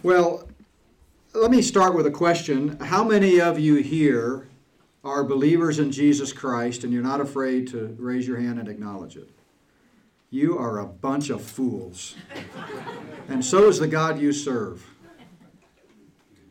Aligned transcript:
Well, 0.00 0.48
let 1.34 1.50
me 1.50 1.60
start 1.60 1.96
with 1.96 2.06
a 2.06 2.10
question. 2.12 2.78
How 2.78 3.02
many 3.02 3.40
of 3.40 3.58
you 3.58 3.76
here 3.76 4.46
are 5.02 5.24
believers 5.24 5.80
in 5.80 5.90
Jesus 5.90 6.32
Christ 6.32 6.84
and 6.84 6.92
you're 6.92 7.02
not 7.02 7.20
afraid 7.20 7.66
to 7.68 7.96
raise 7.98 8.24
your 8.24 8.38
hand 8.38 8.60
and 8.60 8.68
acknowledge 8.68 9.16
it? 9.16 9.28
You 10.30 10.56
are 10.56 10.78
a 10.78 10.86
bunch 10.86 11.30
of 11.30 11.42
fools. 11.42 12.14
and 13.28 13.44
so 13.44 13.68
is 13.68 13.80
the 13.80 13.88
God 13.88 14.20
you 14.20 14.32
serve. 14.32 14.86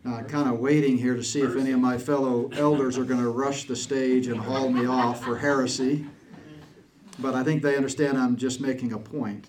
Uh, 0.05 0.23
kind 0.23 0.49
of 0.49 0.59
waiting 0.59 0.97
here 0.97 1.15
to 1.15 1.23
see 1.23 1.39
if 1.39 1.55
any 1.55 1.71
of 1.71 1.79
my 1.79 1.97
fellow 1.97 2.49
elders 2.51 2.97
are 2.97 3.05
going 3.05 3.21
to 3.21 3.29
rush 3.29 3.63
the 3.63 3.77
stage 3.77 4.27
and 4.27 4.41
haul 4.41 4.69
me 4.69 4.85
off 4.85 5.23
for 5.23 5.37
heresy. 5.37 6.05
But 7.17 7.33
I 7.33 7.45
think 7.45 7.63
they 7.63 7.77
understand 7.77 8.17
I'm 8.17 8.35
just 8.35 8.59
making 8.59 8.91
a 8.91 8.99
point. 8.99 9.47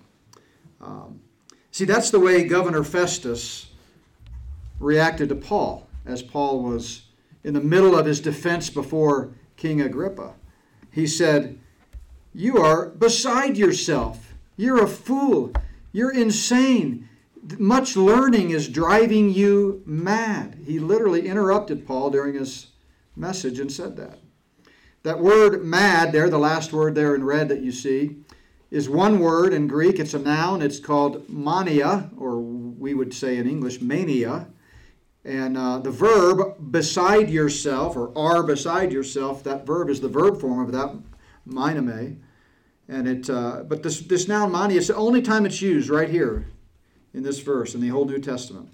Um, 0.79 1.19
see, 1.71 1.83
that's 1.83 2.11
the 2.11 2.19
way 2.21 2.45
Governor 2.45 2.85
Festus 2.85 3.68
reacted 4.79 5.29
to 5.29 5.35
Paul 5.35 5.87
as 6.05 6.23
Paul 6.23 6.63
was 6.63 7.03
in 7.43 7.53
the 7.53 7.61
middle 7.61 7.97
of 7.97 8.05
his 8.05 8.19
defense 8.19 8.69
before 8.69 9.33
King 9.57 9.81
Agrippa. 9.81 10.33
He 10.91 11.07
said, 11.07 11.59
You 12.33 12.57
are 12.57 12.89
beside 12.89 13.57
yourself. 13.57 14.33
You're 14.57 14.83
a 14.83 14.87
fool. 14.87 15.53
You're 15.91 16.13
insane. 16.13 17.07
Much 17.57 17.95
learning 17.95 18.51
is 18.51 18.67
driving 18.67 19.29
you 19.29 19.81
mad. 19.85 20.59
He 20.65 20.79
literally 20.79 21.27
interrupted 21.27 21.87
Paul 21.87 22.09
during 22.09 22.35
his 22.35 22.67
message 23.15 23.59
and 23.59 23.71
said 23.71 23.95
that. 23.97 24.19
That 25.03 25.19
word 25.19 25.63
mad 25.63 26.11
there, 26.11 26.29
the 26.29 26.37
last 26.37 26.73
word 26.73 26.95
there 26.95 27.15
in 27.15 27.23
red 27.23 27.47
that 27.49 27.61
you 27.61 27.71
see, 27.71 28.17
is 28.69 28.89
one 28.89 29.19
word 29.19 29.53
in 29.53 29.67
Greek. 29.67 29.97
It's 29.97 30.13
a 30.13 30.19
noun. 30.19 30.61
It's 30.61 30.79
called 30.79 31.29
mania, 31.29 32.09
or 32.17 32.39
we 32.39 32.93
would 32.93 33.13
say 33.13 33.37
in 33.37 33.49
English, 33.49 33.81
mania. 33.81 34.47
And 35.29 35.57
uh, 35.59 35.77
the 35.77 35.91
verb 35.91 36.71
beside 36.71 37.29
yourself, 37.29 37.95
or 37.95 38.11
are 38.17 38.41
beside 38.41 38.91
yourself, 38.91 39.43
that 39.43 39.63
verb 39.63 39.87
is 39.91 40.01
the 40.01 40.07
verb 40.07 40.41
form 40.41 40.59
of 40.59 40.71
that 40.71 40.95
mainomai. 41.47 42.17
And 42.87 43.07
it, 43.07 43.29
uh, 43.29 43.61
but 43.67 43.83
this, 43.83 43.99
this 43.99 44.27
noun 44.27 44.51
mani, 44.51 44.75
it's 44.75 44.87
the 44.87 44.95
only 44.95 45.21
time 45.21 45.45
it's 45.45 45.61
used 45.61 45.87
right 45.87 46.09
here 46.09 46.47
in 47.13 47.21
this 47.21 47.41
verse 47.41 47.75
in 47.75 47.81
the 47.81 47.89
whole 47.89 48.05
New 48.05 48.17
Testament. 48.17 48.69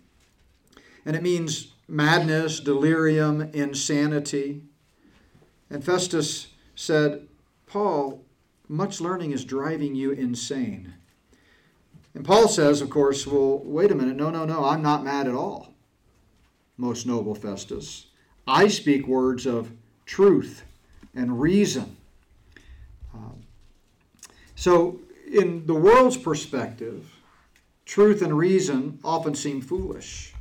And 1.06 1.14
it 1.14 1.22
means 1.22 1.74
madness, 1.90 2.62
delirium, 2.62 3.42
insanity. 3.52 4.62
And 5.70 5.84
Festus 5.84 6.48
said, 6.74 7.28
Paul, 7.68 8.24
much 8.70 9.02
learning 9.02 9.32
is 9.32 9.44
driving 9.44 9.94
you 9.94 10.12
insane. 10.12 10.94
And 12.14 12.24
Paul 12.24 12.48
says, 12.48 12.80
of 12.80 12.90
course, 12.90 13.28
well, 13.28 13.60
wait 13.66 13.92
a 13.92 13.96
minute, 13.96 14.16
no, 14.16 14.30
no, 14.30 14.46
no, 14.46 14.64
I'm 14.64 14.82
not 14.82 15.04
mad 15.04 15.28
at 15.28 15.36
all 15.36 15.75
most 16.78 17.06
noble 17.06 17.36
Festus. 17.36 18.08
I 18.48 18.68
speak 18.68 19.08
words 19.08 19.46
of 19.46 19.72
truth 20.06 20.64
and 21.14 21.40
reason. 21.40 21.96
Um, 23.14 23.42
so, 24.56 25.00
in 25.32 25.66
the 25.66 25.74
world's 25.74 26.18
perspective, 26.18 27.12
truth 27.86 28.22
and 28.22 28.38
reason 28.38 29.00
often 29.04 29.36
seem 29.36 29.62
foolish. 29.62 30.34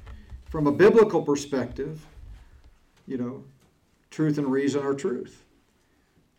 From 0.50 0.66
a 0.66 0.72
biblical 0.72 1.22
perspective, 1.22 2.04
you 3.06 3.16
know, 3.16 3.44
truth 4.10 4.38
and 4.38 4.50
reason 4.50 4.82
are 4.84 4.94
truth. 4.94 5.44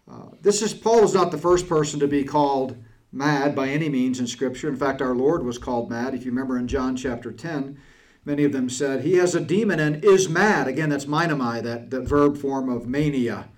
Uh, 0.10 0.30
this 0.42 0.62
is 0.62 0.74
Paul 0.74 1.04
is 1.04 1.14
not 1.14 1.32
the 1.32 1.38
first 1.38 1.68
person 1.68 2.00
to 2.00 2.08
be 2.08 2.24
called 2.24 2.78
mad 3.12 3.56
by 3.56 3.70
any 3.70 3.90
means 3.90 4.20
in 4.20 4.28
Scripture. 4.28 4.70
In 4.70 4.76
fact, 4.76 5.02
our 5.02 5.16
Lord 5.16 5.44
was 5.44 5.58
called 5.58 5.90
mad. 5.90 6.14
If 6.14 6.26
you 6.26 6.32
remember 6.32 6.58
in 6.58 6.68
John 6.68 6.96
chapter 6.96 7.32
10, 7.32 7.78
many 8.26 8.44
of 8.44 8.52
them 8.52 8.70
said, 8.70 9.04
He 9.04 9.14
has 9.14 9.36
a 9.36 9.40
demon 9.40 9.80
and 9.80 10.04
is 10.04 10.28
mad. 10.28 10.68
Again, 10.68 10.90
that's 10.90 11.06
mainomai, 11.06 11.64
that, 11.64 11.92
that 11.92 12.02
verb 12.02 12.38
form 12.38 12.68
of 12.68 12.88
mania. 12.88 13.50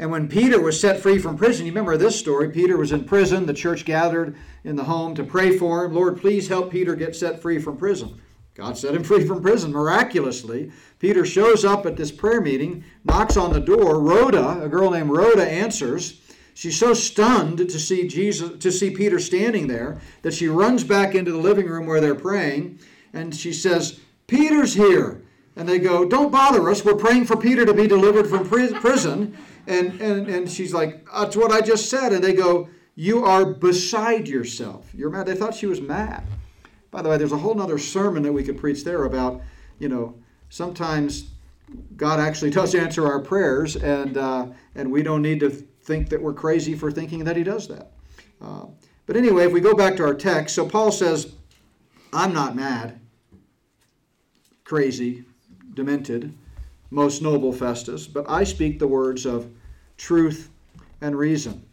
And 0.00 0.10
when 0.10 0.28
Peter 0.28 0.58
was 0.58 0.80
set 0.80 0.98
free 0.98 1.18
from 1.18 1.36
prison, 1.36 1.66
you 1.66 1.72
remember 1.72 1.98
this 1.98 2.18
story. 2.18 2.48
Peter 2.48 2.78
was 2.78 2.90
in 2.90 3.04
prison. 3.04 3.44
The 3.44 3.52
church 3.52 3.84
gathered 3.84 4.34
in 4.64 4.76
the 4.76 4.84
home 4.84 5.14
to 5.14 5.22
pray 5.22 5.58
for 5.58 5.84
him. 5.84 5.94
Lord, 5.94 6.18
please 6.18 6.48
help 6.48 6.70
Peter 6.70 6.94
get 6.96 7.14
set 7.14 7.42
free 7.42 7.58
from 7.58 7.76
prison. 7.76 8.18
God 8.54 8.78
set 8.78 8.94
him 8.94 9.04
free 9.04 9.26
from 9.26 9.42
prison 9.42 9.72
miraculously. 9.72 10.72
Peter 11.00 11.26
shows 11.26 11.66
up 11.66 11.84
at 11.84 11.98
this 11.98 12.10
prayer 12.10 12.40
meeting, 12.40 12.82
knocks 13.04 13.36
on 13.36 13.52
the 13.52 13.60
door. 13.60 14.00
Rhoda, 14.00 14.62
a 14.62 14.70
girl 14.70 14.90
named 14.90 15.10
Rhoda, 15.10 15.46
answers. 15.46 16.22
She's 16.54 16.78
so 16.78 16.94
stunned 16.94 17.58
to 17.58 17.78
see 17.78 18.08
Jesus, 18.08 18.58
to 18.58 18.72
see 18.72 18.90
Peter 18.90 19.18
standing 19.18 19.66
there, 19.66 20.00
that 20.22 20.32
she 20.32 20.48
runs 20.48 20.82
back 20.82 21.14
into 21.14 21.30
the 21.30 21.38
living 21.38 21.66
room 21.66 21.86
where 21.86 22.00
they're 22.00 22.14
praying 22.14 22.78
and 23.12 23.34
she 23.34 23.52
says, 23.52 24.00
Peter's 24.26 24.74
here. 24.74 25.22
And 25.56 25.68
they 25.68 25.78
go, 25.78 26.04
Don't 26.04 26.30
bother 26.30 26.68
us. 26.70 26.84
We're 26.84 26.94
praying 26.94 27.26
for 27.26 27.36
Peter 27.36 27.66
to 27.66 27.74
be 27.74 27.86
delivered 27.86 28.28
from 28.28 28.48
prison. 28.48 29.36
And, 29.66 30.00
and, 30.00 30.28
and 30.28 30.50
she's 30.50 30.72
like, 30.72 31.06
That's 31.12 31.36
what 31.36 31.50
I 31.50 31.60
just 31.60 31.90
said. 31.90 32.12
And 32.12 32.22
they 32.22 32.32
go, 32.32 32.68
You 32.94 33.24
are 33.24 33.44
beside 33.44 34.28
yourself. 34.28 34.90
You're 34.94 35.10
mad. 35.10 35.26
They 35.26 35.34
thought 35.34 35.54
she 35.54 35.66
was 35.66 35.80
mad. 35.80 36.24
By 36.90 37.02
the 37.02 37.08
way, 37.08 37.18
there's 37.18 37.32
a 37.32 37.38
whole 37.38 37.60
other 37.60 37.78
sermon 37.78 38.22
that 38.22 38.32
we 38.32 38.42
could 38.42 38.58
preach 38.58 38.84
there 38.84 39.04
about, 39.04 39.42
you 39.78 39.88
know, 39.88 40.16
sometimes 40.48 41.30
God 41.96 42.20
actually 42.20 42.50
does 42.60 42.74
answer 42.74 43.06
our 43.06 43.20
prayers, 43.20 43.76
and, 43.76 44.16
uh, 44.16 44.46
and 44.74 44.90
we 44.90 45.02
don't 45.02 45.22
need 45.22 45.40
to 45.40 45.50
think 45.50 46.08
that 46.08 46.20
we're 46.20 46.34
crazy 46.34 46.74
for 46.74 46.90
thinking 46.90 47.24
that 47.24 47.36
He 47.36 47.42
does 47.42 47.68
that. 47.68 47.92
Uh, 48.40 48.66
but 49.06 49.16
anyway, 49.16 49.44
if 49.44 49.52
we 49.52 49.60
go 49.60 49.74
back 49.74 49.96
to 49.96 50.04
our 50.04 50.14
text, 50.14 50.54
so 50.54 50.66
Paul 50.66 50.92
says, 50.92 51.32
I'm 52.12 52.32
not 52.32 52.56
mad 52.56 53.00
crazy, 54.70 55.24
demented, 55.74 56.32
most 56.92 57.22
noble 57.22 57.52
Festus, 57.52 58.06
but 58.06 58.24
I 58.30 58.44
speak 58.44 58.78
the 58.78 58.86
words 58.86 59.26
of 59.26 59.50
truth 59.96 60.48
and 61.00 61.18
reason. 61.18 61.64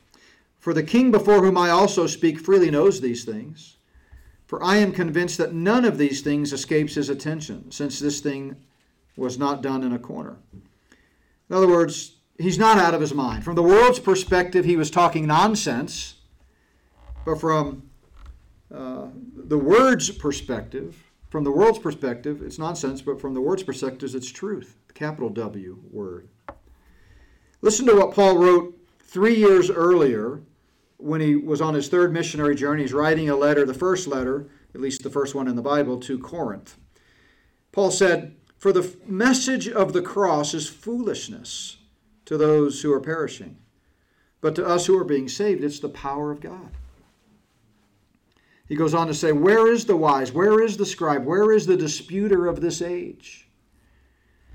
For 0.57 0.73
the 0.73 0.81
king 0.81 1.11
before 1.11 1.43
whom 1.43 1.59
I 1.59 1.69
also 1.69 2.07
speak 2.07 2.39
freely 2.39 2.71
knows 2.71 2.99
these 2.99 3.23
things. 3.23 3.75
For 4.47 4.63
I 4.63 4.77
am 4.77 4.93
convinced 4.93 5.37
that 5.37 5.53
none 5.53 5.85
of 5.85 5.99
these 5.99 6.21
things 6.21 6.51
escapes 6.51 6.95
his 6.95 7.09
attention, 7.09 7.69
since 7.69 7.99
this 7.99 8.19
thing 8.19 8.55
was 9.15 9.37
not 9.37 9.61
done 9.61 9.83
in 9.83 9.93
a 9.93 9.99
corner. 9.99 10.37
In 11.51 11.55
other 11.55 11.67
words, 11.67 12.15
he's 12.39 12.57
not 12.57 12.79
out 12.79 12.95
of 12.95 13.01
his 13.01 13.13
mind. 13.13 13.43
From 13.43 13.53
the 13.53 13.61
world's 13.61 13.99
perspective, 13.99 14.65
he 14.65 14.75
was 14.75 14.89
talking 14.89 15.27
nonsense, 15.27 16.15
but 17.25 17.39
from 17.39 17.83
uh, 18.73 19.05
the 19.47 19.57
word's 19.57 20.09
perspective, 20.09 21.03
from 21.29 21.45
the 21.45 21.51
world's 21.51 21.79
perspective, 21.79 22.41
it's 22.41 22.59
nonsense, 22.59 23.01
but 23.01 23.21
from 23.21 23.33
the 23.33 23.41
word's 23.41 23.63
perspective, 23.63 24.13
it's 24.13 24.29
truth. 24.29 24.75
Capital 24.93 25.29
W 25.29 25.79
word. 25.89 26.27
Listen 27.61 27.85
to 27.85 27.95
what 27.95 28.13
Paul 28.13 28.37
wrote 28.37 28.77
three 28.99 29.35
years 29.35 29.69
earlier 29.69 30.41
when 30.97 31.21
he 31.21 31.35
was 31.35 31.61
on 31.61 31.75
his 31.75 31.87
third 31.87 32.11
missionary 32.11 32.55
journey. 32.55 32.81
He's 32.81 32.93
writing 32.93 33.29
a 33.29 33.35
letter, 33.35 33.65
the 33.65 33.73
first 33.73 34.07
letter, 34.07 34.49
at 34.75 34.81
least 34.81 35.03
the 35.03 35.09
first 35.09 35.33
one 35.33 35.47
in 35.47 35.55
the 35.55 35.61
Bible, 35.61 35.99
to 36.01 36.19
Corinth. 36.19 36.77
Paul 37.71 37.91
said, 37.91 38.35
For 38.57 38.73
the 38.73 38.95
message 39.05 39.69
of 39.69 39.93
the 39.93 40.01
cross 40.01 40.53
is 40.53 40.67
foolishness 40.67 41.77
to 42.25 42.37
those 42.37 42.81
who 42.81 42.91
are 42.91 42.99
perishing, 42.99 43.57
but 44.41 44.55
to 44.55 44.65
us 44.65 44.87
who 44.87 44.99
are 44.99 45.05
being 45.05 45.29
saved, 45.29 45.63
it's 45.63 45.79
the 45.79 45.89
power 45.89 46.31
of 46.31 46.41
God. 46.41 46.71
He 48.67 48.75
goes 48.75 48.93
on 48.93 49.07
to 49.07 49.13
say, 49.13 49.31
Where 49.31 49.71
is 49.71 49.85
the 49.85 49.95
wise? 49.95 50.31
Where 50.31 50.61
is 50.61 50.77
the 50.77 50.85
scribe? 50.85 51.25
Where 51.25 51.51
is 51.51 51.65
the 51.65 51.77
disputer 51.77 52.47
of 52.47 52.61
this 52.61 52.81
age? 52.81 53.47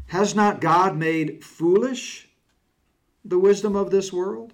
Has 0.08 0.34
not 0.34 0.60
God 0.60 0.96
made 0.96 1.42
foolish 1.42 2.28
the 3.24 3.38
wisdom 3.38 3.74
of 3.74 3.90
this 3.90 4.12
world? 4.12 4.52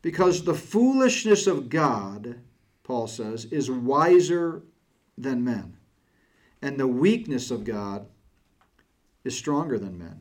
Because 0.00 0.44
the 0.44 0.54
foolishness 0.54 1.46
of 1.46 1.68
God, 1.68 2.40
Paul 2.84 3.08
says, 3.08 3.46
is 3.46 3.70
wiser 3.70 4.62
than 5.18 5.44
men, 5.44 5.76
and 6.60 6.78
the 6.78 6.88
weakness 6.88 7.50
of 7.50 7.64
God 7.64 8.06
is 9.24 9.36
stronger 9.36 9.78
than 9.78 9.98
men. 9.98 10.20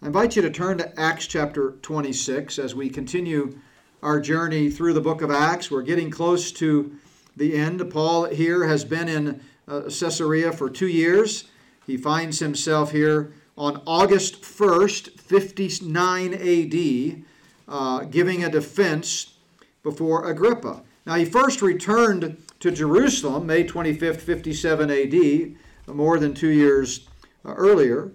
I 0.00 0.06
invite 0.06 0.34
you 0.34 0.42
to 0.42 0.50
turn 0.50 0.78
to 0.78 1.00
Acts 1.00 1.26
chapter 1.26 1.72
26 1.82 2.58
as 2.58 2.74
we 2.74 2.88
continue 2.90 3.58
our 4.02 4.20
journey 4.20 4.68
through 4.68 4.94
the 4.94 5.00
book 5.00 5.22
of 5.22 5.30
Acts. 5.30 5.70
We're 5.70 5.82
getting 5.82 6.10
close 6.10 6.50
to 6.52 6.96
the 7.36 7.54
end. 7.56 7.90
Paul 7.90 8.24
here 8.26 8.66
has 8.66 8.84
been 8.84 9.08
in 9.08 9.40
uh, 9.68 9.82
Caesarea 9.82 10.52
for 10.52 10.68
two 10.68 10.88
years. 10.88 11.44
He 11.86 11.96
finds 11.96 12.38
himself 12.38 12.92
here 12.92 13.32
on 13.56 13.82
August 13.86 14.42
1st, 14.42 15.20
59 15.20 16.34
AD, 16.34 17.24
uh, 17.68 18.04
giving 18.04 18.44
a 18.44 18.50
defense 18.50 19.34
before 19.82 20.28
Agrippa. 20.28 20.82
Now, 21.04 21.14
he 21.14 21.24
first 21.24 21.62
returned 21.62 22.36
to 22.60 22.70
Jerusalem 22.70 23.46
May 23.46 23.64
25th, 23.64 24.20
57 24.20 24.90
AD, 24.90 25.94
more 25.94 26.18
than 26.18 26.32
two 26.32 26.48
years 26.48 27.08
uh, 27.44 27.54
earlier. 27.54 28.12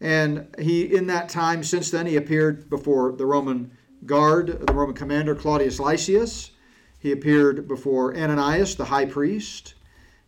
And 0.00 0.54
he, 0.58 0.94
in 0.94 1.08
that 1.08 1.28
time, 1.28 1.64
since 1.64 1.90
then, 1.90 2.06
he 2.06 2.16
appeared 2.16 2.70
before 2.70 3.12
the 3.12 3.26
Roman 3.26 3.76
guard, 4.06 4.66
the 4.66 4.72
Roman 4.72 4.94
commander 4.94 5.34
Claudius 5.34 5.80
Lysias. 5.80 6.52
He 6.98 7.12
appeared 7.12 7.68
before 7.68 8.16
Ananias, 8.16 8.74
the 8.74 8.86
high 8.86 9.06
priest. 9.06 9.74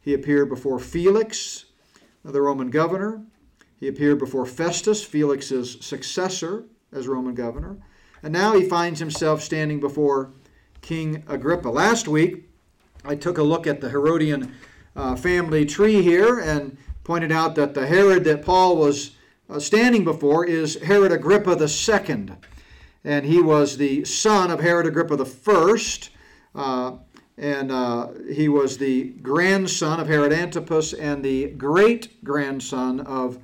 He 0.00 0.14
appeared 0.14 0.48
before 0.48 0.78
Felix, 0.78 1.66
the 2.24 2.40
Roman 2.40 2.70
governor. 2.70 3.22
He 3.78 3.88
appeared 3.88 4.18
before 4.18 4.46
Festus, 4.46 5.02
Felix's 5.02 5.78
successor 5.80 6.64
as 6.92 7.08
Roman 7.08 7.34
governor. 7.34 7.78
And 8.22 8.32
now 8.32 8.54
he 8.54 8.68
finds 8.68 9.00
himself 9.00 9.42
standing 9.42 9.80
before 9.80 10.30
King 10.82 11.24
Agrippa. 11.26 11.68
Last 11.68 12.06
week, 12.06 12.48
I 13.04 13.16
took 13.16 13.38
a 13.38 13.42
look 13.42 13.66
at 13.66 13.80
the 13.80 13.88
Herodian 13.88 14.54
uh, 14.94 15.16
family 15.16 15.64
tree 15.64 16.02
here 16.02 16.38
and 16.38 16.76
pointed 17.04 17.32
out 17.32 17.54
that 17.54 17.74
the 17.74 17.86
Herod 17.86 18.24
that 18.24 18.44
Paul 18.44 18.76
was 18.76 19.12
uh, 19.48 19.58
standing 19.58 20.04
before 20.04 20.46
is 20.46 20.80
Herod 20.82 21.12
Agrippa 21.12 21.56
II. 21.58 22.28
And 23.02 23.24
he 23.24 23.40
was 23.40 23.78
the 23.78 24.04
son 24.04 24.50
of 24.50 24.60
Herod 24.60 24.86
Agrippa 24.86 25.14
I. 25.14 25.22
Uh, 25.22 26.19
and 26.54 27.72
uh, 27.72 28.08
he 28.32 28.48
was 28.48 28.76
the 28.76 29.10
grandson 29.22 30.00
of 30.00 30.06
Herod 30.06 30.32
Antipas 30.32 30.92
and 30.92 31.24
the 31.24 31.50
great 31.52 32.22
grandson 32.22 33.00
of 33.00 33.38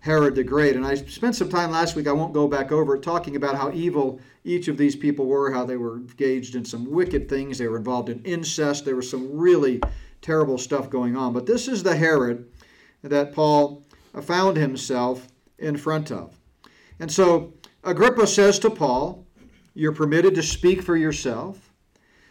Herod 0.00 0.34
the 0.34 0.44
Great. 0.44 0.76
And 0.76 0.86
I 0.86 0.94
spent 0.94 1.36
some 1.36 1.48
time 1.48 1.70
last 1.70 1.94
week, 1.94 2.06
I 2.06 2.12
won't 2.12 2.32
go 2.32 2.48
back 2.48 2.72
over 2.72 2.94
it, 2.94 3.02
talking 3.02 3.36
about 3.36 3.56
how 3.56 3.70
evil 3.72 4.20
each 4.44 4.68
of 4.68 4.78
these 4.78 4.96
people 4.96 5.26
were, 5.26 5.52
how 5.52 5.64
they 5.64 5.76
were 5.76 5.96
engaged 5.96 6.54
in 6.54 6.64
some 6.64 6.90
wicked 6.90 7.28
things. 7.28 7.58
They 7.58 7.68
were 7.68 7.76
involved 7.76 8.08
in 8.08 8.22
incest. 8.22 8.84
There 8.84 8.96
was 8.96 9.10
some 9.10 9.36
really 9.36 9.80
terrible 10.22 10.56
stuff 10.58 10.88
going 10.88 11.16
on. 11.16 11.32
But 11.32 11.46
this 11.46 11.68
is 11.68 11.82
the 11.82 11.96
Herod 11.96 12.50
that 13.02 13.32
Paul 13.34 13.84
found 14.22 14.56
himself 14.56 15.28
in 15.58 15.76
front 15.76 16.10
of. 16.10 16.34
And 16.98 17.10
so 17.10 17.52
Agrippa 17.84 18.26
says 18.26 18.58
to 18.60 18.70
Paul, 18.70 19.26
You're 19.74 19.92
permitted 19.92 20.34
to 20.36 20.42
speak 20.42 20.82
for 20.82 20.96
yourself. 20.96 21.69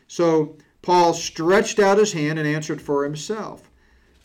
So 0.10 0.58
Paul 0.82 1.14
stretched 1.14 1.78
out 1.78 2.00
his 2.00 2.14
hand 2.14 2.40
and 2.40 2.48
answered 2.48 2.82
for 2.82 3.04
himself. 3.04 3.70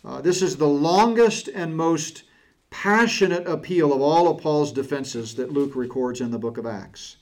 Uh, 0.02 0.22
this 0.22 0.40
is 0.40 0.56
the 0.56 0.66
longest 0.66 1.46
and 1.48 1.76
most 1.76 2.24
passionate 2.70 3.46
appeal 3.46 3.92
of 3.92 4.00
all 4.00 4.26
of 4.26 4.40
Paul's 4.40 4.72
defenses 4.72 5.34
that 5.34 5.52
Luke 5.52 5.76
records 5.76 6.22
in 6.22 6.30
the 6.30 6.38
book 6.38 6.56
of 6.56 6.64
Acts. 6.64 7.18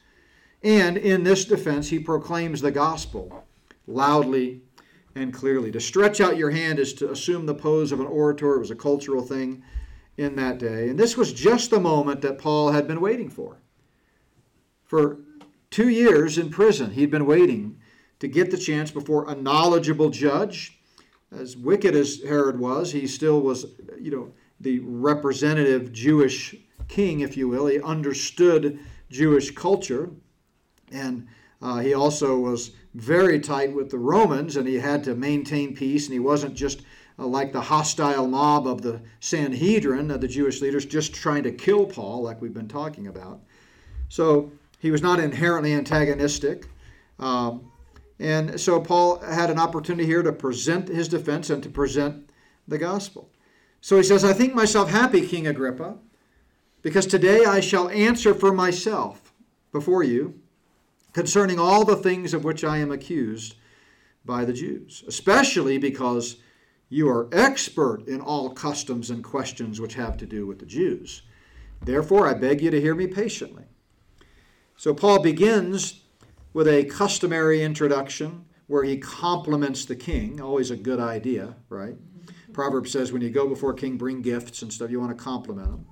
And 0.63 0.97
in 0.97 1.25
this 1.25 1.45
defense, 1.45 1.91
he 1.91 1.99
proclaims 1.99 2.61
the 2.61 2.71
gospel 2.71 3.45
loudly 3.89 4.63
and 5.17 5.35
clearly. 5.35 5.73
To 5.73 5.81
stretch 5.81 6.21
out 6.21 6.37
your 6.37 6.51
hand 6.51 6.79
is 6.79 6.95
to 6.95 7.11
assume 7.11 7.47
the 7.47 7.55
pose 7.57 7.91
of 7.91 7.99
an 7.99 8.07
orator, 8.07 8.55
it 8.55 8.61
was 8.61 8.71
a 8.71 8.77
cultural 8.77 9.23
thing 9.23 9.65
in 10.17 10.37
that 10.37 10.59
day. 10.59 10.89
And 10.89 10.99
this 10.99 11.17
was 11.17 11.33
just 11.33 11.71
the 11.71 11.81
moment 11.81 12.23
that 12.23 12.39
Paul 12.39 12.71
had 12.71 12.87
been 12.87 13.01
waiting 13.01 13.29
for. 13.29 13.59
For 14.85 15.19
two 15.71 15.89
years 15.89 16.39
in 16.39 16.49
prison, 16.49 16.93
he'd 16.93 17.11
been 17.11 17.27
waiting 17.27 17.81
to 18.23 18.29
get 18.29 18.53
the 18.53 18.57
chance 18.57 18.93
before 18.93 19.29
a 19.29 19.35
knowledgeable 19.35 20.09
judge. 20.09 20.79
As 21.33 21.57
wicked 21.57 21.97
as 21.97 22.23
Herod 22.23 22.57
was, 22.57 22.93
he 22.93 23.09
still 23.09 23.41
was, 23.41 23.67
you 24.01 24.13
know, 24.13 24.33
the 24.61 24.79
representative 24.79 25.93
Jewish 25.93 26.55
king, 26.87 27.19
if 27.19 27.37
you 27.37 27.49
will. 27.49 27.67
He 27.67 27.81
understood 27.81 28.79
Jewish 29.11 29.51
culture. 29.51 30.09
And 30.93 31.27
uh, 31.61 31.79
he 31.79 31.95
also 31.95 32.39
was 32.39 32.71
very 32.95 33.41
tight 33.41 33.75
with 33.75 33.91
the 33.91 33.99
Romans, 33.99 34.57
and 34.57 34.69
he 34.69 34.77
had 34.77 35.03
to 35.03 35.17
maintain 35.17 35.75
peace, 35.75 36.07
and 36.07 36.13
he 36.13 36.21
wasn't 36.21 36.55
just 36.55 36.83
uh, 37.19 37.27
like 37.27 37.53
the 37.53 37.61
hostile 37.61 38.29
mob 38.29 38.69
of 38.69 38.83
the 38.83 39.01
Sanhedrin, 39.19 40.07
the 40.07 40.29
Jewish 40.29 40.61
leaders, 40.61 40.87
just 40.87 41.13
trying 41.13 41.43
to 41.43 41.51
kill 41.51 41.87
Paul, 41.87 42.23
like 42.23 42.41
we've 42.41 42.55
been 42.55 42.69
talking 42.69 43.09
about. 43.09 43.41
So 44.09 44.53
he 44.79 44.93
was 44.93 45.03
not 45.03 45.19
inherently 45.19 45.73
antagonistic. 45.73 46.69
Um, 47.19 47.72
and 48.19 48.61
so 48.61 48.81
Paul 48.81 49.21
had 49.21 49.51
an 49.51 49.59
opportunity 49.59 50.07
here 50.07 50.23
to 50.23 50.33
present 50.33 50.89
his 50.89 51.09
defense 51.09 51.51
and 51.51 51.63
to 51.63 51.69
present 51.69 52.31
the 52.69 52.79
gospel. 52.79 53.31
So 53.81 53.97
he 53.97 54.03
says, 54.03 54.25
I 54.25 54.33
think 54.33 54.55
myself 54.55 54.91
happy, 54.91 55.27
King 55.27 55.47
Agrippa, 55.47 55.97
because 56.83 57.07
today 57.07 57.45
I 57.45 57.61
shall 57.61 57.89
answer 57.89 58.35
for 58.35 58.53
myself 58.53 59.33
before 59.73 60.03
you 60.05 60.41
concerning 61.13 61.59
all 61.59 61.85
the 61.85 61.97
things 61.97 62.33
of 62.33 62.45
which 62.45 62.65
I 62.65 62.79
am 62.79 62.91
accused 62.93 63.57
by 64.25 64.45
the 64.45 64.53
Jews, 64.53 65.03
especially 65.07 65.79
because 65.79 66.37
you 66.89 67.09
are 67.09 67.29
expert 67.33 68.07
in 68.07 68.21
all 68.21 68.51
customs 68.51 69.11
and 69.11 69.25
questions 69.25 69.81
which 69.81 69.95
have 69.95 70.17
to 70.19 70.27
do 70.27 70.47
with 70.47 70.59
the 70.59 70.67
Jews. 70.67 71.23
Therefore, 71.81 72.29
I 72.29 72.35
beg 72.35 72.61
you 72.61 72.71
to 72.71 72.81
hear 72.81 72.95
me 72.95 73.07
patiently. 73.07 73.65
So, 74.77 74.95
Paul 74.95 75.21
begins 75.21 76.02
with 76.53 76.69
a 76.69 76.85
customary 76.85 77.63
introduction 77.63 78.45
where 78.67 78.85
he 78.85 78.97
compliments 78.97 79.85
the 79.85 79.97
king. 79.97 80.41
Always 80.41 80.71
a 80.71 80.77
good 80.77 81.01
idea, 81.01 81.57
right? 81.69 81.95
Mm-hmm. 81.95 82.53
Proverbs 82.53 82.93
says 82.93 83.13
when 83.13 83.23
you 83.23 83.31
go 83.31 83.49
before 83.49 83.75
king, 83.75 83.97
bring 83.97 84.23
gifts 84.23 84.63
and 84.63 84.73
stuff. 84.73 84.91
You 84.91 85.01
want 85.01 85.17
to 85.17 85.23
compliment 85.23 85.69
him. 85.69 85.87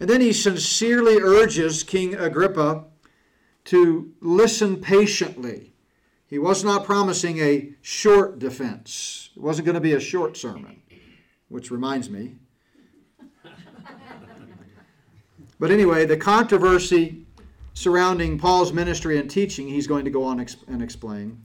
And 0.00 0.08
then 0.08 0.20
he 0.20 0.32
sincerely 0.32 1.20
urges 1.20 1.82
King 1.82 2.14
Agrippa 2.14 2.84
to 3.66 4.12
listen 4.20 4.80
patiently. 4.80 5.74
He 6.26 6.38
was 6.38 6.64
not 6.64 6.84
promising 6.84 7.38
a 7.38 7.74
short 7.82 8.38
defense. 8.38 9.30
It 9.36 9.42
wasn't 9.42 9.66
going 9.66 9.74
to 9.74 9.80
be 9.80 9.92
a 9.92 10.00
short 10.00 10.36
sermon, 10.36 10.80
which 11.48 11.70
reminds 11.70 12.08
me. 12.08 12.36
But 15.58 15.70
anyway, 15.70 16.06
the 16.06 16.16
controversy 16.16 17.26
surrounding 17.74 18.38
Paul's 18.38 18.72
ministry 18.72 19.18
and 19.18 19.30
teaching, 19.30 19.68
he's 19.68 19.86
going 19.86 20.04
to 20.04 20.10
go 20.10 20.24
on 20.24 20.44
and 20.68 20.82
explain, 20.82 21.42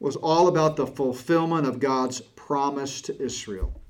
was 0.00 0.16
all 0.16 0.48
about 0.48 0.76
the 0.76 0.86
fulfillment 0.86 1.66
of 1.66 1.80
God's 1.80 2.20
promise 2.20 3.00
to 3.02 3.20
Israel, 3.20 3.80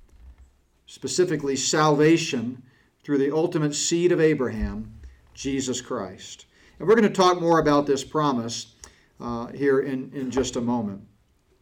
specifically 0.86 1.56
salvation 1.56 2.62
through 3.04 3.18
the 3.18 3.34
ultimate 3.34 3.74
seed 3.74 4.12
of 4.12 4.20
Abraham, 4.20 4.92
Jesus 5.34 5.80
Christ. 5.80 6.46
And 6.78 6.88
we're 6.88 6.94
going 6.94 7.08
to 7.08 7.14
talk 7.14 7.40
more 7.40 7.58
about 7.58 7.86
this 7.86 8.04
promise 8.04 8.74
uh, 9.20 9.48
here 9.48 9.80
in, 9.80 10.10
in 10.14 10.30
just 10.30 10.56
a 10.56 10.60
moment. 10.60 11.02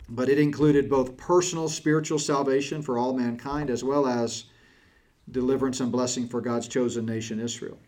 But 0.08 0.28
it 0.28 0.38
included 0.38 0.88
both 0.88 1.16
personal 1.16 1.68
spiritual 1.68 2.18
salvation 2.18 2.82
for 2.82 2.98
all 2.98 3.12
mankind 3.12 3.70
as 3.70 3.82
well 3.82 4.06
as 4.06 4.44
deliverance 5.30 5.80
and 5.80 5.90
blessing 5.90 6.28
for 6.28 6.40
God's 6.40 6.68
chosen 6.68 7.04
nation, 7.06 7.40
Israel. 7.40 7.78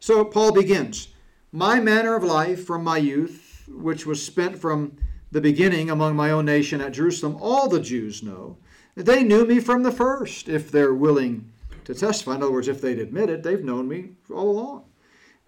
So 0.00 0.24
Paul 0.24 0.52
begins 0.52 1.08
My 1.52 1.78
manner 1.78 2.16
of 2.16 2.24
life 2.24 2.64
from 2.64 2.82
my 2.82 2.96
youth, 2.96 3.68
which 3.68 4.06
was 4.06 4.24
spent 4.24 4.58
from 4.58 4.96
the 5.30 5.40
beginning 5.40 5.90
among 5.90 6.16
my 6.16 6.30
own 6.30 6.46
nation 6.46 6.80
at 6.80 6.92
Jerusalem, 6.92 7.36
all 7.40 7.68
the 7.68 7.80
Jews 7.80 8.22
know. 8.22 8.56
They 8.96 9.22
knew 9.22 9.44
me 9.44 9.60
from 9.60 9.82
the 9.82 9.92
first, 9.92 10.48
if 10.48 10.70
they're 10.70 10.94
willing 10.94 11.52
to 11.84 11.94
testify. 11.94 12.34
In 12.34 12.42
other 12.42 12.52
words, 12.52 12.66
if 12.66 12.80
they'd 12.80 12.98
admit 12.98 13.30
it, 13.30 13.42
they've 13.42 13.62
known 13.62 13.88
me 13.88 14.10
all 14.32 14.50
along. 14.50 14.84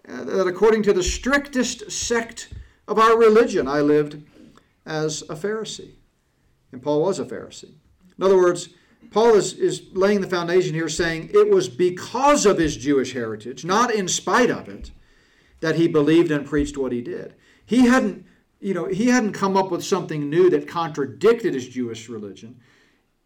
Uh, 0.07 0.23
that 0.23 0.47
according 0.47 0.83
to 0.83 0.93
the 0.93 1.03
strictest 1.03 1.91
sect 1.91 2.53
of 2.87 2.99
our 2.99 3.17
religion, 3.17 3.67
I 3.67 3.81
lived 3.81 4.21
as 4.85 5.23
a 5.23 5.35
Pharisee. 5.35 5.93
And 6.71 6.81
Paul 6.81 7.01
was 7.01 7.19
a 7.19 7.25
Pharisee. 7.25 7.73
In 8.17 8.23
other 8.23 8.37
words, 8.37 8.69
Paul 9.11 9.35
is, 9.35 9.53
is 9.53 9.83
laying 9.93 10.21
the 10.21 10.29
foundation 10.29 10.73
here 10.73 10.89
saying 10.89 11.31
it 11.33 11.49
was 11.49 11.69
because 11.69 12.45
of 12.45 12.57
his 12.57 12.77
Jewish 12.77 13.13
heritage, 13.13 13.63
not 13.63 13.93
in 13.93 14.07
spite 14.07 14.49
of 14.49 14.67
it, 14.67 14.91
that 15.59 15.75
he 15.75 15.87
believed 15.87 16.31
and 16.31 16.45
preached 16.45 16.77
what 16.77 16.91
he 16.91 17.01
did. 17.01 17.33
He 17.65 17.87
hadn't, 17.87 18.25
you 18.59 18.73
know, 18.73 18.85
he 18.85 19.07
hadn't 19.07 19.33
come 19.33 19.55
up 19.55 19.71
with 19.71 19.83
something 19.83 20.29
new 20.29 20.49
that 20.49 20.67
contradicted 20.67 21.53
his 21.53 21.69
Jewish 21.69 22.09
religion. 22.09 22.59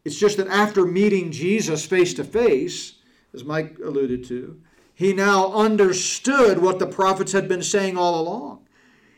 It's 0.06 0.20
just 0.20 0.38
that 0.38 0.48
after 0.48 0.86
meeting 0.86 1.32
Jesus 1.32 1.86
face 1.86 2.14
to 2.14 2.24
face, 2.24 2.96
as 3.34 3.44
Mike 3.44 3.78
alluded 3.84 4.24
to, 4.26 4.62
he 4.94 5.14
now 5.14 5.52
understood 5.54 6.60
what 6.60 6.80
the 6.80 6.88
prophets 6.88 7.32
had 7.32 7.48
been 7.48 7.62
saying 7.62 7.98
all 7.98 8.20
along. 8.20 8.67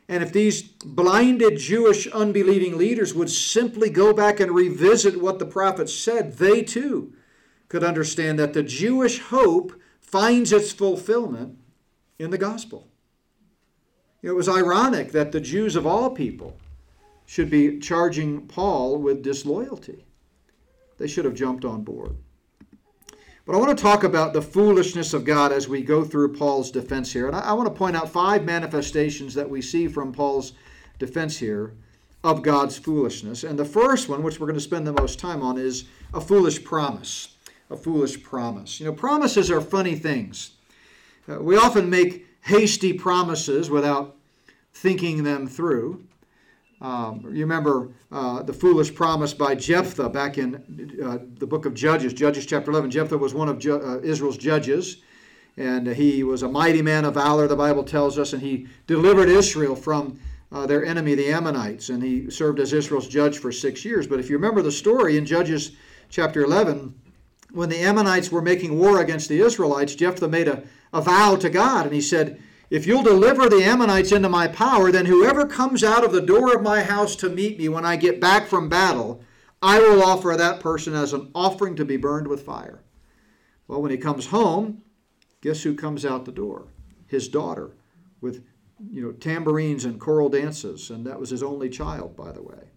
And 0.09 0.23
if 0.23 0.33
these 0.33 0.63
blinded 0.63 1.59
Jewish 1.59 2.07
unbelieving 2.07 2.79
leaders 2.79 3.13
would 3.13 3.29
simply 3.29 3.91
go 3.91 4.11
back 4.11 4.39
and 4.39 4.51
revisit 4.51 5.21
what 5.21 5.37
the 5.37 5.45
prophets 5.45 5.93
said, 5.93 6.37
they 6.39 6.63
too 6.63 7.13
could 7.69 7.83
understand 7.83 8.39
that 8.39 8.53
the 8.53 8.63
Jewish 8.63 9.19
hope 9.19 9.79
finds 10.01 10.51
its 10.51 10.71
fulfillment 10.71 11.59
in 12.17 12.31
the 12.31 12.39
gospel. 12.39 12.87
It 14.23 14.31
was 14.31 14.49
ironic 14.49 15.11
that 15.11 15.31
the 15.31 15.39
Jews 15.39 15.75
of 15.75 15.85
all 15.85 16.09
people 16.09 16.57
should 17.27 17.51
be 17.51 17.77
charging 17.77 18.47
Paul 18.47 18.97
with 18.97 19.21
disloyalty. 19.21 20.05
They 20.97 21.07
should 21.07 21.25
have 21.25 21.35
jumped 21.35 21.63
on 21.63 21.83
board. 21.83 22.15
But 23.49 23.55
I 23.55 23.61
want 23.61 23.75
to 23.75 23.81
talk 23.81 24.03
about 24.03 24.33
the 24.33 24.43
foolishness 24.43 25.11
of 25.15 25.25
God 25.25 25.51
as 25.51 25.67
we 25.67 25.81
go 25.81 26.03
through 26.03 26.35
Paul's 26.35 26.69
defense 26.69 27.11
here. 27.11 27.25
And 27.25 27.35
I, 27.35 27.51
want 27.53 27.67
to 27.67 27.73
point 27.73 27.95
out 27.95 28.07
five 28.07 28.45
manifestations 28.45 29.33
that 29.33 29.49
we 29.49 29.59
see 29.59 29.87
from 29.87 30.13
Paul's 30.13 30.53
defense 30.99 31.35
here 31.35 31.73
of 32.23 32.43
God's 32.43 32.77
foolishness. 32.77 33.43
And 33.43 33.57
the 33.57 33.65
first 33.65 34.07
one, 34.07 34.21
which 34.21 34.39
we're 34.39 34.45
going 34.45 34.59
to 34.59 34.63
spend 34.63 34.85
the 34.85 34.93
most 34.93 35.17
time 35.17 35.41
on, 35.41 35.57
is 35.57 35.85
a 36.13 36.21
foolish 36.21 36.63
promise. 36.63 37.37
A 37.71 37.75
foolish 37.75 38.21
promise. 38.21 38.79
You 38.79 38.85
know, 38.85 38.93
promises 38.93 39.49
are 39.49 39.61
funny 39.61 39.95
things. 39.95 40.51
Uh, 41.27 41.39
we 41.41 41.57
often 41.57 41.89
make 41.89 42.27
hasty 42.41 42.93
promises 42.93 43.67
without 43.67 44.15
thinking 44.73 45.23
them 45.23 45.47
through. 45.47 46.05
Um, 46.81 47.21
you 47.33 47.41
remember 47.41 47.89
uh, 48.11 48.41
the 48.43 48.53
foolish 48.53 48.93
promise 48.93 49.33
by 49.33 49.55
Jephthah 49.55 50.09
back 50.09 50.37
in 50.37 50.55
uh, 51.03 51.17
the 51.37 51.47
book 51.47 51.65
of 51.65 51.73
Judges, 51.73 52.13
Judges 52.13 52.45
chapter 52.45 52.71
11. 52.71 52.91
Jephthah 52.91 53.17
was 53.17 53.33
one 53.33 53.49
of 53.49 53.59
Ju- 53.59 53.81
uh, 53.81 53.99
Israel's 54.01 54.37
judges, 54.37 54.97
and 55.57 55.87
he 55.87 56.23
was 56.23 56.41
a 56.41 56.47
mighty 56.47 56.81
man 56.81 57.03
of 57.03 57.15
valor, 57.15 57.47
the 57.47 57.55
Bible 57.55 57.83
tells 57.83 58.17
us, 58.17 58.31
and 58.31 58.41
he 58.41 58.67
delivered 58.87 59.27
Israel 59.27 59.75
from 59.75 60.19
uh, 60.53 60.65
their 60.65 60.85
enemy, 60.85 61.15
the 61.15 61.31
Ammonites, 61.31 61.89
and 61.89 62.01
he 62.01 62.29
served 62.29 62.59
as 62.59 62.71
Israel's 62.71 63.09
judge 63.09 63.39
for 63.39 63.51
six 63.51 63.83
years. 63.83 64.07
But 64.07 64.21
if 64.21 64.29
you 64.29 64.37
remember 64.37 64.61
the 64.61 64.71
story 64.71 65.17
in 65.17 65.25
Judges 65.25 65.73
chapter 66.09 66.43
11, 66.43 66.95
when 67.51 67.67
the 67.67 67.79
Ammonites 67.79 68.31
were 68.31 68.41
making 68.41 68.79
war 68.79 69.01
against 69.01 69.27
the 69.27 69.41
Israelites, 69.41 69.95
Jephthah 69.95 70.29
made 70.29 70.47
a, 70.47 70.63
a 70.93 71.01
vow 71.01 71.35
to 71.35 71.49
God, 71.49 71.85
and 71.87 71.93
he 71.93 72.01
said, 72.01 72.41
if 72.69 72.85
you'll 72.85 73.03
deliver 73.03 73.49
the 73.49 73.63
Ammonites 73.63 74.11
into 74.11 74.29
my 74.29 74.47
power, 74.47 74.91
then 74.91 75.05
whoever 75.05 75.45
comes 75.45 75.83
out 75.83 76.03
of 76.03 76.11
the 76.11 76.21
door 76.21 76.55
of 76.55 76.61
my 76.61 76.83
house 76.83 77.15
to 77.17 77.29
meet 77.29 77.57
me 77.57 77.67
when 77.67 77.85
I 77.85 77.95
get 77.95 78.21
back 78.21 78.47
from 78.47 78.69
battle, 78.69 79.23
I 79.61 79.79
will 79.79 80.03
offer 80.03 80.35
that 80.37 80.59
person 80.59 80.93
as 80.93 81.13
an 81.13 81.31
offering 81.33 81.75
to 81.77 81.85
be 81.85 81.97
burned 81.97 82.27
with 82.27 82.43
fire. 82.43 82.83
Well, 83.67 83.81
when 83.81 83.91
he 83.91 83.97
comes 83.97 84.27
home, 84.27 84.83
guess 85.41 85.63
who 85.63 85.75
comes 85.75 86.05
out 86.05 86.25
the 86.25 86.31
door? 86.31 86.67
His 87.07 87.27
daughter, 87.27 87.75
with 88.21 88.43
you 88.91 89.01
know 89.01 89.11
tambourines 89.11 89.85
and 89.85 89.99
choral 89.99 90.29
dances, 90.29 90.89
and 90.89 91.05
that 91.05 91.19
was 91.19 91.31
his 91.31 91.43
only 91.43 91.69
child, 91.69 92.15
by 92.15 92.31
the 92.31 92.41
way. 92.41 92.69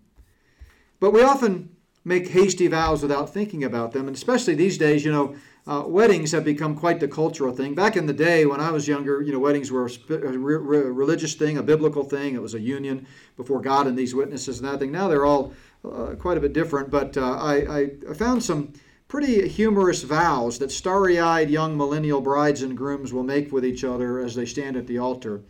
But 1.00 1.12
we 1.12 1.22
often 1.22 1.76
make 2.04 2.28
hasty 2.28 2.66
vows 2.66 3.02
without 3.02 3.32
thinking 3.32 3.62
about 3.62 3.92
them, 3.92 4.06
and 4.06 4.16
especially 4.16 4.54
these 4.54 4.78
days, 4.78 5.04
you 5.04 5.12
know, 5.12 5.36
uh, 5.66 5.84
weddings 5.86 6.32
have 6.32 6.44
become 6.44 6.74
quite 6.74 6.98
the 6.98 7.06
cultural 7.06 7.54
thing. 7.54 7.74
Back 7.74 7.96
in 7.96 8.06
the 8.06 8.12
day 8.12 8.46
when 8.46 8.60
I 8.60 8.70
was 8.70 8.88
younger, 8.88 9.22
you 9.22 9.32
know, 9.32 9.38
weddings 9.38 9.70
were 9.70 9.86
a 9.86 10.16
re- 10.16 10.56
re- 10.56 10.90
religious 10.90 11.34
thing, 11.34 11.56
a 11.56 11.62
biblical 11.62 12.02
thing. 12.02 12.34
It 12.34 12.42
was 12.42 12.54
a 12.54 12.60
union 12.60 13.06
before 13.36 13.60
God 13.60 13.86
and 13.86 13.96
these 13.96 14.14
witnesses 14.14 14.58
and 14.58 14.68
that 14.68 14.80
thing. 14.80 14.90
Now 14.90 15.06
they're 15.06 15.26
all 15.26 15.52
uh, 15.84 16.14
quite 16.18 16.36
a 16.36 16.40
bit 16.40 16.52
different. 16.52 16.90
But 16.90 17.16
uh, 17.16 17.38
I, 17.38 17.90
I 18.10 18.14
found 18.14 18.42
some 18.42 18.72
pretty 19.06 19.46
humorous 19.46 20.02
vows 20.02 20.58
that 20.58 20.72
starry-eyed 20.72 21.50
young 21.50 21.76
millennial 21.76 22.20
brides 22.20 22.62
and 22.62 22.76
grooms 22.76 23.12
will 23.12 23.22
make 23.22 23.52
with 23.52 23.64
each 23.64 23.84
other 23.84 24.18
as 24.18 24.34
they 24.34 24.46
stand 24.46 24.76
at 24.76 24.86
the 24.86 24.98
altar, 24.98 25.42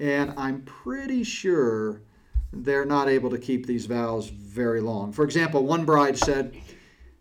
and 0.00 0.34
I'm 0.36 0.62
pretty 0.62 1.22
sure 1.22 2.02
they're 2.52 2.84
not 2.84 3.08
able 3.08 3.30
to 3.30 3.38
keep 3.38 3.64
these 3.64 3.86
vows 3.86 4.28
very 4.28 4.80
long. 4.80 5.12
For 5.12 5.24
example, 5.24 5.64
one 5.64 5.84
bride 5.84 6.18
said 6.18 6.56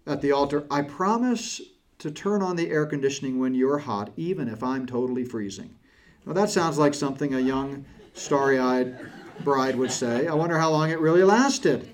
at 0.08 0.22
the 0.22 0.32
altar, 0.32 0.65
"I 0.72 0.82
promise." 0.82 1.62
To 2.06 2.12
turn 2.12 2.44
on 2.44 2.56
the 2.56 2.70
air 2.70 2.86
conditioning 2.86 3.40
when 3.40 3.56
you're 3.56 3.80
hot, 3.80 4.12
even 4.16 4.48
if 4.48 4.62
I'm 4.62 4.86
totally 4.86 5.26
freezing. 5.26 5.74
Now, 6.24 6.34
that 6.34 6.52
sounds 6.52 6.78
like 6.78 6.94
something 6.94 7.34
a 7.34 7.40
young, 7.40 7.84
starry 8.14 8.60
eyed 8.60 8.96
bride 9.44 9.76
would 9.76 9.90
say. 9.90 10.28
I 10.28 10.36
wonder 10.36 10.60
how 10.60 10.70
long 10.70 10.92
it 10.92 11.00
really 11.00 11.24
lasted. 11.24 11.90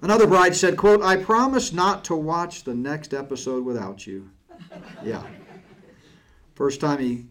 Another 0.00 0.26
bride 0.26 0.56
said, 0.56 0.78
quote, 0.78 1.02
I 1.02 1.16
promise 1.16 1.74
not 1.74 2.02
to 2.06 2.16
watch 2.16 2.64
the 2.64 2.74
next 2.74 3.12
episode 3.12 3.62
without 3.62 4.06
you. 4.06 4.30
Yeah. 5.04 5.22
First 6.54 6.80
time 6.80 6.98
he 6.98 7.26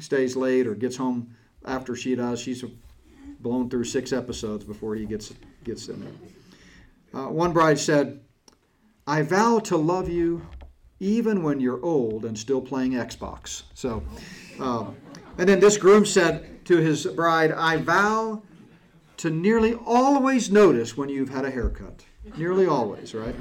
stays 0.00 0.34
late 0.34 0.66
or 0.66 0.74
gets 0.74 0.96
home 0.96 1.36
after 1.64 1.94
she 1.94 2.16
does, 2.16 2.40
she's 2.40 2.64
blown 3.38 3.70
through 3.70 3.84
six 3.84 4.12
episodes 4.12 4.64
before 4.64 4.96
he 4.96 5.06
gets, 5.06 5.32
gets 5.62 5.86
in 5.86 6.00
there. 6.00 7.22
Uh, 7.22 7.28
one 7.28 7.52
bride 7.52 7.78
said, 7.78 8.20
I 9.06 9.22
vow 9.22 9.58
to 9.60 9.76
love 9.76 10.08
you 10.08 10.46
even 11.00 11.42
when 11.42 11.60
you're 11.60 11.82
old 11.84 12.24
and 12.24 12.38
still 12.38 12.60
playing 12.60 12.92
Xbox. 12.92 13.62
So, 13.74 14.02
um, 14.58 14.96
and 15.38 15.48
then 15.48 15.58
this 15.60 15.78
groom 15.78 16.04
said 16.04 16.64
to 16.66 16.76
his 16.76 17.06
bride, 17.06 17.52
I 17.52 17.78
vow 17.78 18.42
to 19.16 19.30
nearly 19.30 19.74
always 19.86 20.50
notice 20.50 20.96
when 20.96 21.08
you've 21.08 21.30
had 21.30 21.44
a 21.44 21.50
haircut. 21.50 22.04
Nearly 22.36 22.66
always, 22.66 23.14
right? 23.14 23.34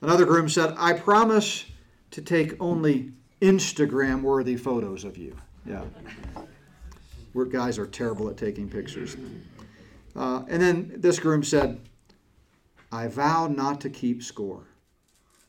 Another 0.00 0.24
groom 0.24 0.48
said, 0.48 0.74
I 0.78 0.92
promise 0.92 1.64
to 2.12 2.22
take 2.22 2.54
only 2.60 3.12
Instagram 3.42 4.22
worthy 4.22 4.56
photos 4.56 5.04
of 5.04 5.18
you. 5.18 5.36
Yeah. 5.66 5.82
We're, 7.34 7.44
guys 7.44 7.78
are 7.78 7.86
terrible 7.86 8.28
at 8.30 8.36
taking 8.36 8.68
pictures. 8.68 9.16
Uh, 10.16 10.42
and 10.48 10.62
then 10.62 10.92
this 10.96 11.18
groom 11.18 11.44
said, 11.44 11.80
I 12.90 13.06
vow 13.08 13.46
not 13.46 13.80
to 13.82 13.90
keep 13.90 14.22
score. 14.22 14.66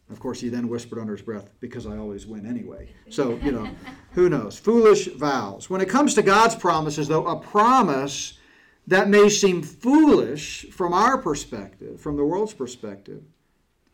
Of 0.09 0.19
course, 0.19 0.41
he 0.41 0.49
then 0.49 0.67
whispered 0.67 0.99
under 0.99 1.15
his 1.15 1.21
breath, 1.21 1.49
because 1.59 1.85
I 1.85 1.97
always 1.97 2.25
win 2.25 2.45
anyway. 2.45 2.89
So, 3.09 3.37
you 3.37 3.51
know, 3.51 3.69
who 4.11 4.27
knows? 4.27 4.57
Foolish 4.57 5.07
vows. 5.07 5.69
When 5.69 5.81
it 5.81 5.89
comes 5.89 6.15
to 6.15 6.23
God's 6.23 6.55
promises, 6.55 7.07
though, 7.07 7.27
a 7.27 7.39
promise 7.39 8.39
that 8.87 9.07
may 9.07 9.29
seem 9.29 9.61
foolish 9.61 10.65
from 10.71 10.93
our 10.93 11.17
perspective, 11.17 12.01
from 12.01 12.17
the 12.17 12.25
world's 12.25 12.53
perspective, 12.53 13.21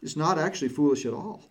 is 0.01 0.15
not 0.15 0.39
actually 0.39 0.69
foolish 0.69 1.05
at 1.05 1.13
all. 1.13 1.43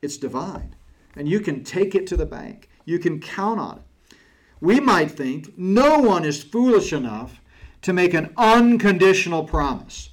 It's 0.00 0.16
divine. 0.16 0.76
And 1.16 1.28
you 1.28 1.40
can 1.40 1.64
take 1.64 1.94
it 1.94 2.06
to 2.08 2.16
the 2.16 2.26
bank, 2.26 2.68
you 2.84 2.98
can 2.98 3.20
count 3.20 3.58
on 3.58 3.78
it. 3.78 4.16
We 4.60 4.78
might 4.78 5.10
think 5.10 5.58
no 5.58 5.98
one 5.98 6.24
is 6.24 6.42
foolish 6.42 6.92
enough 6.92 7.40
to 7.82 7.92
make 7.92 8.14
an 8.14 8.32
unconditional 8.36 9.44
promise 9.44 10.10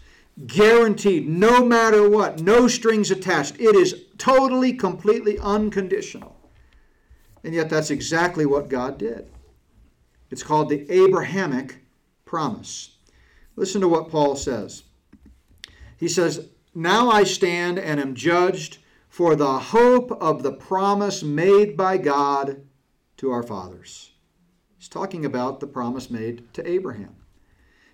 guaranteed, 0.48 1.28
no 1.28 1.66
matter 1.66 2.10
what, 2.10 2.42
no 2.42 2.68
strings 2.68 3.12
attached. 3.12 3.60
It 3.60 3.76
is 3.76 4.06
totally, 4.18 4.74
completely 4.74 5.38
unconditional. 5.40 6.38
And 7.44 7.54
yet, 7.54 7.70
that's 7.70 7.90
exactly 7.90 8.46
what 8.46 8.70
God 8.70 8.98
did. 8.98 9.30
It's 10.30 10.44
called 10.44 10.70
the 10.70 10.90
Abrahamic 10.90 11.78
promise. 12.26 12.98
Listen 13.56 13.82
to 13.82 13.88
what 13.88 14.10
Paul 14.10 14.36
says. 14.36 14.84
He 15.98 16.08
says, 16.08 16.48
Now 16.74 17.10
I 17.10 17.24
stand 17.24 17.78
and 17.78 18.00
am 18.00 18.16
judged 18.16 18.78
for 19.10 19.36
the 19.36 19.60
hope 19.60 20.12
of 20.22 20.42
the 20.42 20.54
promise 20.54 21.22
made 21.22 21.76
by 21.76 21.98
God 21.98 22.62
to 23.18 23.32
our 23.32 23.44
fathers. 23.44 24.12
He's 24.78 24.88
talking 24.88 25.26
about 25.26 25.60
the 25.60 25.68
promise 25.68 26.10
made 26.10 26.52
to 26.54 26.68
Abraham. 26.68 27.18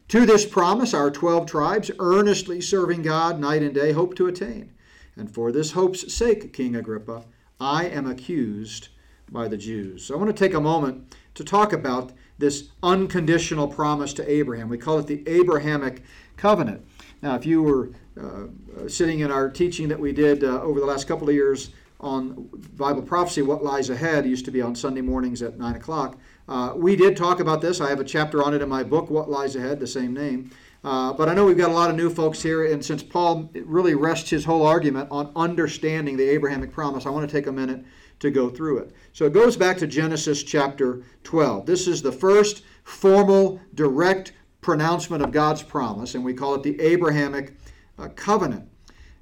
To 0.10 0.26
this 0.26 0.46
promise, 0.46 0.94
our 0.94 1.12
12 1.12 1.48
tribes, 1.48 1.92
earnestly 2.00 2.62
serving 2.62 3.02
God 3.02 3.42
night 3.42 3.62
and 3.62 3.74
day, 3.74 3.92
hope 3.92 4.16
to 4.16 4.28
attain. 4.28 4.72
And 5.18 5.30
for 5.30 5.52
this 5.52 5.72
hope's 5.72 6.14
sake, 6.14 6.54
King 6.54 6.78
Agrippa, 6.78 7.26
I 7.60 7.88
am 7.88 8.08
accused 8.08 8.88
by 9.30 9.50
the 9.50 9.58
Jews. 9.58 10.06
So 10.06 10.16
I 10.16 10.18
want 10.18 10.34
to 10.34 10.46
take 10.46 10.54
a 10.54 10.62
moment 10.62 11.14
to 11.34 11.44
talk 11.44 11.74
about 11.74 12.14
this 12.38 12.70
unconditional 12.82 13.68
promise 13.68 14.14
to 14.14 14.32
Abraham. 14.32 14.70
We 14.70 14.78
call 14.78 15.00
it 15.00 15.08
the 15.08 15.28
Abrahamic 15.28 16.04
covenant. 16.38 16.88
Now, 17.22 17.36
if 17.36 17.46
you 17.46 17.62
were 17.62 17.90
uh, 18.18 18.88
sitting 18.88 19.20
in 19.20 19.32
our 19.32 19.50
teaching 19.50 19.90
that 19.90 20.00
we 20.00 20.14
did 20.14 20.44
uh, 20.44 20.62
over 20.62 20.80
the 20.80 20.86
last 20.86 21.08
couple 21.08 21.28
of 21.28 21.36
years 21.36 21.72
on 22.00 22.48
Bible 22.78 23.02
prophecy, 23.02 23.42
What 23.42 23.62
Lies 23.62 23.90
Ahead, 23.90 24.26
used 24.26 24.46
to 24.46 24.52
be 24.52 24.62
on 24.62 24.74
Sunday 24.74 25.02
mornings 25.02 25.42
at 25.42 25.58
9 25.58 25.76
o'clock. 25.76 26.18
Uh, 26.48 26.74
we 26.76 26.96
did 26.96 27.18
talk 27.18 27.40
about 27.40 27.62
this. 27.62 27.82
I 27.82 27.90
have 27.90 28.00
a 28.00 28.06
chapter 28.06 28.42
on 28.44 28.54
it 28.54 28.62
in 28.62 28.70
my 28.70 28.84
book, 28.84 29.10
What 29.10 29.30
Lies 29.30 29.56
Ahead, 29.56 29.80
the 29.80 29.88
same 29.88 30.14
name. 30.14 30.52
Uh, 30.84 31.12
but 31.12 31.28
I 31.28 31.34
know 31.34 31.46
we've 31.46 31.58
got 31.58 31.72
a 31.72 31.74
lot 31.74 31.90
of 31.90 31.96
new 31.96 32.10
folks 32.10 32.42
here, 32.42 32.72
and 32.72 32.84
since 32.84 33.04
Paul 33.04 33.50
really 33.66 33.96
rests 33.96 34.30
his 34.30 34.46
whole 34.46 34.66
argument 34.66 35.10
on 35.12 35.32
understanding 35.36 36.16
the 36.16 36.30
Abrahamic 36.30 36.72
promise, 36.72 37.06
I 37.06 37.10
want 37.10 37.30
to 37.30 37.36
take 37.36 37.48
a 37.48 37.52
minute 37.52 37.84
to 38.20 38.32
go 38.32 38.50
through 38.50 38.80
it. 38.80 38.94
So 39.12 39.26
it 39.26 39.34
goes 39.34 39.58
back 39.58 39.78
to 39.80 39.88
Genesis 39.88 40.44
chapter 40.44 41.04
12. 41.24 41.66
This 41.66 41.88
is 41.88 42.02
the 42.02 42.12
first 42.12 42.64
formal, 42.84 43.60
direct 43.76 44.32
pronouncement 44.62 45.24
of 45.24 45.32
God's 45.32 45.64
promise, 45.64 46.16
and 46.16 46.24
we 46.24 46.34
call 46.34 46.56
it 46.56 46.64
the 46.64 46.80
Abrahamic 46.80 47.58
uh, 48.00 48.08
covenant. 48.10 48.70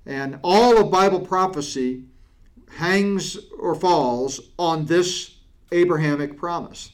And 0.06 0.40
all 0.44 0.78
of 0.78 0.92
Bible 0.92 1.20
prophecy 1.20 2.04
hangs 2.70 3.38
or 3.58 3.74
falls 3.74 4.40
on 4.60 4.86
this 4.86 5.38
Abrahamic 5.72 6.38
promise. 6.38 6.92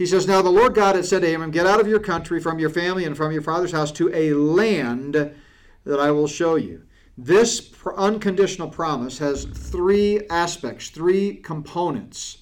He 0.00 0.06
says, 0.06 0.26
Now 0.26 0.40
the 0.40 0.48
Lord 0.48 0.74
God 0.74 0.96
had 0.96 1.04
said 1.04 1.20
to 1.20 1.34
Abram, 1.34 1.50
Get 1.50 1.66
out 1.66 1.78
of 1.78 1.86
your 1.86 2.00
country, 2.00 2.40
from 2.40 2.58
your 2.58 2.70
family, 2.70 3.04
and 3.04 3.14
from 3.14 3.32
your 3.32 3.42
father's 3.42 3.72
house 3.72 3.92
to 3.92 4.10
a 4.14 4.32
land 4.32 5.12
that 5.12 6.00
I 6.00 6.10
will 6.10 6.26
show 6.26 6.54
you. 6.54 6.84
This 7.18 7.70
unconditional 7.98 8.70
promise 8.70 9.18
has 9.18 9.44
three 9.44 10.26
aspects, 10.30 10.88
three 10.88 11.34
components 11.34 12.38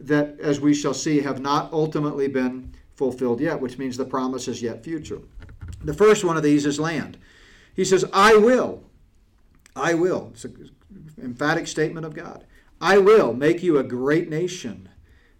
that, 0.00 0.38
as 0.38 0.60
we 0.60 0.72
shall 0.72 0.94
see, 0.94 1.22
have 1.22 1.40
not 1.40 1.72
ultimately 1.72 2.28
been 2.28 2.72
fulfilled 2.94 3.40
yet, 3.40 3.60
which 3.60 3.76
means 3.76 3.96
the 3.96 4.04
promise 4.04 4.46
is 4.46 4.62
yet 4.62 4.84
future. 4.84 5.22
The 5.82 5.92
first 5.92 6.22
one 6.22 6.36
of 6.36 6.44
these 6.44 6.66
is 6.66 6.78
land. 6.78 7.18
He 7.74 7.84
says, 7.84 8.04
I 8.12 8.36
will. 8.36 8.84
I 9.74 9.94
will. 9.94 10.30
It's 10.34 10.44
an 10.44 10.70
emphatic 11.20 11.66
statement 11.66 12.06
of 12.06 12.14
God. 12.14 12.44
I 12.80 12.98
will 12.98 13.34
make 13.34 13.60
you 13.60 13.76
a 13.76 13.82
great 13.82 14.30
nation 14.30 14.89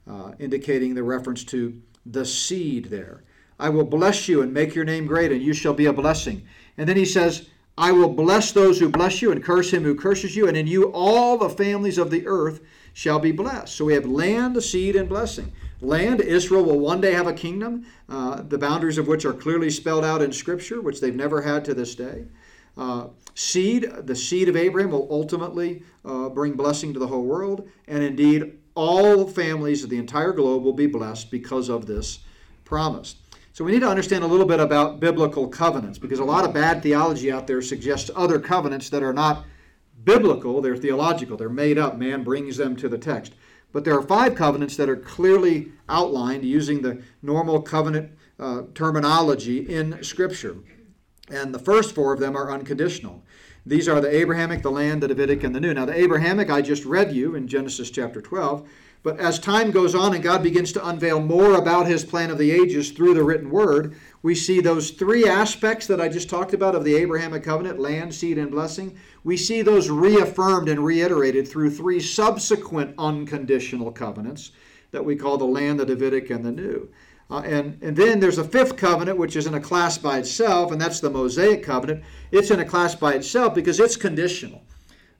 uh, 0.08 0.32
indicating 0.38 0.94
the 0.94 1.02
reference 1.02 1.44
to 1.44 1.80
the 2.06 2.24
seed 2.24 2.86
there. 2.86 3.24
I 3.58 3.68
will 3.68 3.84
bless 3.84 4.28
you 4.28 4.42
and 4.42 4.54
make 4.54 4.74
your 4.74 4.84
name 4.84 5.06
great, 5.06 5.32
and 5.32 5.42
you 5.42 5.52
shall 5.52 5.74
be 5.74 5.86
a 5.86 5.92
blessing. 5.92 6.46
And 6.78 6.88
then 6.88 6.96
he 6.96 7.04
says, 7.04 7.48
I 7.76 7.92
will 7.92 8.08
bless 8.08 8.52
those 8.52 8.78
who 8.78 8.88
bless 8.88 9.22
you 9.22 9.32
and 9.32 9.44
curse 9.44 9.72
him 9.72 9.84
who 9.84 9.94
curses 9.94 10.36
you, 10.36 10.48
and 10.48 10.56
in 10.56 10.66
you 10.66 10.90
all 10.92 11.36
the 11.36 11.50
families 11.50 11.98
of 11.98 12.10
the 12.10 12.26
earth 12.26 12.60
shall 12.92 13.18
be 13.18 13.32
blessed. 13.32 13.74
So 13.74 13.84
we 13.84 13.94
have 13.94 14.06
land, 14.06 14.62
seed, 14.62 14.96
and 14.96 15.08
blessing. 15.08 15.52
Land, 15.80 16.20
Israel 16.20 16.64
will 16.64 16.78
one 16.78 17.00
day 17.00 17.12
have 17.12 17.26
a 17.26 17.32
kingdom, 17.32 17.86
uh, 18.08 18.42
the 18.42 18.58
boundaries 18.58 18.98
of 18.98 19.08
which 19.08 19.24
are 19.24 19.32
clearly 19.32 19.70
spelled 19.70 20.04
out 20.04 20.20
in 20.20 20.32
Scripture, 20.32 20.82
which 20.82 21.00
they've 21.00 21.14
never 21.14 21.40
had 21.40 21.64
to 21.66 21.74
this 21.74 21.94
day. 21.94 22.26
Uh, 22.76 23.08
seed, 23.34 23.90
the 24.04 24.14
seed 24.14 24.48
of 24.48 24.56
Abraham 24.56 24.90
will 24.90 25.08
ultimately 25.10 25.82
uh, 26.04 26.28
bring 26.28 26.52
blessing 26.52 26.92
to 26.92 26.98
the 26.98 27.06
whole 27.06 27.24
world, 27.24 27.68
and 27.88 28.02
indeed, 28.02 28.58
all 28.80 29.26
families 29.26 29.84
of 29.84 29.90
the 29.90 29.98
entire 29.98 30.32
globe 30.32 30.62
will 30.62 30.72
be 30.72 30.86
blessed 30.86 31.30
because 31.30 31.68
of 31.68 31.84
this 31.84 32.20
promise. 32.64 33.16
So 33.52 33.62
we 33.62 33.72
need 33.72 33.80
to 33.80 33.88
understand 33.90 34.24
a 34.24 34.26
little 34.26 34.46
bit 34.46 34.58
about 34.58 35.00
biblical 35.00 35.48
covenants 35.48 35.98
because 35.98 36.18
a 36.18 36.24
lot 36.24 36.46
of 36.46 36.54
bad 36.54 36.82
theology 36.82 37.30
out 37.30 37.46
there 37.46 37.60
suggests 37.60 38.10
other 38.16 38.38
covenants 38.38 38.88
that 38.88 39.02
are 39.02 39.12
not 39.12 39.44
biblical, 40.02 40.62
they're 40.62 40.78
theological, 40.78 41.36
they're 41.36 41.50
made 41.50 41.76
up. 41.76 41.98
Man 41.98 42.24
brings 42.24 42.56
them 42.56 42.74
to 42.76 42.88
the 42.88 42.96
text. 42.96 43.34
But 43.70 43.84
there 43.84 43.94
are 43.98 44.02
five 44.02 44.34
covenants 44.34 44.78
that 44.78 44.88
are 44.88 44.96
clearly 44.96 45.72
outlined 45.86 46.46
using 46.46 46.80
the 46.80 47.02
normal 47.20 47.60
covenant 47.60 48.12
uh, 48.38 48.62
terminology 48.74 49.58
in 49.58 50.02
Scripture. 50.02 50.56
And 51.28 51.54
the 51.54 51.58
first 51.58 51.94
four 51.94 52.14
of 52.14 52.20
them 52.20 52.34
are 52.34 52.50
unconditional. 52.50 53.24
These 53.66 53.88
are 53.88 54.00
the 54.00 54.14
Abrahamic, 54.14 54.62
the 54.62 54.70
land, 54.70 55.02
the 55.02 55.08
Davidic, 55.08 55.44
and 55.44 55.54
the 55.54 55.60
new. 55.60 55.74
Now, 55.74 55.84
the 55.84 55.98
Abrahamic 55.98 56.50
I 56.50 56.62
just 56.62 56.84
read 56.84 57.12
you 57.12 57.34
in 57.34 57.46
Genesis 57.46 57.90
chapter 57.90 58.22
12. 58.22 58.66
But 59.02 59.18
as 59.18 59.38
time 59.38 59.70
goes 59.70 59.94
on 59.94 60.14
and 60.14 60.22
God 60.22 60.42
begins 60.42 60.72
to 60.72 60.86
unveil 60.86 61.20
more 61.20 61.54
about 61.54 61.86
his 61.86 62.04
plan 62.04 62.30
of 62.30 62.36
the 62.36 62.50
ages 62.50 62.90
through 62.90 63.14
the 63.14 63.24
written 63.24 63.50
word, 63.50 63.94
we 64.22 64.34
see 64.34 64.60
those 64.60 64.90
three 64.90 65.26
aspects 65.26 65.86
that 65.86 66.00
I 66.00 66.08
just 66.08 66.28
talked 66.28 66.52
about 66.52 66.74
of 66.74 66.84
the 66.84 66.96
Abrahamic 66.96 67.42
covenant 67.42 67.78
land, 67.78 68.14
seed, 68.14 68.36
and 68.36 68.50
blessing. 68.50 68.98
We 69.24 69.38
see 69.38 69.62
those 69.62 69.88
reaffirmed 69.88 70.68
and 70.68 70.84
reiterated 70.84 71.48
through 71.48 71.70
three 71.70 72.00
subsequent 72.00 72.94
unconditional 72.98 73.90
covenants 73.90 74.52
that 74.90 75.04
we 75.04 75.16
call 75.16 75.38
the 75.38 75.44
land, 75.44 75.80
the 75.80 75.86
Davidic, 75.86 76.28
and 76.30 76.44
the 76.44 76.52
new. 76.52 76.88
Uh, 77.30 77.42
and, 77.42 77.80
and 77.82 77.96
then 77.96 78.18
there's 78.18 78.38
a 78.38 78.44
fifth 78.44 78.76
covenant, 78.76 79.16
which 79.16 79.36
is 79.36 79.46
in 79.46 79.54
a 79.54 79.60
class 79.60 79.96
by 79.96 80.18
itself, 80.18 80.72
and 80.72 80.80
that's 80.80 80.98
the 81.00 81.10
Mosaic 81.10 81.62
covenant. 81.62 82.02
It's 82.32 82.50
in 82.50 82.58
a 82.58 82.64
class 82.64 82.94
by 82.94 83.14
itself 83.14 83.54
because 83.54 83.78
it's 83.78 83.96
conditional. 83.96 84.62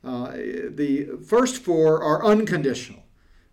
Uh, 0.03 0.33
the 0.33 1.19
first 1.25 1.63
four 1.63 2.03
are 2.03 2.25
unconditional. 2.25 3.03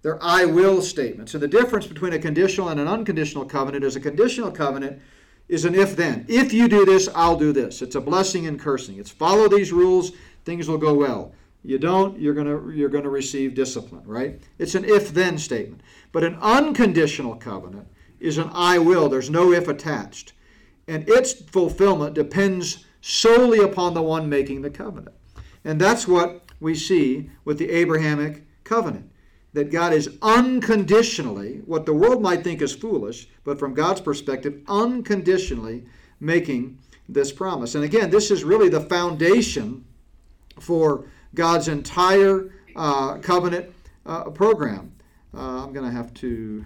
They're 0.01 0.23
I 0.23 0.45
will 0.45 0.81
statements. 0.81 1.33
And 1.33 1.43
the 1.43 1.47
difference 1.47 1.85
between 1.85 2.13
a 2.13 2.19
conditional 2.19 2.69
and 2.69 2.79
an 2.79 2.87
unconditional 2.87 3.45
covenant 3.45 3.83
is 3.83 3.95
a 3.95 3.99
conditional 3.99 4.51
covenant 4.51 5.01
is 5.49 5.65
an 5.65 5.75
if 5.75 5.95
then. 5.95 6.25
If 6.27 6.53
you 6.53 6.67
do 6.67 6.85
this, 6.85 7.09
I'll 7.13 7.37
do 7.37 7.51
this. 7.51 7.81
It's 7.81 7.95
a 7.95 8.01
blessing 8.01 8.47
and 8.47 8.59
cursing. 8.59 8.97
It's 8.97 9.11
follow 9.11 9.47
these 9.47 9.71
rules, 9.71 10.11
things 10.45 10.67
will 10.67 10.77
go 10.77 10.93
well. 10.93 11.33
You 11.63 11.77
don't, 11.77 12.19
you're 12.19 12.33
going 12.33 12.47
to 12.47 12.75
you're 12.75 12.89
going 12.89 13.03
to 13.03 13.09
receive 13.09 13.53
discipline, 13.53 14.03
right? 14.05 14.41
It's 14.57 14.75
an 14.75 14.85
if 14.85 15.13
then 15.13 15.37
statement. 15.37 15.81
But 16.11 16.23
an 16.23 16.37
unconditional 16.41 17.35
covenant 17.35 17.87
is 18.19 18.38
an 18.38 18.50
I 18.53 18.79
will. 18.79 19.09
There's 19.09 19.29
no 19.29 19.51
if 19.51 19.67
attached. 19.67 20.33
And 20.88 21.07
its 21.07 21.33
fulfillment 21.33 22.13
depends 22.13 22.86
solely 23.01 23.59
upon 23.59 23.93
the 23.93 24.01
one 24.01 24.29
making 24.29 24.62
the 24.62 24.69
covenant. 24.69 25.15
And 25.63 25.79
that's 25.79 26.07
what 26.07 26.43
we 26.59 26.75
see 26.75 27.29
with 27.45 27.57
the 27.57 27.69
Abrahamic 27.69 28.45
covenant. 28.63 29.12
That 29.53 29.71
God 29.71 29.93
is 29.93 30.17
unconditionally, 30.21 31.62
what 31.65 31.86
the 31.86 31.93
world 31.93 32.21
might 32.21 32.43
think 32.43 32.62
is 32.62 32.75
foolish, 32.75 33.27
but 33.43 33.57
from 33.57 33.74
God's 33.74 34.01
perspective, 34.01 34.62
unconditionally 34.67 35.86
making 36.19 36.77
this 37.09 37.31
promise. 37.31 37.75
And 37.75 37.83
again, 37.83 38.09
this 38.09 38.29
is 38.29 38.43
really 38.43 38.69
the 38.69 38.81
foundation 38.81 39.86
for 40.59 41.05
God's 41.33 41.67
entire 41.67 42.53
uh, 42.75 43.17
covenant 43.17 43.74
uh, 44.05 44.29
program. 44.29 44.93
Uh, 45.33 45.63
I'm 45.63 45.74
going 45.74 45.86
to 45.86 45.95
have 45.95 46.13
to 46.15 46.65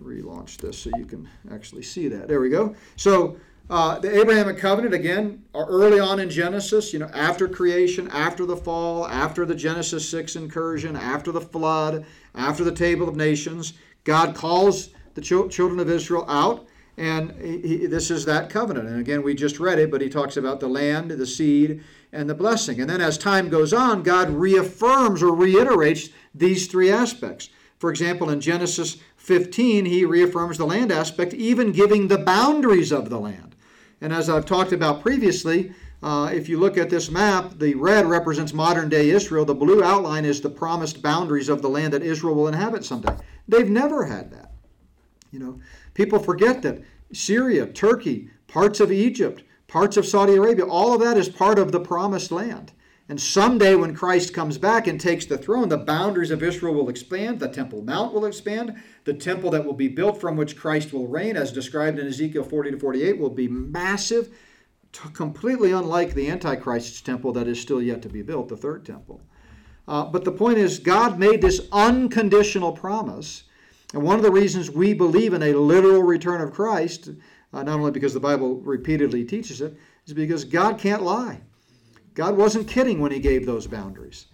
relaunch 0.00 0.56
this 0.58 0.78
so 0.78 0.90
you 0.96 1.04
can 1.04 1.28
actually 1.50 1.82
see 1.82 2.08
that. 2.08 2.28
There 2.28 2.40
we 2.40 2.48
go. 2.48 2.74
So 2.96 3.36
uh, 3.70 3.98
the 3.98 4.20
Abrahamic 4.20 4.58
covenant 4.58 4.94
again, 4.94 5.44
early 5.54 6.00
on 6.00 6.20
in 6.20 6.30
Genesis, 6.30 6.92
you 6.92 6.98
know, 6.98 7.10
after 7.12 7.46
creation, 7.46 8.08
after 8.08 8.46
the 8.46 8.56
fall, 8.56 9.06
after 9.08 9.44
the 9.44 9.54
Genesis 9.54 10.08
six 10.08 10.36
incursion, 10.36 10.96
after 10.96 11.32
the 11.32 11.40
flood, 11.40 12.06
after 12.34 12.64
the 12.64 12.72
table 12.72 13.08
of 13.08 13.16
nations, 13.16 13.74
God 14.04 14.34
calls 14.34 14.90
the 15.14 15.20
ch- 15.20 15.52
children 15.52 15.80
of 15.80 15.90
Israel 15.90 16.24
out. 16.28 16.66
And 16.96 17.32
he, 17.40 17.60
he, 17.60 17.86
this 17.86 18.10
is 18.10 18.24
that 18.24 18.50
covenant. 18.50 18.88
And 18.88 19.00
again, 19.00 19.22
we 19.22 19.34
just 19.34 19.60
read 19.60 19.78
it, 19.78 19.90
but 19.90 20.00
he 20.00 20.08
talks 20.08 20.36
about 20.36 20.58
the 20.58 20.68
land, 20.68 21.10
the 21.10 21.26
seed, 21.26 21.84
and 22.10 22.28
the 22.28 22.34
blessing. 22.34 22.80
And 22.80 22.90
then 22.90 23.00
as 23.00 23.16
time 23.16 23.48
goes 23.50 23.72
on, 23.72 24.02
God 24.02 24.30
reaffirms 24.30 25.22
or 25.22 25.32
reiterates 25.32 26.08
these 26.34 26.66
three 26.66 26.90
aspects. 26.90 27.50
For 27.78 27.90
example, 27.90 28.30
in 28.30 28.40
Genesis 28.40 28.96
15, 29.28 29.84
he 29.84 30.06
reaffirms 30.06 30.56
the 30.56 30.64
land 30.64 30.90
aspect, 30.90 31.34
even 31.34 31.70
giving 31.70 32.08
the 32.08 32.16
boundaries 32.16 32.90
of 32.90 33.10
the 33.10 33.20
land. 33.20 33.54
And 34.00 34.10
as 34.10 34.30
I've 34.30 34.46
talked 34.46 34.72
about 34.72 35.02
previously, 35.02 35.70
uh, 36.02 36.30
if 36.32 36.48
you 36.48 36.58
look 36.58 36.78
at 36.78 36.88
this 36.88 37.10
map, 37.10 37.58
the 37.58 37.74
red 37.74 38.06
represents 38.06 38.54
modern 38.54 38.88
day 38.88 39.10
Israel. 39.10 39.44
The 39.44 39.54
blue 39.54 39.84
outline 39.84 40.24
is 40.24 40.40
the 40.40 40.48
promised 40.48 41.02
boundaries 41.02 41.50
of 41.50 41.60
the 41.60 41.68
land 41.68 41.92
that 41.92 42.02
Israel 42.02 42.36
will 42.36 42.48
inhabit 42.48 42.86
someday. 42.86 43.16
They've 43.46 43.68
never 43.68 44.06
had 44.06 44.30
that. 44.30 44.52
You 45.30 45.40
know, 45.40 45.60
people 45.92 46.18
forget 46.18 46.62
that 46.62 46.82
Syria, 47.12 47.66
Turkey, 47.66 48.30
parts 48.46 48.80
of 48.80 48.90
Egypt, 48.90 49.42
parts 49.66 49.98
of 49.98 50.06
Saudi 50.06 50.36
Arabia, 50.36 50.64
all 50.64 50.94
of 50.94 51.00
that 51.02 51.18
is 51.18 51.28
part 51.28 51.58
of 51.58 51.70
the 51.70 51.80
promised 51.80 52.32
land. 52.32 52.72
And 53.10 53.18
someday, 53.18 53.74
when 53.74 53.94
Christ 53.94 54.34
comes 54.34 54.58
back 54.58 54.86
and 54.86 55.00
takes 55.00 55.24
the 55.24 55.38
throne, 55.38 55.70
the 55.70 55.78
boundaries 55.78 56.30
of 56.30 56.42
Israel 56.42 56.74
will 56.74 56.90
expand, 56.90 57.40
the 57.40 57.48
Temple 57.48 57.80
Mount 57.80 58.12
will 58.12 58.26
expand, 58.26 58.76
the 59.04 59.14
temple 59.14 59.50
that 59.52 59.64
will 59.64 59.72
be 59.72 59.88
built 59.88 60.20
from 60.20 60.36
which 60.36 60.58
Christ 60.58 60.92
will 60.92 61.06
reign, 61.06 61.34
as 61.34 61.50
described 61.50 61.98
in 61.98 62.06
Ezekiel 62.06 62.44
40 62.44 62.72
to 62.72 62.78
48, 62.78 63.18
will 63.18 63.30
be 63.30 63.48
massive, 63.48 64.28
completely 65.14 65.72
unlike 65.72 66.12
the 66.12 66.28
Antichrist's 66.28 67.00
temple 67.00 67.32
that 67.32 67.48
is 67.48 67.58
still 67.58 67.80
yet 67.80 68.02
to 68.02 68.10
be 68.10 68.20
built, 68.20 68.48
the 68.48 68.56
third 68.58 68.84
temple. 68.84 69.22
Uh, 69.86 70.04
but 70.04 70.24
the 70.24 70.32
point 70.32 70.58
is, 70.58 70.78
God 70.78 71.18
made 71.18 71.40
this 71.40 71.66
unconditional 71.72 72.72
promise. 72.72 73.44
And 73.94 74.02
one 74.02 74.16
of 74.16 74.22
the 74.22 74.30
reasons 74.30 74.70
we 74.70 74.92
believe 74.92 75.32
in 75.32 75.42
a 75.42 75.54
literal 75.54 76.02
return 76.02 76.42
of 76.42 76.52
Christ, 76.52 77.08
uh, 77.54 77.62
not 77.62 77.80
only 77.80 77.90
because 77.90 78.12
the 78.12 78.20
Bible 78.20 78.56
repeatedly 78.56 79.24
teaches 79.24 79.62
it, 79.62 79.78
is 80.06 80.12
because 80.12 80.44
God 80.44 80.78
can't 80.78 81.02
lie. 81.02 81.40
God 82.18 82.36
wasn't 82.36 82.66
kidding 82.66 83.00
when 83.00 83.12
he 83.12 83.20
gave 83.20 83.46
those 83.46 83.68
boundaries. 83.68 84.26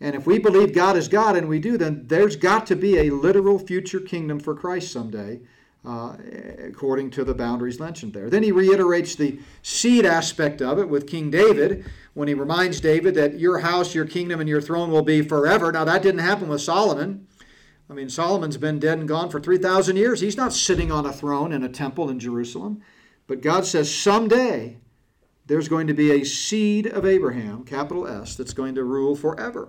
And 0.00 0.14
if 0.14 0.28
we 0.28 0.38
believe 0.38 0.72
God 0.72 0.96
is 0.96 1.08
God, 1.08 1.34
and 1.34 1.48
we 1.48 1.58
do, 1.58 1.76
then 1.76 2.04
there's 2.06 2.36
got 2.36 2.68
to 2.68 2.76
be 2.76 2.98
a 2.98 3.10
literal 3.10 3.58
future 3.58 3.98
kingdom 3.98 4.38
for 4.38 4.54
Christ 4.54 4.92
someday, 4.92 5.40
uh, 5.84 6.16
according 6.62 7.10
to 7.10 7.24
the 7.24 7.34
boundaries 7.34 7.80
mentioned 7.80 8.12
there. 8.12 8.30
Then 8.30 8.44
he 8.44 8.52
reiterates 8.52 9.16
the 9.16 9.40
seed 9.60 10.06
aspect 10.06 10.62
of 10.62 10.78
it 10.78 10.88
with 10.88 11.08
King 11.08 11.32
David 11.32 11.84
when 12.14 12.28
he 12.28 12.34
reminds 12.34 12.80
David 12.80 13.16
that 13.16 13.40
your 13.40 13.58
house, 13.58 13.92
your 13.92 14.06
kingdom, 14.06 14.38
and 14.38 14.48
your 14.48 14.60
throne 14.60 14.92
will 14.92 15.02
be 15.02 15.20
forever. 15.20 15.72
Now, 15.72 15.82
that 15.82 16.02
didn't 16.02 16.20
happen 16.20 16.46
with 16.46 16.60
Solomon. 16.60 17.26
I 17.90 17.94
mean, 17.94 18.08
Solomon's 18.08 18.56
been 18.56 18.78
dead 18.78 19.00
and 19.00 19.08
gone 19.08 19.30
for 19.30 19.40
3,000 19.40 19.96
years. 19.96 20.20
He's 20.20 20.36
not 20.36 20.52
sitting 20.52 20.92
on 20.92 21.06
a 21.06 21.12
throne 21.12 21.50
in 21.50 21.64
a 21.64 21.68
temple 21.68 22.08
in 22.08 22.20
Jerusalem. 22.20 22.82
But 23.26 23.40
God 23.40 23.66
says 23.66 23.92
someday 23.92 24.78
there's 25.46 25.68
going 25.68 25.86
to 25.86 25.94
be 25.94 26.10
a 26.10 26.24
seed 26.24 26.86
of 26.86 27.04
Abraham, 27.04 27.64
capital 27.64 28.06
S, 28.06 28.36
that's 28.36 28.54
going 28.54 28.74
to 28.76 28.84
rule 28.84 29.16
forever. 29.16 29.68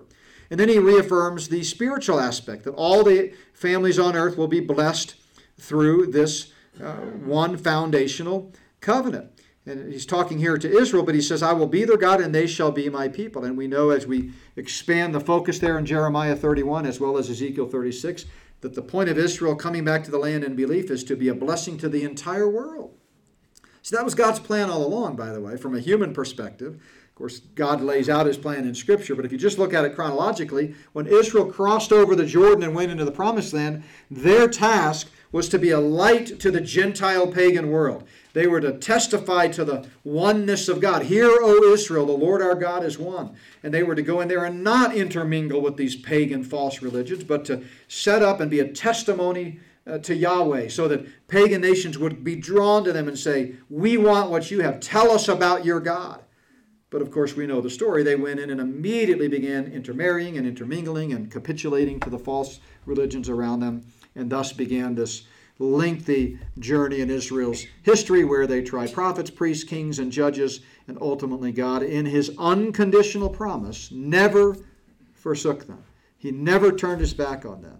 And 0.50 0.60
then 0.60 0.68
he 0.68 0.78
reaffirms 0.78 1.48
the 1.48 1.64
spiritual 1.64 2.20
aspect 2.20 2.64
that 2.64 2.74
all 2.74 3.02
the 3.02 3.32
families 3.52 3.98
on 3.98 4.14
earth 4.14 4.36
will 4.36 4.48
be 4.48 4.60
blessed 4.60 5.16
through 5.58 6.06
this 6.06 6.52
uh, 6.82 6.94
one 6.94 7.56
foundational 7.56 8.52
covenant. 8.80 9.30
And 9.66 9.90
he's 9.90 10.04
talking 10.04 10.38
here 10.38 10.58
to 10.58 10.78
Israel, 10.78 11.04
but 11.04 11.14
he 11.14 11.22
says, 11.22 11.42
I 11.42 11.54
will 11.54 11.66
be 11.66 11.84
their 11.84 11.96
God 11.96 12.20
and 12.20 12.34
they 12.34 12.46
shall 12.46 12.70
be 12.70 12.90
my 12.90 13.08
people. 13.08 13.44
And 13.44 13.56
we 13.56 13.66
know 13.66 13.90
as 13.90 14.06
we 14.06 14.32
expand 14.56 15.14
the 15.14 15.20
focus 15.20 15.58
there 15.58 15.78
in 15.78 15.86
Jeremiah 15.86 16.36
31 16.36 16.84
as 16.84 17.00
well 17.00 17.16
as 17.16 17.30
Ezekiel 17.30 17.66
36 17.66 18.26
that 18.60 18.74
the 18.74 18.82
point 18.82 19.08
of 19.08 19.18
Israel 19.18 19.56
coming 19.56 19.84
back 19.84 20.04
to 20.04 20.10
the 20.10 20.18
land 20.18 20.44
in 20.44 20.54
belief 20.54 20.90
is 20.90 21.02
to 21.04 21.16
be 21.16 21.28
a 21.28 21.34
blessing 21.34 21.78
to 21.78 21.88
the 21.88 22.04
entire 22.04 22.48
world. 22.48 22.98
So 23.84 23.96
that 23.96 24.04
was 24.04 24.14
God's 24.14 24.40
plan 24.40 24.70
all 24.70 24.82
along, 24.82 25.16
by 25.16 25.30
the 25.30 25.42
way, 25.42 25.58
from 25.58 25.74
a 25.74 25.78
human 25.78 26.14
perspective. 26.14 26.76
Of 26.76 27.14
course, 27.14 27.40
God 27.54 27.82
lays 27.82 28.08
out 28.08 28.24
his 28.24 28.38
plan 28.38 28.66
in 28.66 28.74
Scripture, 28.74 29.14
but 29.14 29.26
if 29.26 29.30
you 29.30 29.36
just 29.36 29.58
look 29.58 29.74
at 29.74 29.84
it 29.84 29.94
chronologically, 29.94 30.74
when 30.94 31.06
Israel 31.06 31.44
crossed 31.44 31.92
over 31.92 32.16
the 32.16 32.24
Jordan 32.24 32.64
and 32.64 32.74
went 32.74 32.90
into 32.90 33.04
the 33.04 33.12
Promised 33.12 33.52
Land, 33.52 33.84
their 34.10 34.48
task 34.48 35.10
was 35.32 35.50
to 35.50 35.58
be 35.58 35.68
a 35.68 35.78
light 35.78 36.40
to 36.40 36.50
the 36.50 36.62
Gentile 36.62 37.26
pagan 37.26 37.70
world. 37.70 38.04
They 38.32 38.46
were 38.46 38.60
to 38.62 38.72
testify 38.72 39.48
to 39.48 39.66
the 39.66 39.86
oneness 40.02 40.66
of 40.66 40.80
God. 40.80 41.02
Hear, 41.02 41.28
O 41.28 41.70
Israel, 41.70 42.06
the 42.06 42.12
Lord 42.12 42.40
our 42.40 42.54
God 42.54 42.84
is 42.84 42.98
one. 42.98 43.36
And 43.62 43.74
they 43.74 43.82
were 43.82 43.94
to 43.94 44.02
go 44.02 44.22
in 44.22 44.28
there 44.28 44.46
and 44.46 44.64
not 44.64 44.96
intermingle 44.96 45.60
with 45.60 45.76
these 45.76 45.94
pagan 45.94 46.42
false 46.42 46.80
religions, 46.80 47.22
but 47.22 47.44
to 47.44 47.64
set 47.86 48.22
up 48.22 48.40
and 48.40 48.50
be 48.50 48.60
a 48.60 48.72
testimony 48.72 49.60
uh, 49.86 49.98
to 49.98 50.14
Yahweh 50.14 50.68
so 50.68 50.88
that 50.88 51.28
pagan 51.28 51.60
nations 51.60 51.98
would 51.98 52.24
be 52.24 52.36
drawn 52.36 52.84
to 52.84 52.92
them 52.92 53.08
and 53.08 53.18
say, 53.18 53.54
We 53.68 53.96
want 53.96 54.30
what 54.30 54.50
you 54.50 54.60
have. 54.60 54.80
Tell 54.80 55.10
us 55.10 55.28
about 55.28 55.64
your 55.64 55.80
God. 55.80 56.22
But 56.90 57.02
of 57.02 57.10
course, 57.10 57.34
we 57.34 57.46
know 57.46 57.60
the 57.60 57.70
story. 57.70 58.02
They 58.02 58.14
went 58.14 58.40
in 58.40 58.50
and 58.50 58.60
immediately 58.60 59.26
began 59.26 59.66
intermarrying 59.66 60.38
and 60.38 60.46
intermingling 60.46 61.12
and 61.12 61.30
capitulating 61.30 61.98
to 62.00 62.10
the 62.10 62.18
false 62.18 62.60
religions 62.86 63.28
around 63.28 63.60
them. 63.60 63.84
and 64.14 64.30
thus 64.30 64.52
began 64.52 64.94
this 64.94 65.24
lengthy 65.58 66.38
journey 66.58 67.00
in 67.00 67.10
Israel's 67.10 67.64
history 67.82 68.24
where 68.24 68.46
they 68.46 68.62
tried 68.62 68.92
prophets, 68.92 69.30
priests, 69.30 69.64
kings, 69.64 69.98
and 69.98 70.10
judges, 70.10 70.60
and 70.88 70.98
ultimately 71.00 71.52
God, 71.52 71.82
in 71.82 72.06
his 72.06 72.30
unconditional 72.38 73.28
promise, 73.28 73.90
never 73.90 74.56
forsook 75.14 75.66
them. 75.66 75.82
He 76.16 76.30
never 76.30 76.72
turned 76.72 77.00
his 77.00 77.14
back 77.14 77.44
on 77.44 77.62
them. 77.62 77.78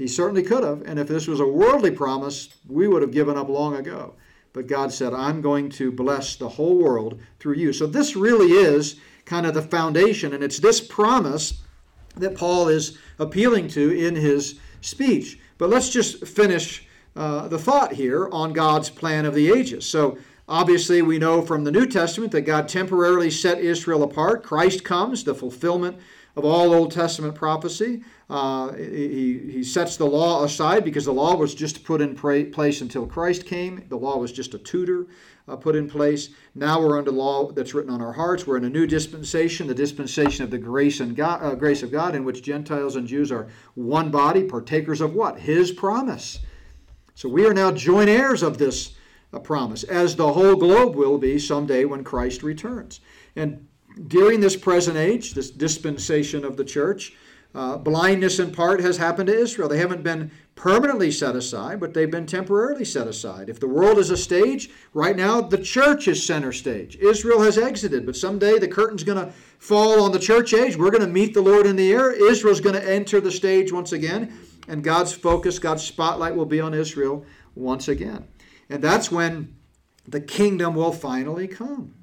He 0.00 0.08
certainly 0.08 0.42
could 0.42 0.64
have, 0.64 0.80
and 0.86 0.98
if 0.98 1.08
this 1.08 1.26
was 1.26 1.40
a 1.40 1.46
worldly 1.46 1.90
promise, 1.90 2.48
we 2.66 2.88
would 2.88 3.02
have 3.02 3.10
given 3.10 3.36
up 3.36 3.50
long 3.50 3.76
ago. 3.76 4.14
But 4.54 4.66
God 4.66 4.90
said, 4.94 5.12
I'm 5.12 5.42
going 5.42 5.68
to 5.72 5.92
bless 5.92 6.36
the 6.36 6.48
whole 6.48 6.78
world 6.78 7.20
through 7.38 7.56
you. 7.56 7.74
So 7.74 7.86
this 7.86 8.16
really 8.16 8.52
is 8.52 8.96
kind 9.26 9.44
of 9.44 9.52
the 9.52 9.60
foundation, 9.60 10.32
and 10.32 10.42
it's 10.42 10.58
this 10.58 10.80
promise 10.80 11.60
that 12.16 12.34
Paul 12.34 12.68
is 12.68 12.96
appealing 13.18 13.68
to 13.68 13.90
in 13.90 14.16
his 14.16 14.58
speech. 14.80 15.38
But 15.58 15.68
let's 15.68 15.90
just 15.90 16.26
finish 16.26 16.86
uh, 17.14 17.48
the 17.48 17.58
thought 17.58 17.92
here 17.92 18.26
on 18.32 18.54
God's 18.54 18.88
plan 18.88 19.26
of 19.26 19.34
the 19.34 19.50
ages. 19.52 19.84
So, 19.84 20.16
obviously, 20.48 21.02
we 21.02 21.18
know 21.18 21.42
from 21.42 21.64
the 21.64 21.70
New 21.70 21.84
Testament 21.84 22.32
that 22.32 22.42
God 22.42 22.70
temporarily 22.70 23.30
set 23.30 23.58
Israel 23.58 24.02
apart. 24.02 24.44
Christ 24.44 24.82
comes, 24.82 25.24
the 25.24 25.34
fulfillment 25.34 25.98
of 26.36 26.44
all 26.44 26.72
Old 26.72 26.92
Testament 26.92 27.34
prophecy. 27.34 28.02
Uh, 28.28 28.72
he, 28.74 29.38
he 29.50 29.64
sets 29.64 29.96
the 29.96 30.06
law 30.06 30.44
aside 30.44 30.84
because 30.84 31.04
the 31.04 31.12
law 31.12 31.34
was 31.34 31.54
just 31.54 31.84
put 31.84 32.00
in 32.00 32.14
place 32.14 32.80
until 32.80 33.06
Christ 33.06 33.46
came. 33.46 33.84
The 33.88 33.96
law 33.96 34.16
was 34.16 34.32
just 34.32 34.54
a 34.54 34.58
tutor 34.58 35.06
uh, 35.48 35.56
put 35.56 35.74
in 35.74 35.88
place. 35.88 36.30
Now 36.54 36.80
we're 36.80 36.98
under 36.98 37.10
law 37.10 37.50
that's 37.50 37.74
written 37.74 37.92
on 37.92 38.00
our 38.00 38.12
hearts. 38.12 38.46
We're 38.46 38.56
in 38.56 38.64
a 38.64 38.70
new 38.70 38.86
dispensation, 38.86 39.66
the 39.66 39.74
dispensation 39.74 40.44
of 40.44 40.50
the 40.50 40.58
grace 40.58 41.00
and 41.00 41.16
God, 41.16 41.42
uh, 41.42 41.54
grace 41.54 41.82
of 41.82 41.90
God, 41.90 42.14
in 42.14 42.24
which 42.24 42.42
Gentiles 42.42 42.96
and 42.96 43.06
Jews 43.06 43.32
are 43.32 43.48
one 43.74 44.10
body, 44.10 44.44
partakers 44.44 45.00
of 45.00 45.14
what? 45.14 45.40
His 45.40 45.72
promise. 45.72 46.38
So 47.14 47.28
we 47.28 47.46
are 47.46 47.54
now 47.54 47.72
joint 47.72 48.08
heirs 48.08 48.42
of 48.42 48.58
this 48.58 48.94
uh, 49.32 49.38
promise, 49.40 49.82
as 49.84 50.16
the 50.16 50.32
whole 50.32 50.56
globe 50.56 50.94
will 50.94 51.18
be 51.18 51.38
someday 51.38 51.84
when 51.84 52.04
Christ 52.04 52.42
returns. 52.42 53.00
And 53.36 53.66
during 54.06 54.40
this 54.40 54.56
present 54.56 54.96
age, 54.96 55.34
this 55.34 55.50
dispensation 55.50 56.44
of 56.44 56.56
the 56.56 56.64
church, 56.64 57.14
uh, 57.52 57.76
blindness 57.76 58.38
in 58.38 58.52
part 58.52 58.80
has 58.80 58.96
happened 58.96 59.26
to 59.26 59.36
Israel. 59.36 59.68
They 59.68 59.78
haven't 59.78 60.04
been 60.04 60.30
permanently 60.54 61.10
set 61.10 61.34
aside, 61.34 61.80
but 61.80 61.94
they've 61.94 62.10
been 62.10 62.26
temporarily 62.26 62.84
set 62.84 63.08
aside. 63.08 63.48
If 63.48 63.58
the 63.58 63.66
world 63.66 63.98
is 63.98 64.10
a 64.10 64.16
stage, 64.16 64.70
right 64.94 65.16
now 65.16 65.40
the 65.40 65.58
church 65.58 66.06
is 66.06 66.24
center 66.24 66.52
stage. 66.52 66.96
Israel 66.96 67.42
has 67.42 67.58
exited, 67.58 68.06
but 68.06 68.14
someday 68.14 68.58
the 68.58 68.68
curtain's 68.68 69.02
going 69.02 69.24
to 69.24 69.32
fall 69.58 70.02
on 70.02 70.12
the 70.12 70.18
church 70.18 70.54
age. 70.54 70.76
We're 70.76 70.92
going 70.92 71.00
to 71.00 71.08
meet 71.08 71.34
the 71.34 71.42
Lord 71.42 71.66
in 71.66 71.74
the 71.74 71.92
air. 71.92 72.12
Israel's 72.12 72.60
going 72.60 72.76
to 72.76 72.88
enter 72.88 73.20
the 73.20 73.32
stage 73.32 73.72
once 73.72 73.92
again 73.92 74.32
and 74.70 74.84
God's 74.84 75.12
focus, 75.12 75.58
God's 75.58 75.82
spotlight 75.82 76.36
will 76.36 76.46
be 76.46 76.60
on 76.60 76.74
Israel 76.74 77.26
once 77.56 77.88
again. 77.88 78.28
And 78.68 78.82
that's 78.82 79.10
when 79.10 79.56
the 80.06 80.20
kingdom 80.20 80.76
will 80.76 80.92
finally 80.92 81.48
come. 81.48 81.94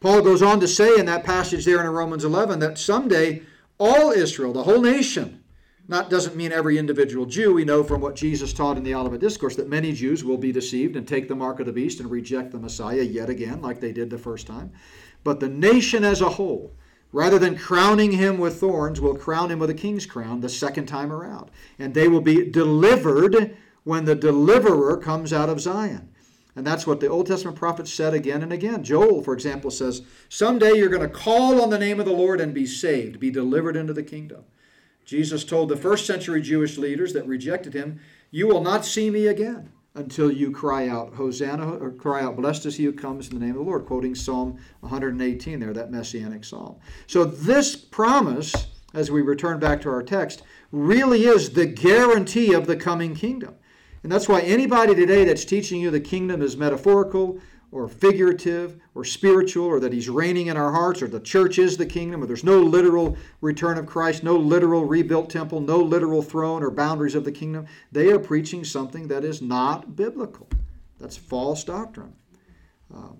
Paul 0.00 0.22
goes 0.22 0.42
on 0.42 0.60
to 0.60 0.68
say 0.68 0.98
in 0.98 1.06
that 1.06 1.24
passage 1.24 1.64
there 1.64 1.80
in 1.80 1.88
Romans 1.88 2.24
11 2.24 2.58
that 2.60 2.78
someday 2.78 3.42
all 3.78 4.10
Israel, 4.10 4.52
the 4.52 4.64
whole 4.64 4.80
nation, 4.80 5.42
not 5.88 6.10
doesn't 6.10 6.36
mean 6.36 6.52
every 6.52 6.78
individual 6.78 7.26
Jew. 7.26 7.54
We 7.54 7.64
know 7.64 7.84
from 7.84 8.00
what 8.00 8.16
Jesus 8.16 8.52
taught 8.52 8.76
in 8.76 8.82
the 8.82 8.94
Olivet 8.94 9.20
Discourse 9.20 9.54
that 9.56 9.68
many 9.68 9.92
Jews 9.92 10.24
will 10.24 10.36
be 10.36 10.50
deceived 10.50 10.96
and 10.96 11.06
take 11.06 11.28
the 11.28 11.36
mark 11.36 11.60
of 11.60 11.66
the 11.66 11.72
beast 11.72 12.00
and 12.00 12.10
reject 12.10 12.50
the 12.50 12.58
Messiah 12.58 13.02
yet 13.02 13.30
again, 13.30 13.62
like 13.62 13.80
they 13.80 13.92
did 13.92 14.10
the 14.10 14.18
first 14.18 14.46
time. 14.46 14.72
But 15.22 15.38
the 15.40 15.48
nation 15.48 16.04
as 16.04 16.20
a 16.20 16.30
whole, 16.30 16.72
rather 17.12 17.38
than 17.38 17.56
crowning 17.56 18.12
him 18.12 18.38
with 18.38 18.58
thorns, 18.58 19.00
will 19.00 19.16
crown 19.16 19.50
him 19.50 19.60
with 19.60 19.70
a 19.70 19.74
king's 19.74 20.06
crown 20.06 20.40
the 20.40 20.48
second 20.48 20.86
time 20.86 21.12
around. 21.12 21.50
And 21.78 21.94
they 21.94 22.08
will 22.08 22.20
be 22.20 22.50
delivered 22.50 23.56
when 23.84 24.04
the 24.04 24.16
deliverer 24.16 24.96
comes 24.96 25.32
out 25.32 25.48
of 25.48 25.60
Zion. 25.60 26.08
And 26.56 26.66
that's 26.66 26.86
what 26.86 27.00
the 27.00 27.08
Old 27.08 27.26
Testament 27.26 27.58
prophets 27.58 27.92
said 27.92 28.14
again 28.14 28.42
and 28.42 28.52
again. 28.52 28.82
Joel, 28.82 29.22
for 29.22 29.34
example, 29.34 29.70
says, 29.70 30.02
Someday 30.30 30.72
you're 30.72 30.88
going 30.88 31.02
to 31.02 31.08
call 31.08 31.60
on 31.60 31.68
the 31.68 31.78
name 31.78 32.00
of 32.00 32.06
the 32.06 32.12
Lord 32.12 32.40
and 32.40 32.54
be 32.54 32.64
saved, 32.64 33.20
be 33.20 33.30
delivered 33.30 33.76
into 33.76 33.92
the 33.92 34.02
kingdom. 34.02 34.44
Jesus 35.04 35.44
told 35.44 35.68
the 35.68 35.76
first 35.76 36.06
century 36.06 36.40
Jewish 36.40 36.78
leaders 36.78 37.12
that 37.12 37.26
rejected 37.26 37.74
him, 37.74 38.00
You 38.30 38.48
will 38.48 38.62
not 38.62 38.86
see 38.86 39.10
me 39.10 39.26
again 39.26 39.70
until 39.94 40.32
you 40.32 40.50
cry 40.50 40.88
out, 40.88 41.14
Hosanna, 41.14 41.76
or 41.76 41.90
cry 41.90 42.22
out, 42.22 42.36
Blessed 42.36 42.66
is 42.66 42.76
he 42.76 42.84
who 42.84 42.92
comes 42.92 43.28
in 43.28 43.38
the 43.38 43.44
name 43.44 43.54
of 43.54 43.64
the 43.64 43.70
Lord, 43.70 43.86
quoting 43.86 44.14
Psalm 44.14 44.58
118 44.80 45.60
there, 45.60 45.74
that 45.74 45.90
messianic 45.90 46.44
psalm. 46.44 46.76
So, 47.06 47.24
this 47.24 47.76
promise, 47.76 48.68
as 48.94 49.10
we 49.10 49.20
return 49.20 49.58
back 49.58 49.80
to 49.82 49.90
our 49.90 50.02
text, 50.02 50.42
really 50.72 51.24
is 51.24 51.50
the 51.50 51.66
guarantee 51.66 52.52
of 52.52 52.66
the 52.66 52.76
coming 52.76 53.14
kingdom. 53.14 53.54
And 54.06 54.12
that's 54.12 54.28
why 54.28 54.40
anybody 54.42 54.94
today 54.94 55.24
that's 55.24 55.44
teaching 55.44 55.80
you 55.80 55.90
the 55.90 55.98
kingdom 55.98 56.40
is 56.40 56.56
metaphorical 56.56 57.40
or 57.72 57.88
figurative 57.88 58.78
or 58.94 59.04
spiritual 59.04 59.66
or 59.66 59.80
that 59.80 59.92
he's 59.92 60.08
reigning 60.08 60.46
in 60.46 60.56
our 60.56 60.70
hearts 60.70 61.02
or 61.02 61.08
the 61.08 61.18
church 61.18 61.58
is 61.58 61.76
the 61.76 61.86
kingdom 61.86 62.22
or 62.22 62.26
there's 62.26 62.44
no 62.44 62.60
literal 62.60 63.16
return 63.40 63.76
of 63.78 63.86
Christ, 63.86 64.22
no 64.22 64.36
literal 64.36 64.84
rebuilt 64.84 65.28
temple, 65.28 65.60
no 65.60 65.78
literal 65.78 66.22
throne 66.22 66.62
or 66.62 66.70
boundaries 66.70 67.16
of 67.16 67.24
the 67.24 67.32
kingdom, 67.32 67.66
they 67.90 68.12
are 68.12 68.20
preaching 68.20 68.62
something 68.62 69.08
that 69.08 69.24
is 69.24 69.42
not 69.42 69.96
biblical. 69.96 70.46
That's 71.00 71.16
false 71.16 71.64
doctrine. 71.64 72.14
Um, 72.94 73.16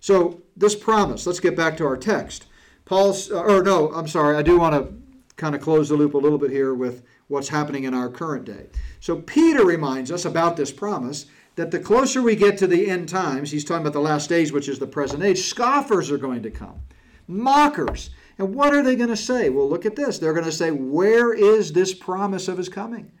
so, 0.00 0.40
this 0.56 0.74
promise, 0.74 1.26
let's 1.26 1.38
get 1.40 1.54
back 1.54 1.76
to 1.76 1.84
our 1.84 1.98
text. 1.98 2.46
Paul's, 2.86 3.30
uh, 3.30 3.42
or 3.42 3.62
no, 3.62 3.92
I'm 3.92 4.08
sorry, 4.08 4.38
I 4.38 4.42
do 4.42 4.58
want 4.58 4.74
to 4.74 4.94
kind 5.36 5.54
of 5.54 5.60
close 5.60 5.90
the 5.90 5.96
loop 5.96 6.14
a 6.14 6.18
little 6.18 6.38
bit 6.38 6.50
here 6.50 6.72
with 6.72 7.02
what's 7.30 7.48
happening 7.48 7.84
in 7.84 7.94
our 7.94 8.08
current 8.08 8.44
day. 8.44 8.66
So, 8.98 9.16
Peter 9.16 9.64
reminds 9.64 10.10
us 10.10 10.24
about 10.24 10.56
this 10.56 10.72
promise 10.72 11.26
that 11.54 11.70
the 11.70 11.78
closer 11.78 12.20
we 12.20 12.34
get 12.34 12.58
to 12.58 12.66
the 12.66 12.90
end 12.90 13.08
times, 13.08 13.52
he's 13.52 13.64
talking 13.64 13.82
about 13.82 13.92
the 13.92 14.00
last 14.00 14.28
days, 14.28 14.52
which 14.52 14.68
is 14.68 14.80
the 14.80 14.86
present 14.86 15.22
age, 15.22 15.42
scoffers 15.42 16.10
are 16.10 16.18
going 16.18 16.42
to 16.42 16.50
come, 16.50 16.80
mockers. 17.28 18.10
And 18.36 18.54
what 18.54 18.74
are 18.74 18.82
they 18.82 18.96
going 18.96 19.10
to 19.10 19.16
say? 19.16 19.48
Well, 19.48 19.68
look 19.68 19.86
at 19.86 19.94
this. 19.94 20.18
They're 20.18 20.32
going 20.32 20.44
to 20.44 20.52
say, 20.52 20.72
Where 20.72 21.32
is 21.32 21.72
this 21.72 21.94
promise 21.94 22.48
of 22.48 22.58
his 22.58 22.68
coming? 22.68 23.12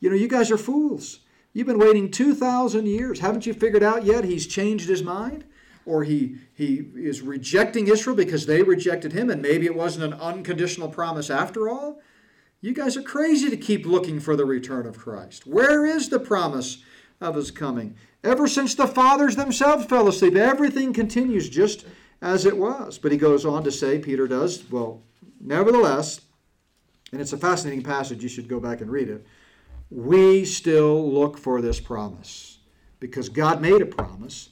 You 0.00 0.08
know, 0.08 0.16
you 0.16 0.28
guys 0.28 0.50
are 0.50 0.58
fools. 0.58 1.20
You've 1.52 1.66
been 1.66 1.78
waiting 1.78 2.10
2,000 2.10 2.86
years. 2.86 3.20
Haven't 3.20 3.46
you 3.46 3.52
figured 3.52 3.82
out 3.82 4.04
yet 4.04 4.24
he's 4.24 4.46
changed 4.46 4.88
his 4.88 5.02
mind? 5.02 5.44
Or 5.84 6.04
he, 6.04 6.36
he 6.54 6.86
is 6.96 7.20
rejecting 7.20 7.88
Israel 7.88 8.16
because 8.16 8.46
they 8.46 8.62
rejected 8.62 9.12
him, 9.12 9.30
and 9.30 9.40
maybe 9.42 9.66
it 9.66 9.74
wasn't 9.74 10.12
an 10.12 10.20
unconditional 10.20 10.88
promise 10.88 11.30
after 11.30 11.68
all? 11.68 12.00
You 12.66 12.74
guys 12.74 12.96
are 12.96 13.02
crazy 13.02 13.48
to 13.48 13.56
keep 13.56 13.86
looking 13.86 14.18
for 14.18 14.34
the 14.34 14.44
return 14.44 14.86
of 14.86 14.98
Christ. 14.98 15.46
Where 15.46 15.86
is 15.86 16.08
the 16.08 16.18
promise 16.18 16.78
of 17.20 17.36
his 17.36 17.52
coming. 17.52 17.94
Ever 18.24 18.48
since 18.48 18.74
the 18.74 18.88
fathers 18.88 19.36
themselves 19.36 19.86
fell 19.86 20.08
asleep, 20.08 20.34
everything 20.34 20.92
continues 20.92 21.48
just 21.48 21.86
as 22.20 22.44
it 22.44 22.56
was. 22.56 22.98
But 22.98 23.12
he 23.12 23.18
goes 23.18 23.44
on 23.44 23.62
to 23.62 23.70
say, 23.70 24.00
Peter 24.00 24.26
does, 24.26 24.68
well, 24.68 25.02
nevertheless, 25.40 26.22
and 27.12 27.20
it's 27.20 27.32
a 27.32 27.38
fascinating 27.38 27.84
passage, 27.84 28.22
you 28.24 28.28
should 28.28 28.48
go 28.48 28.58
back 28.58 28.80
and 28.80 28.90
read 28.90 29.08
it. 29.08 29.24
We 29.88 30.44
still 30.44 31.08
look 31.08 31.38
for 31.38 31.60
this 31.60 31.78
promise 31.78 32.58
because 32.98 33.28
God 33.28 33.62
made 33.62 33.80
a 33.80 33.86
promise. 33.86 34.48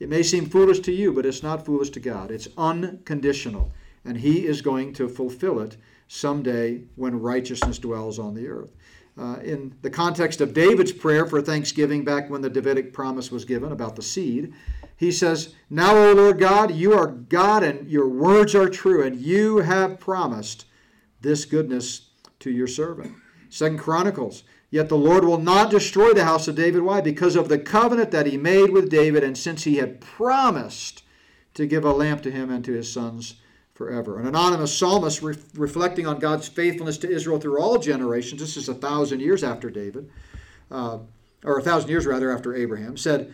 It 0.00 0.08
may 0.08 0.22
seem 0.22 0.46
foolish 0.46 0.80
to 0.80 0.92
you, 0.92 1.12
but 1.12 1.26
it's 1.26 1.42
not 1.42 1.66
foolish 1.66 1.90
to 1.90 2.00
God. 2.00 2.30
It's 2.30 2.48
unconditional, 2.56 3.72
and 4.06 4.16
He 4.16 4.46
is 4.46 4.62
going 4.62 4.94
to 4.94 5.06
fulfill 5.08 5.60
it 5.60 5.76
someday 6.08 6.82
when 6.96 7.20
righteousness 7.20 7.78
dwells 7.78 8.18
on 8.18 8.34
the 8.34 8.48
earth 8.48 8.72
uh, 9.18 9.36
in 9.42 9.74
the 9.82 9.90
context 9.90 10.40
of 10.40 10.54
David's 10.54 10.92
prayer 10.92 11.26
for 11.26 11.42
thanksgiving 11.42 12.04
back 12.04 12.30
when 12.30 12.40
the 12.40 12.50
Davidic 12.50 12.92
promise 12.92 13.30
was 13.30 13.44
given 13.44 13.72
about 13.72 13.96
the 13.96 14.02
seed. 14.02 14.52
He 14.96 15.10
says, 15.10 15.54
Now, 15.68 15.96
O 15.96 16.12
Lord 16.12 16.38
God, 16.38 16.72
you 16.72 16.92
are 16.92 17.08
God 17.08 17.62
and 17.62 17.90
your 17.90 18.08
words 18.08 18.54
are 18.54 18.68
true, 18.68 19.04
and 19.04 19.16
you 19.16 19.58
have 19.58 19.98
promised 19.98 20.66
this 21.20 21.44
goodness 21.44 22.10
to 22.40 22.50
your 22.50 22.68
servant. 22.68 23.12
Second 23.48 23.78
Chronicles, 23.78 24.44
Yet 24.70 24.90
the 24.90 24.96
Lord 24.98 25.24
will 25.24 25.38
not 25.38 25.70
destroy 25.70 26.12
the 26.12 26.26
house 26.26 26.46
of 26.46 26.54
David. 26.54 26.82
Why? 26.82 27.00
Because 27.00 27.36
of 27.36 27.48
the 27.48 27.58
covenant 27.58 28.10
that 28.10 28.26
he 28.26 28.36
made 28.36 28.70
with 28.70 28.90
David, 28.90 29.24
and 29.24 29.36
since 29.36 29.64
he 29.64 29.76
had 29.76 30.00
promised 30.00 31.02
to 31.54 31.66
give 31.66 31.84
a 31.84 31.92
lamp 31.92 32.22
to 32.22 32.30
him 32.30 32.50
and 32.50 32.62
to 32.66 32.74
his 32.74 32.92
sons 32.92 33.36
forever. 33.78 34.18
An 34.18 34.26
anonymous 34.26 34.76
psalmist 34.76 35.22
re- 35.22 35.36
reflecting 35.54 36.04
on 36.04 36.18
God's 36.18 36.48
faithfulness 36.48 36.98
to 36.98 37.10
Israel 37.10 37.38
through 37.38 37.60
all 37.60 37.78
generations, 37.78 38.40
this 38.40 38.56
is 38.56 38.68
a 38.68 38.74
thousand 38.74 39.20
years 39.20 39.44
after 39.44 39.70
David, 39.70 40.10
uh, 40.68 40.98
or 41.44 41.60
a 41.60 41.62
thousand 41.62 41.88
years 41.88 42.04
rather 42.04 42.32
after 42.32 42.56
Abraham, 42.56 42.96
said, 42.96 43.32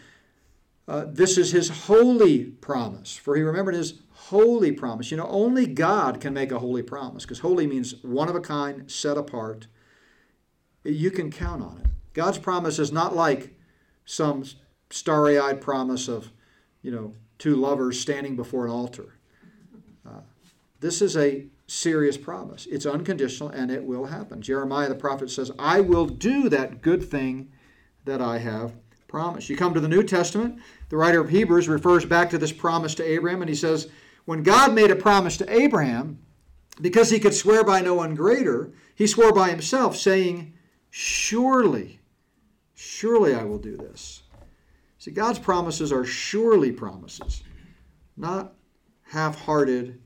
uh, 0.86 1.06
This 1.08 1.38
is 1.38 1.50
his 1.50 1.70
holy 1.86 2.44
promise. 2.44 3.16
For 3.16 3.34
he 3.36 3.42
remembered 3.42 3.74
his 3.74 4.02
holy 4.10 4.70
promise. 4.70 5.10
You 5.10 5.16
know, 5.16 5.28
only 5.28 5.66
God 5.66 6.20
can 6.20 6.34
make 6.34 6.52
a 6.52 6.58
holy 6.58 6.82
promise 6.82 7.24
because 7.24 7.38
holy 7.38 7.66
means 7.66 7.94
one 8.04 8.28
of 8.28 8.34
a 8.34 8.40
kind, 8.40 8.90
set 8.90 9.16
apart. 9.16 9.66
You 10.84 11.10
can 11.10 11.30
count 11.30 11.62
on 11.62 11.80
it. 11.82 11.90
God's 12.12 12.38
promise 12.38 12.78
is 12.78 12.92
not 12.92 13.16
like 13.16 13.58
some 14.04 14.44
starry 14.90 15.38
eyed 15.38 15.62
promise 15.62 16.06
of, 16.06 16.30
you 16.82 16.90
know, 16.90 17.14
two 17.38 17.56
lovers 17.56 17.98
standing 17.98 18.36
before 18.36 18.66
an 18.66 18.70
altar. 18.70 19.13
This 20.80 21.00
is 21.00 21.16
a 21.16 21.46
serious 21.66 22.16
promise. 22.16 22.66
It's 22.66 22.86
unconditional 22.86 23.48
and 23.50 23.70
it 23.70 23.84
will 23.84 24.06
happen. 24.06 24.42
Jeremiah 24.42 24.88
the 24.88 24.94
prophet 24.94 25.30
says, 25.30 25.50
I 25.58 25.80
will 25.80 26.06
do 26.06 26.48
that 26.50 26.82
good 26.82 27.02
thing 27.02 27.50
that 28.04 28.20
I 28.20 28.38
have 28.38 28.74
promised. 29.08 29.48
You 29.48 29.56
come 29.56 29.74
to 29.74 29.80
the 29.80 29.88
New 29.88 30.02
Testament, 30.02 30.58
the 30.88 30.96
writer 30.96 31.20
of 31.20 31.30
Hebrews 31.30 31.68
refers 31.68 32.04
back 32.04 32.30
to 32.30 32.38
this 32.38 32.52
promise 32.52 32.94
to 32.96 33.04
Abraham, 33.04 33.42
and 33.42 33.48
he 33.48 33.54
says, 33.54 33.88
When 34.24 34.42
God 34.42 34.74
made 34.74 34.90
a 34.90 34.96
promise 34.96 35.36
to 35.38 35.52
Abraham, 35.52 36.18
because 36.80 37.10
he 37.10 37.20
could 37.20 37.34
swear 37.34 37.64
by 37.64 37.80
no 37.80 37.94
one 37.94 38.14
greater, 38.14 38.72
he 38.94 39.06
swore 39.06 39.32
by 39.32 39.50
himself, 39.50 39.96
saying, 39.96 40.54
Surely, 40.90 42.00
surely 42.74 43.34
I 43.34 43.44
will 43.44 43.58
do 43.58 43.76
this. 43.76 44.22
See, 44.98 45.10
God's 45.10 45.38
promises 45.38 45.92
are 45.92 46.04
surely 46.04 46.72
promises, 46.72 47.42
not 48.16 48.54
half 49.02 49.40
hearted, 49.40 50.00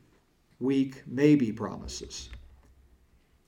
weak, 0.60 1.02
maybe 1.06 1.52
promises. 1.52 2.30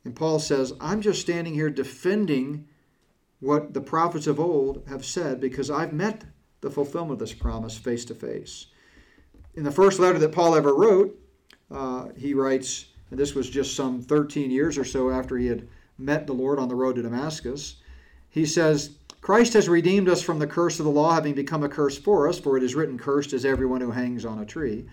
And 0.05 0.15
Paul 0.15 0.39
says, 0.39 0.73
I'm 0.81 1.01
just 1.01 1.21
standing 1.21 1.55
here 1.55 1.71
defending 1.71 2.67
what 3.41 3.75
the 3.75 3.81
prophets 3.81 4.27
of 4.27 4.39
old 4.39 4.83
have 4.89 5.05
said 5.05 5.41
because 5.41 5.71
I've 5.71 5.93
met 5.93 6.25
the 6.61 6.71
fulfillment 6.71 7.13
of 7.13 7.19
this 7.19 7.35
promise 7.35 7.77
face 7.77 8.05
to 8.07 8.15
face. 8.15 8.67
In 9.55 9.65
the 9.65 9.73
first 9.73 9.99
letter 9.99 10.19
that 10.19 10.33
Paul 10.33 10.55
ever 10.55 10.75
wrote, 10.75 11.19
uh, 11.71 12.09
he 12.17 12.35
writes, 12.35 12.87
and 13.11 13.19
this 13.19 13.35
was 13.35 13.51
just 13.51 13.75
some 13.75 14.03
13 14.03 14.51
years 14.51 14.79
or 14.79 14.85
so 14.85 15.11
after 15.11 15.37
he 15.37 15.47
had 15.47 15.67
met 15.99 16.27
the 16.27 16.33
Lord 16.33 16.59
on 16.59 16.69
the 16.69 16.75
road 16.75 16.97
to 16.97 17.03
Damascus, 17.03 17.77
he 18.29 18.47
says, 18.47 18.97
Christ 19.21 19.53
has 19.53 19.69
redeemed 19.69 20.09
us 20.09 20.23
from 20.23 20.39
the 20.39 20.47
curse 20.47 20.79
of 20.79 20.85
the 20.85 20.91
law, 20.91 21.13
having 21.13 21.35
become 21.35 21.63
a 21.63 21.69
curse 21.69 21.99
for 21.99 22.29
us, 22.29 22.39
for 22.39 22.57
it 22.57 22.63
is 22.63 22.75
written, 22.75 22.99
Cursed 22.99 23.33
is 23.33 23.45
everyone 23.45 23.81
who 23.81 23.91
hangs 23.91 24.25
on 24.25 24.39
a 24.39 24.47
tree, 24.47 24.87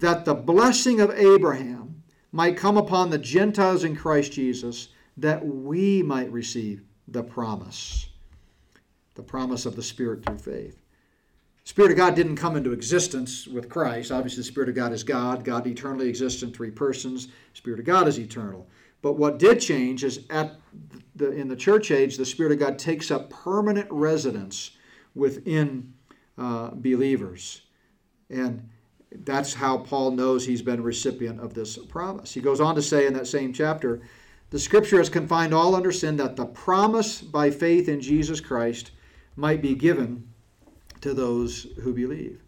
that 0.00 0.24
the 0.24 0.34
blessing 0.34 1.00
of 1.00 1.10
Abraham 1.10 2.02
might 2.32 2.56
come 2.56 2.76
upon 2.76 3.10
the 3.10 3.18
Gentiles 3.18 3.84
in 3.84 3.96
Christ 3.96 4.32
Jesus, 4.32 4.88
that 5.16 5.44
we 5.44 6.02
might 6.02 6.30
receive 6.30 6.82
the 7.08 7.22
promise, 7.22 8.08
the 9.14 9.22
promise 9.22 9.66
of 9.66 9.76
the 9.76 9.82
Spirit 9.82 10.24
through 10.24 10.38
faith. 10.38 10.80
Spirit 11.64 11.92
of 11.92 11.96
God 11.96 12.14
didn't 12.14 12.36
come 12.36 12.56
into 12.56 12.72
existence 12.72 13.46
with 13.46 13.68
Christ. 13.68 14.10
Obviously, 14.10 14.40
the 14.40 14.44
Spirit 14.44 14.68
of 14.68 14.74
God 14.74 14.92
is 14.92 15.04
God. 15.04 15.44
God 15.44 15.66
eternally 15.66 16.08
exists 16.08 16.42
in 16.42 16.52
three 16.52 16.70
persons. 16.70 17.28
Spirit 17.52 17.78
of 17.78 17.86
God 17.86 18.08
is 18.08 18.18
eternal. 18.18 18.66
But 19.02 19.14
what 19.14 19.38
did 19.38 19.60
change 19.60 20.04
is 20.04 20.24
at 20.30 20.56
the, 21.14 21.30
in 21.32 21.48
the 21.48 21.56
church 21.56 21.90
age, 21.90 22.16
the 22.16 22.24
Spirit 22.24 22.52
of 22.52 22.58
God 22.58 22.78
takes 22.78 23.10
up 23.10 23.30
permanent 23.30 23.88
residence 23.90 24.72
within 25.14 25.92
uh, 26.38 26.70
believers. 26.72 27.62
And 28.30 28.68
that's 29.12 29.54
how 29.54 29.78
Paul 29.78 30.12
knows 30.12 30.46
he's 30.46 30.62
been 30.62 30.82
recipient 30.82 31.40
of 31.40 31.54
this 31.54 31.76
promise. 31.76 32.32
He 32.32 32.40
goes 32.40 32.60
on 32.60 32.74
to 32.76 32.82
say 32.82 33.06
in 33.06 33.14
that 33.14 33.26
same 33.26 33.52
chapter, 33.52 34.00
the 34.50 34.58
scripture 34.58 34.98
has 34.98 35.08
confined 35.08 35.54
all 35.54 35.74
under 35.74 35.92
sin 35.92 36.16
that 36.16 36.36
the 36.36 36.46
promise 36.46 37.20
by 37.20 37.50
faith 37.50 37.88
in 37.88 38.00
Jesus 38.00 38.40
Christ 38.40 38.92
might 39.36 39.62
be 39.62 39.74
given 39.74 40.28
to 41.00 41.14
those 41.14 41.66
who 41.82 41.92
believe. 41.92 42.42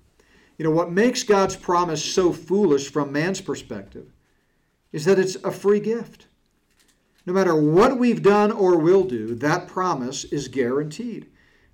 You 0.58 0.64
know, 0.64 0.70
what 0.70 0.92
makes 0.92 1.22
God's 1.22 1.56
promise 1.56 2.04
so 2.04 2.32
foolish 2.32 2.90
from 2.90 3.12
man's 3.12 3.40
perspective 3.40 4.12
is 4.92 5.04
that 5.04 5.18
it's 5.18 5.36
a 5.36 5.50
free 5.50 5.80
gift. 5.80 6.26
No 7.24 7.32
matter 7.32 7.54
what 7.54 7.98
we've 7.98 8.22
done 8.22 8.52
or 8.52 8.78
will 8.78 9.04
do, 9.04 9.34
that 9.36 9.68
promise 9.68 10.24
is 10.24 10.48
guaranteed. 10.48 11.28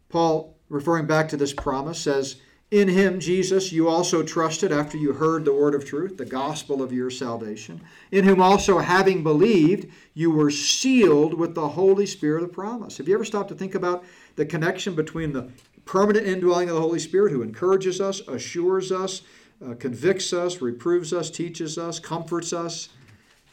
Paul, 0.09 0.57
referring 0.69 1.07
back 1.07 1.29
to 1.31 1.37
this 1.37 1.53
promise, 1.53 1.99
says, 1.99 2.37
in 2.71 2.89
him, 2.89 3.19
Jesus, 3.19 3.73
you 3.73 3.89
also 3.89 4.23
trusted 4.23 4.73
after 4.73 4.99
you 4.99 5.15
heard 5.15 5.45
the 5.45 5.55
word 5.55 5.75
of 5.75 5.87
truth, 5.87 6.19
the 6.19 6.27
gospel 6.27 6.83
of 6.83 6.93
your 6.93 7.11
salvation, 7.11 7.81
in 8.13 8.25
whom 8.25 8.43
also, 8.43 8.79
having 8.79 9.23
believed, 9.23 9.91
you 10.13 10.31
were 10.31 10.51
sealed 10.51 11.33
with 11.33 11.55
the 11.55 11.69
Holy 11.69 12.05
Spirit 12.05 12.43
of 12.43 12.53
promise. 12.53 12.99
Have 12.99 13.09
you 13.09 13.15
ever 13.15 13.25
stopped 13.25 13.49
to 13.49 13.55
think 13.55 13.75
about 13.75 14.05
the 14.37 14.45
connection 14.45 14.95
between 14.95 15.33
the 15.33 15.51
permanent 15.87 16.27
indwelling 16.27 16.69
of 16.69 16.75
the 16.75 16.83
Holy 16.83 16.99
Spirit 16.99 17.33
who 17.33 17.41
encourages 17.41 18.03
us, 18.03 18.21
assures 18.29 18.93
us, 18.93 19.23
uh, 19.67 19.75
convicts 19.75 20.35
us, 20.35 20.61
reproves 20.61 21.15
us, 21.15 21.31
teaches 21.31 21.79
us, 21.79 21.99
comforts 21.99 22.53
us, 22.53 22.91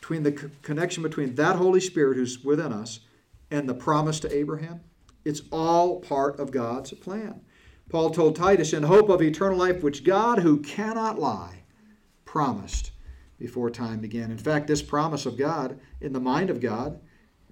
between 0.02 0.24
the 0.24 0.38
c- 0.38 0.50
connection 0.62 1.02
between 1.02 1.34
that 1.36 1.56
Holy 1.56 1.80
Spirit 1.80 2.18
who's 2.18 2.44
within 2.44 2.74
us 2.74 3.00
and 3.50 3.68
the 3.70 3.74
promise 3.74 4.20
to 4.20 4.36
Abraham? 4.36 4.82
It's 5.24 5.42
all 5.52 6.02
part 6.02 6.38
of 6.38 6.52
God's 6.52 6.92
plan. 6.94 7.42
Paul 7.90 8.10
told 8.10 8.36
Titus, 8.36 8.74
in 8.74 8.84
hope 8.84 9.10
of 9.10 9.22
eternal 9.22 9.58
life, 9.58 9.84
which 9.84 10.04
God, 10.04 10.40
who 10.40 10.60
cannot 10.60 11.20
lie, 11.20 11.64
promised 12.26 12.92
before 13.38 13.70
time 13.70 14.00
began. 14.00 14.32
In 14.32 14.38
fact, 14.38 14.68
this 14.68 14.82
promise 14.82 15.26
of 15.26 15.38
God, 15.38 15.80
in 16.02 16.14
the 16.14 16.20
mind 16.20 16.50
of 16.50 16.60
God, 16.60 17.00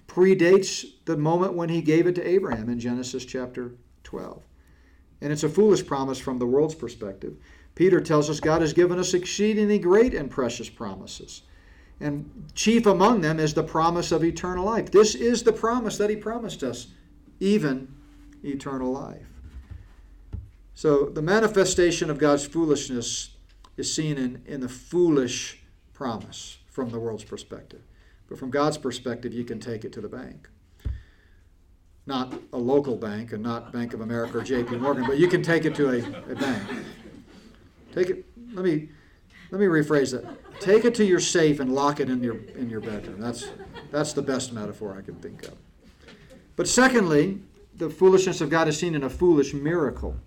predates 0.07 0.85
the 1.05 1.17
moment 1.17 1.53
when 1.53 1.69
he 1.69 1.81
gave 1.81 2.07
it 2.07 2.15
to 2.15 2.27
Abraham 2.27 2.69
in 2.69 2.79
Genesis 2.79 3.25
chapter 3.25 3.73
12. 4.03 4.43
And 5.21 5.31
it's 5.31 5.43
a 5.43 5.49
foolish 5.49 5.85
promise 5.85 6.19
from 6.19 6.39
the 6.39 6.45
world's 6.45 6.75
perspective. 6.75 7.37
Peter 7.75 8.01
tells 8.01 8.29
us 8.29 8.39
God 8.39 8.61
has 8.61 8.73
given 8.73 8.99
us 8.99 9.13
exceedingly 9.13 9.79
great 9.79 10.13
and 10.13 10.29
precious 10.29 10.69
promises. 10.69 11.43
And 11.99 12.51
chief 12.53 12.85
among 12.85 13.21
them 13.21 13.39
is 13.39 13.53
the 13.53 13.63
promise 13.63 14.11
of 14.11 14.23
eternal 14.23 14.65
life. 14.65 14.91
This 14.91 15.15
is 15.15 15.43
the 15.43 15.53
promise 15.53 15.97
that 15.97 16.09
he 16.09 16.15
promised 16.15 16.63
us, 16.63 16.87
even 17.39 17.93
eternal 18.43 18.91
life. 18.91 19.32
So 20.83 21.05
the 21.05 21.21
manifestation 21.21 22.09
of 22.09 22.17
God's 22.17 22.45
foolishness 22.45 23.29
is 23.77 23.95
seen 23.95 24.17
in, 24.17 24.43
in 24.45 24.59
the 24.59 24.67
foolish 24.67 25.63
promise 25.93 26.57
from 26.69 26.89
the 26.89 26.99
world's 26.99 27.23
perspective. 27.23 27.79
But 28.27 28.37
from 28.37 28.49
God's 28.49 28.77
perspective, 28.77 29.31
you 29.31 29.45
can 29.45 29.61
take 29.61 29.85
it 29.85 29.93
to 29.93 30.01
the 30.01 30.09
bank. 30.09 30.49
Not 32.05 32.33
a 32.51 32.57
local 32.57 32.97
bank 32.97 33.31
and 33.31 33.41
not 33.41 33.71
Bank 33.71 33.93
of 33.93 34.01
America 34.01 34.39
or 34.39 34.41
JP 34.41 34.81
Morgan, 34.81 35.05
but 35.07 35.17
you 35.17 35.29
can 35.29 35.41
take 35.41 35.63
it 35.63 35.73
to 35.75 35.89
a, 35.89 35.99
a 36.29 36.35
bank. 36.35 36.69
Take 37.93 38.09
it, 38.09 38.25
let 38.51 38.65
me, 38.65 38.89
let 39.51 39.61
me 39.61 39.67
rephrase 39.67 40.11
that. 40.11 40.59
Take 40.59 40.83
it 40.83 40.93
to 40.95 41.05
your 41.05 41.21
safe 41.21 41.61
and 41.61 41.73
lock 41.73 42.01
it 42.01 42.09
in 42.09 42.21
your, 42.21 42.39
in 42.57 42.69
your 42.69 42.81
bedroom. 42.81 43.21
That's, 43.21 43.47
that's 43.89 44.11
the 44.11 44.21
best 44.21 44.51
metaphor 44.51 44.97
I 44.97 45.01
can 45.01 45.15
think 45.15 45.43
of. 45.43 45.53
But 46.57 46.67
secondly, 46.67 47.39
the 47.73 47.89
foolishness 47.89 48.41
of 48.41 48.49
God 48.49 48.67
is 48.67 48.77
seen 48.77 48.95
in 48.95 49.03
a 49.03 49.09
foolish 49.09 49.53
miracle. 49.53 50.17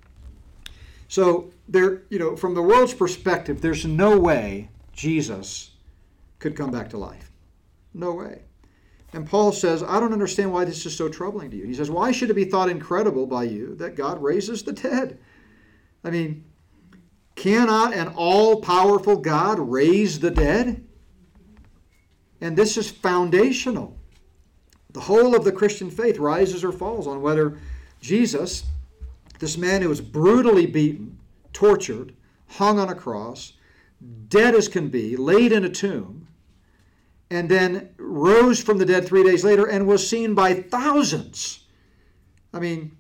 So 1.09 1.53
there, 1.69 2.03
you 2.11 2.19
know, 2.19 2.37
from 2.37 2.55
the 2.55 2.63
world's 2.63 2.95
perspective, 2.95 3.61
there's 3.61 3.85
no 3.85 4.19
way 4.19 4.71
Jesus 4.93 5.71
could 6.39 6.57
come 6.57 6.71
back 6.71 6.91
to 6.91 6.99
life. 6.99 7.31
No 7.95 8.13
way. 8.13 8.43
And 9.13 9.27
Paul 9.27 9.53
says, 9.53 9.83
I 9.83 10.01
don't 10.01 10.13
understand 10.13 10.53
why 10.53 10.65
this 10.65 10.85
is 10.85 10.97
so 10.97 11.09
troubling 11.09 11.51
to 11.51 11.57
you. 11.57 11.65
He 11.65 11.75
says, 11.75 11.91
Why 11.91 12.13
should 12.13 12.31
it 12.31 12.35
be 12.35 12.45
thought 12.45 12.69
incredible 12.69 13.27
by 13.27 13.45
you 13.45 13.75
that 13.77 13.97
God 13.97 14.23
raises 14.23 14.63
the 14.63 14.73
dead? 14.73 15.19
I 16.05 16.11
mean, 16.11 16.45
cannot 17.35 17.95
an 17.95 18.09
all 18.09 18.61
powerful 18.61 19.17
God 19.17 19.59
raise 19.59 20.21
the 20.21 20.31
dead? 20.31 20.85
And 22.41 22.57
this 22.57 22.77
is 22.77 22.91
foundational. 22.91 23.97
The 24.91 25.01
whole 25.01 25.35
of 25.35 25.45
the 25.45 25.53
Christian 25.53 25.91
faith 25.91 26.19
rises 26.19 26.65
or 26.65 26.73
falls 26.73 27.07
on 27.07 27.23
whether 27.23 27.59
Jesus 28.01 28.65
this 29.39 29.57
man 29.57 29.83
who 29.83 29.89
was 29.89 30.01
brutally 30.01 30.67
beaten, 30.67 31.19
tortured, 31.53 32.15
hung 32.49 32.79
on 32.79 32.89
a 32.89 32.95
cross, 32.95 33.55
dead 34.29 34.55
as 34.55 34.69
can 34.69 34.89
be, 34.89 35.17
laid 35.17 35.53
in 35.53 35.65
a 35.65 35.69
tomb, 35.69 36.29
and 37.31 37.49
then 37.49 37.91
rose 37.99 38.63
from 38.63 38.79
the 38.79 38.85
dead 38.85 39.07
three 39.07 39.25
days 39.25 39.45
later 39.45 39.67
and 39.67 39.87
was 39.87 40.09
seen 40.09 40.35
by 40.35 40.55
thousands. 40.55 41.65
I 42.53 42.61
mean, 42.61 42.97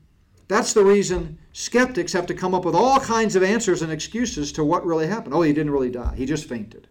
that's 0.48 0.72
the 0.72 0.84
reason 0.84 1.38
skeptics 1.52 2.12
have 2.12 2.26
to 2.26 2.34
come 2.34 2.54
up 2.54 2.64
with 2.64 2.74
all 2.74 3.00
kinds 3.00 3.36
of 3.36 3.42
answers 3.42 3.82
and 3.82 3.92
excuses 3.92 4.52
to 4.52 4.64
what 4.64 4.84
really 4.84 5.06
happened. 5.06 5.34
Oh, 5.34 5.42
he 5.42 5.52
didn't 5.52 5.72
really 5.72 5.90
die. 5.90 6.14
He 6.16 6.26
just 6.26 6.48
fainted. 6.48 6.88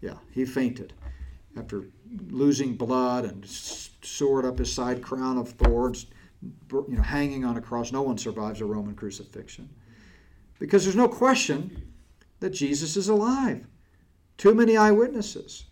Yeah, 0.00 0.16
he 0.32 0.44
fainted 0.44 0.92
after 1.56 1.86
losing 2.28 2.76
blood 2.76 3.24
and 3.24 3.44
sword 3.46 4.44
up 4.44 4.58
his 4.58 4.72
side, 4.72 5.02
crown 5.02 5.38
of 5.38 5.50
thorns, 5.50 6.06
you 6.70 6.96
know, 6.96 7.02
hanging 7.02 7.44
on 7.44 7.56
a 7.56 7.60
cross. 7.60 7.92
No 7.92 8.02
one 8.02 8.18
survives 8.18 8.60
a 8.60 8.64
Roman 8.64 8.94
crucifixion. 8.94 9.68
Because 10.58 10.84
there's 10.84 10.96
no 10.96 11.08
question 11.08 11.92
that 12.40 12.50
Jesus 12.50 12.96
is 12.96 13.08
alive. 13.08 13.66
Too 14.38 14.54
many 14.54 14.76
eyewitnesses. 14.76 15.64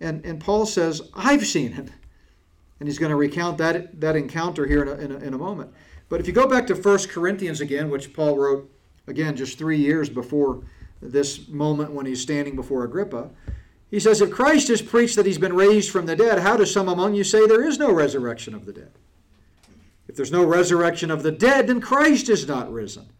And, 0.00 0.24
and 0.24 0.40
Paul 0.40 0.66
says, 0.66 1.02
I've 1.14 1.46
seen 1.46 1.72
him. 1.72 1.90
And 2.78 2.88
he's 2.88 2.98
going 2.98 3.10
to 3.10 3.16
recount 3.16 3.58
that, 3.58 4.00
that 4.00 4.16
encounter 4.16 4.66
here 4.66 4.82
in 4.82 4.88
a, 4.88 4.94
in, 4.94 5.12
a, 5.12 5.16
in 5.26 5.34
a 5.34 5.38
moment. 5.38 5.72
But 6.08 6.20
if 6.20 6.26
you 6.26 6.32
go 6.32 6.46
back 6.46 6.66
to 6.68 6.74
1 6.74 6.98
Corinthians 7.08 7.60
again, 7.60 7.90
which 7.90 8.12
Paul 8.12 8.36
wrote, 8.36 8.70
again, 9.06 9.34
just 9.34 9.58
three 9.58 9.78
years 9.78 10.08
before 10.08 10.62
this 11.00 11.48
moment 11.48 11.92
when 11.92 12.06
he's 12.06 12.20
standing 12.20 12.54
before 12.54 12.84
Agrippa, 12.84 13.30
he 13.90 14.00
says, 14.00 14.20
If 14.20 14.30
Christ 14.30 14.70
is 14.70 14.82
preached 14.82 15.16
that 15.16 15.26
he's 15.26 15.38
been 15.38 15.54
raised 15.54 15.90
from 15.90 16.06
the 16.06 16.16
dead, 16.16 16.40
how 16.40 16.56
do 16.56 16.66
some 16.66 16.88
among 16.88 17.14
you 17.14 17.24
say 17.24 17.46
there 17.46 17.66
is 17.66 17.78
no 17.78 17.90
resurrection 17.92 18.54
of 18.54 18.66
the 18.66 18.72
dead? 18.72 18.92
If 20.16 20.18
there's 20.18 20.32
no 20.32 20.46
resurrection 20.46 21.10
of 21.10 21.22
the 21.22 21.30
dead, 21.30 21.66
then 21.66 21.78
Christ 21.78 22.30
is 22.30 22.48
not 22.48 22.72
risen. 22.72 23.10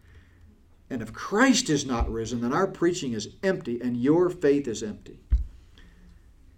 And 0.89 0.99
if 1.03 1.13
Christ 1.13 1.69
is 1.69 1.85
not 1.85 2.11
risen, 2.11 2.41
then 2.41 2.53
our 2.53 2.65
preaching 2.65 3.13
is 3.13 3.35
empty 3.43 3.79
and 3.79 3.95
your 3.95 4.31
faith 4.31 4.67
is 4.67 4.81
empty. 4.81 5.19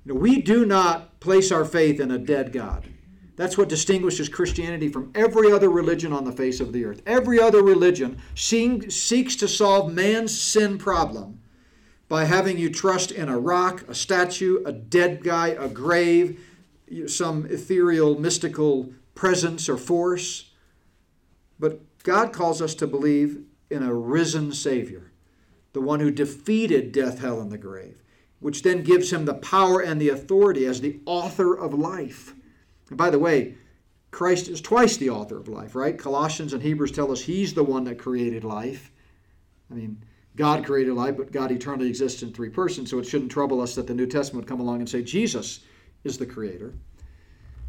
You 0.06 0.14
know, 0.14 0.16
we 0.16 0.42
do 0.42 0.66
not 0.66 1.20
place 1.20 1.52
our 1.52 1.66
faith 1.66 2.00
in 2.00 2.10
a 2.10 2.18
dead 2.18 2.54
God. 2.54 2.88
That's 3.36 3.58
what 3.58 3.68
distinguishes 3.68 4.30
Christianity 4.30 4.88
from 4.88 5.12
every 5.14 5.52
other 5.52 5.70
religion 5.70 6.14
on 6.14 6.24
the 6.24 6.32
face 6.32 6.62
of 6.62 6.72
the 6.72 6.86
earth. 6.86 7.02
Every 7.06 7.38
other 7.42 7.62
religion 7.62 8.22
seeks 8.34 9.36
to 9.36 9.48
solve 9.50 9.92
man's 9.92 10.40
sin 10.40 10.78
problem 10.78 11.42
by 12.08 12.24
having 12.24 12.58
you 12.58 12.70
trust 12.70 13.12
in 13.12 13.28
a 13.28 13.38
rock, 13.38 13.84
a 13.90 13.94
statue, 13.94 14.64
a 14.66 14.72
dead 14.72 15.22
guy, 15.22 15.50
a 15.50 15.68
grave, 15.68 16.40
some 17.08 17.46
ethereal, 17.48 18.18
mystical 18.18 18.94
presence 19.20 19.68
or 19.68 19.76
force. 19.76 20.52
But 21.60 21.82
God 22.04 22.32
calls 22.32 22.62
us 22.62 22.74
to 22.76 22.88
believe 22.88 23.44
in 23.70 23.84
a 23.84 23.94
risen 23.94 24.54
Savior, 24.54 25.12
the 25.74 25.82
one 25.82 26.00
who 26.00 26.10
defeated 26.10 26.94
death, 26.94 27.20
hell, 27.20 27.42
and 27.42 27.52
the 27.52 27.58
grave, 27.58 28.02
which 28.40 28.64
then 28.64 28.82
gives 28.82 29.12
him 29.12 29.26
the 29.26 29.34
power 29.34 29.82
and 29.82 30.00
the 30.00 30.08
authority 30.08 30.66
as 30.66 30.80
the 30.80 31.02
author 31.06 31.54
of 31.54 31.74
life. 31.74 32.34
And 32.88 32.98
by 32.98 33.10
the 33.10 33.20
way, 33.20 33.56
Christ 34.10 34.48
is 34.48 34.62
twice 34.62 34.96
the 34.96 35.10
author 35.10 35.38
of 35.38 35.50
life, 35.50 35.76
right? 35.76 35.98
Colossians 35.98 36.54
and 36.54 36.64
Hebrews 36.64 36.94
tell 36.94 37.12
us 37.12 37.20
he's 37.20 37.54
the 37.54 37.64
one 37.64 37.84
that 37.84 38.00
created 38.00 38.46
life. 38.46 38.90
I 39.70 39.74
mean, 39.74 40.02
God 40.38 40.66
created 40.66 40.94
life, 40.94 41.18
but 41.18 41.34
God 41.34 41.52
eternally 41.52 41.90
exists 41.90 42.24
in 42.24 42.32
three 42.32 42.50
persons, 42.50 42.90
so 42.90 43.00
it 43.00 43.06
shouldn't 43.06 43.32
trouble 43.32 43.60
us 43.60 43.76
that 43.76 43.86
the 43.86 43.94
New 43.94 44.08
Testament 44.08 44.46
would 44.46 44.50
come 44.50 44.62
along 44.62 44.80
and 44.80 44.88
say 44.88 45.04
Jesus 45.04 45.60
is 46.06 46.18
the 46.18 46.26
creator. 46.26 46.74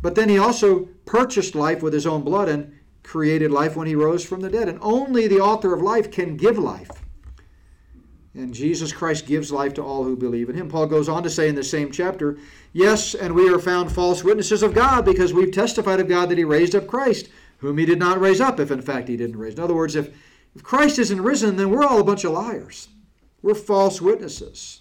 But 0.02 0.14
then 0.14 0.28
he 0.28 0.38
also 0.38 0.88
purchased 1.04 1.54
life 1.54 1.82
with 1.82 1.92
his 1.92 2.06
own 2.06 2.22
blood 2.22 2.48
and 2.48 2.74
created 3.02 3.50
life 3.50 3.76
when 3.76 3.86
he 3.86 3.94
rose 3.94 4.24
from 4.24 4.40
the 4.40 4.50
dead. 4.50 4.68
And 4.68 4.78
only 4.80 5.26
the 5.26 5.40
author 5.40 5.74
of 5.74 5.82
life 5.82 6.10
can 6.10 6.36
give 6.36 6.58
life. 6.58 6.90
And 8.34 8.54
Jesus 8.54 8.92
Christ 8.92 9.26
gives 9.26 9.50
life 9.50 9.74
to 9.74 9.82
all 9.82 10.04
who 10.04 10.16
believe 10.16 10.48
in 10.48 10.54
him. 10.54 10.68
Paul 10.68 10.86
goes 10.86 11.08
on 11.08 11.24
to 11.24 11.30
say 11.30 11.48
in 11.48 11.56
the 11.56 11.64
same 11.64 11.90
chapter, 11.90 12.38
Yes, 12.72 13.14
and 13.14 13.34
we 13.34 13.52
are 13.52 13.58
found 13.58 13.90
false 13.90 14.22
witnesses 14.22 14.62
of 14.62 14.72
God 14.72 15.04
because 15.04 15.32
we've 15.32 15.52
testified 15.52 15.98
of 15.98 16.08
God 16.08 16.28
that 16.28 16.38
he 16.38 16.44
raised 16.44 16.76
up 16.76 16.86
Christ, 16.86 17.28
whom 17.58 17.76
he 17.76 17.84
did 17.84 17.98
not 17.98 18.20
raise 18.20 18.40
up, 18.40 18.60
if 18.60 18.70
in 18.70 18.82
fact 18.82 19.08
he 19.08 19.16
didn't 19.16 19.38
raise. 19.38 19.54
In 19.54 19.60
other 19.60 19.74
words, 19.74 19.96
if, 19.96 20.16
if 20.54 20.62
Christ 20.62 21.00
isn't 21.00 21.20
risen, 21.20 21.56
then 21.56 21.70
we're 21.70 21.82
all 21.82 22.00
a 22.00 22.04
bunch 22.04 22.22
of 22.22 22.32
liars. 22.32 22.88
We're 23.42 23.54
false 23.54 24.00
witnesses. 24.00 24.79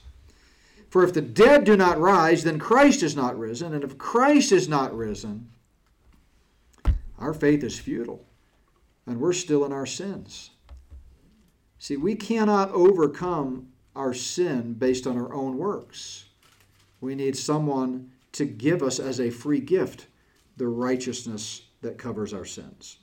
For 0.89 1.03
if 1.03 1.13
the 1.13 1.21
dead 1.21 1.65
do 1.65 1.77
not 1.77 1.99
rise, 1.99 2.43
then 2.43 2.57
Christ 2.57 3.03
is 3.03 3.15
not 3.15 3.37
risen. 3.37 3.73
And 3.73 3.83
if 3.83 3.97
Christ 3.97 4.51
is 4.51 4.67
not 4.67 4.95
risen, 4.95 5.49
our 7.19 7.33
faith 7.33 7.63
is 7.63 7.79
futile. 7.79 8.25
And 9.05 9.19
we're 9.19 9.33
still 9.33 9.65
in 9.65 9.71
our 9.71 9.85
sins. 9.85 10.51
See, 11.77 11.95
we 11.95 12.15
cannot 12.15 12.71
overcome 12.71 13.69
our 13.95 14.13
sin 14.13 14.73
based 14.73 15.05
on 15.05 15.17
our 15.17 15.33
own 15.33 15.57
works. 15.57 16.25
We 17.01 17.15
need 17.15 17.37
someone 17.37 18.11
to 18.33 18.45
give 18.45 18.83
us 18.83 18.99
as 18.99 19.19
a 19.19 19.29
free 19.29 19.59
gift 19.59 20.07
the 20.57 20.67
righteousness 20.67 21.63
that 21.81 21.97
covers 21.97 22.33
our 22.33 22.45
sins. 22.45 22.97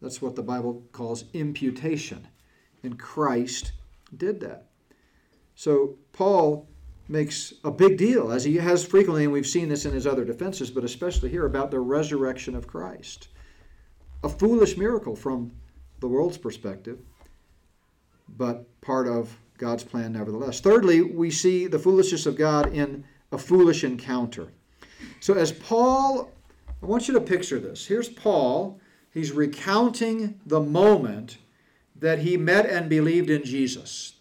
That's 0.00 0.22
what 0.22 0.36
the 0.36 0.42
Bible 0.42 0.84
calls 0.92 1.24
imputation. 1.32 2.28
And 2.82 2.98
Christ 2.98 3.72
did 4.16 4.40
that. 4.40 4.66
So 5.54 5.96
Paul 6.12 6.68
makes 7.08 7.54
a 7.64 7.70
big 7.70 7.98
deal, 7.98 8.30
as 8.30 8.44
he 8.44 8.56
has 8.56 8.84
frequently, 8.84 9.24
and 9.24 9.32
we've 9.32 9.46
seen 9.46 9.68
this 9.68 9.84
in 9.84 9.92
his 9.92 10.06
other 10.06 10.24
defenses, 10.24 10.70
but 10.70 10.84
especially 10.84 11.28
here, 11.28 11.46
about 11.46 11.70
the 11.70 11.80
resurrection 11.80 12.54
of 12.54 12.66
Christ. 12.66 13.28
A 14.24 14.28
foolish 14.28 14.76
miracle 14.76 15.16
from 15.16 15.52
the 16.00 16.08
world's 16.08 16.38
perspective, 16.38 16.98
but 18.36 18.66
part 18.80 19.06
of 19.08 19.36
God's 19.58 19.84
plan 19.84 20.12
nevertheless. 20.12 20.60
Thirdly, 20.60 21.02
we 21.02 21.30
see 21.30 21.66
the 21.66 21.78
foolishness 21.78 22.26
of 22.26 22.36
God 22.36 22.72
in 22.72 23.04
a 23.30 23.38
foolish 23.38 23.84
encounter. 23.84 24.52
So, 25.20 25.34
as 25.34 25.52
Paul, 25.52 26.30
I 26.82 26.86
want 26.86 27.08
you 27.08 27.14
to 27.14 27.20
picture 27.20 27.60
this. 27.60 27.86
Here's 27.86 28.08
Paul, 28.08 28.80
he's 29.12 29.32
recounting 29.32 30.40
the 30.46 30.60
moment 30.60 31.38
that 31.96 32.20
he 32.20 32.36
met 32.36 32.66
and 32.66 32.88
believed 32.88 33.30
in 33.30 33.44
Jesus. 33.44 34.14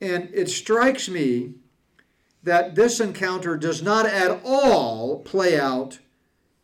And 0.00 0.30
it 0.32 0.48
strikes 0.48 1.08
me 1.08 1.54
that 2.42 2.74
this 2.74 3.00
encounter 3.00 3.56
does 3.56 3.82
not 3.82 4.06
at 4.06 4.40
all 4.44 5.20
play 5.20 5.58
out 5.58 5.98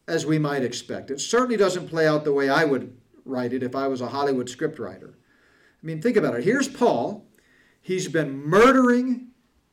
as 0.08 0.24
we 0.24 0.38
might 0.38 0.62
expect. 0.62 1.10
It 1.10 1.20
certainly 1.20 1.56
doesn't 1.56 1.88
play 1.88 2.06
out 2.06 2.24
the 2.24 2.32
way 2.32 2.48
I 2.48 2.64
would 2.64 2.96
write 3.24 3.52
it 3.52 3.62
if 3.62 3.74
I 3.74 3.88
was 3.88 4.00
a 4.00 4.08
Hollywood 4.08 4.46
scriptwriter. 4.46 5.10
I 5.10 5.86
mean, 5.86 6.00
think 6.00 6.16
about 6.16 6.36
it. 6.36 6.44
Here's 6.44 6.68
Paul. 6.68 7.26
He's 7.82 8.08
been 8.08 8.44
murdering, 8.44 9.28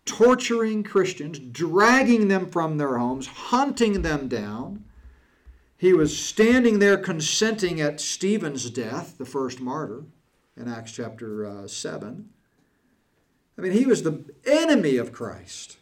torturing 0.06 0.84
Christians, 0.84 1.40
dragging 1.40 2.28
them 2.28 2.50
from 2.50 2.78
their 2.78 2.98
homes, 2.98 3.28
hunting 3.28 4.02
them 4.02 4.28
down. 4.28 4.84
He 5.78 5.94
was 5.94 6.18
standing 6.18 6.80
there 6.80 6.98
consenting 6.98 7.82
at 7.82 8.00
Stephen's 8.00 8.70
death, 8.70 9.18
the 9.18 9.26
first 9.26 9.60
martyr, 9.60 10.04
in 10.56 10.68
Acts 10.68 10.92
chapter 10.92 11.46
uh, 11.46 11.68
7. 11.68 12.30
I 13.58 13.62
mean, 13.62 13.72
he 13.72 13.86
was 13.86 14.04
the 14.04 14.24
enemy 14.46 14.98
of 14.98 15.12
Christ. 15.12 15.78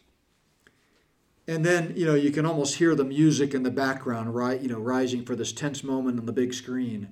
And 1.48 1.64
then, 1.64 1.92
you 1.96 2.06
know, 2.06 2.14
you 2.14 2.30
can 2.30 2.46
almost 2.46 2.76
hear 2.76 2.94
the 2.94 3.04
music 3.04 3.52
in 3.52 3.64
the 3.64 3.70
background, 3.70 4.34
right, 4.34 4.60
you 4.60 4.68
know, 4.68 4.78
rising 4.78 5.24
for 5.24 5.34
this 5.34 5.52
tense 5.52 5.82
moment 5.82 6.20
on 6.20 6.26
the 6.26 6.32
big 6.32 6.54
screen. 6.54 7.08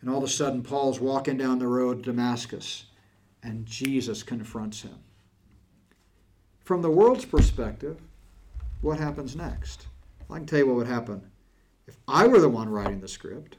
And 0.00 0.08
all 0.08 0.18
of 0.18 0.24
a 0.24 0.28
sudden, 0.28 0.62
Paul's 0.62 1.00
walking 1.00 1.36
down 1.36 1.58
the 1.58 1.66
road 1.66 2.04
to 2.04 2.10
Damascus, 2.10 2.86
and 3.42 3.66
Jesus 3.66 4.22
confronts 4.22 4.82
him. 4.82 4.98
From 6.62 6.82
the 6.82 6.90
world's 6.90 7.24
perspective, 7.24 8.00
what 8.80 8.98
happens 8.98 9.34
next? 9.34 9.86
I 10.30 10.36
can 10.36 10.46
tell 10.46 10.60
you 10.60 10.66
what 10.66 10.76
would 10.76 10.86
happen. 10.86 11.30
If 11.86 11.98
I 12.08 12.26
were 12.26 12.40
the 12.40 12.48
one 12.48 12.68
writing 12.68 13.00
the 13.00 13.08
script, 13.08 13.56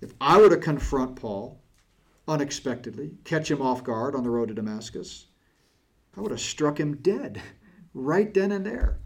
if 0.00 0.14
I 0.20 0.38
were 0.38 0.48
to 0.48 0.56
confront 0.56 1.16
Paul 1.16 1.60
unexpectedly, 2.26 3.12
catch 3.24 3.50
him 3.50 3.60
off 3.60 3.84
guard 3.84 4.14
on 4.14 4.22
the 4.22 4.30
road 4.30 4.48
to 4.48 4.54
Damascus, 4.54 5.26
I 6.16 6.20
would 6.20 6.30
have 6.30 6.40
struck 6.40 6.78
him 6.78 6.96
dead 6.96 7.42
right 7.94 8.32
then 8.32 8.52
and 8.52 8.64
there. 8.64 8.98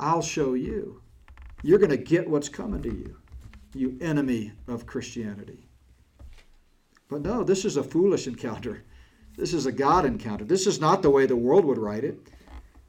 I'll 0.00 0.22
show 0.22 0.54
you. 0.54 1.00
You're 1.62 1.78
going 1.78 1.90
to 1.90 1.96
get 1.96 2.28
what's 2.28 2.48
coming 2.48 2.82
to 2.82 2.90
you, 2.90 3.16
you 3.74 3.96
enemy 4.00 4.52
of 4.68 4.86
Christianity. 4.86 5.66
But 7.08 7.22
no, 7.22 7.44
this 7.44 7.64
is 7.64 7.76
a 7.76 7.82
foolish 7.82 8.26
encounter. 8.26 8.84
This 9.36 9.54
is 9.54 9.66
a 9.66 9.72
God 9.72 10.04
encounter. 10.04 10.44
This 10.44 10.66
is 10.66 10.80
not 10.80 11.02
the 11.02 11.10
way 11.10 11.26
the 11.26 11.36
world 11.36 11.64
would 11.64 11.78
write 11.78 12.04
it. 12.04 12.28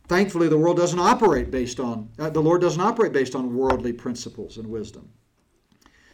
Thankfully, 0.07 0.47
the 0.47 0.57
world 0.57 0.77
doesn't 0.77 0.99
operate 0.99 1.49
based 1.49 1.79
on, 1.79 2.09
uh, 2.19 2.29
the 2.29 2.41
Lord 2.41 2.61
doesn't 2.61 2.81
operate 2.81 3.11
based 3.11 3.35
on 3.35 3.55
worldly 3.55 3.93
principles 3.93 4.57
and 4.57 4.67
wisdom. 4.67 5.09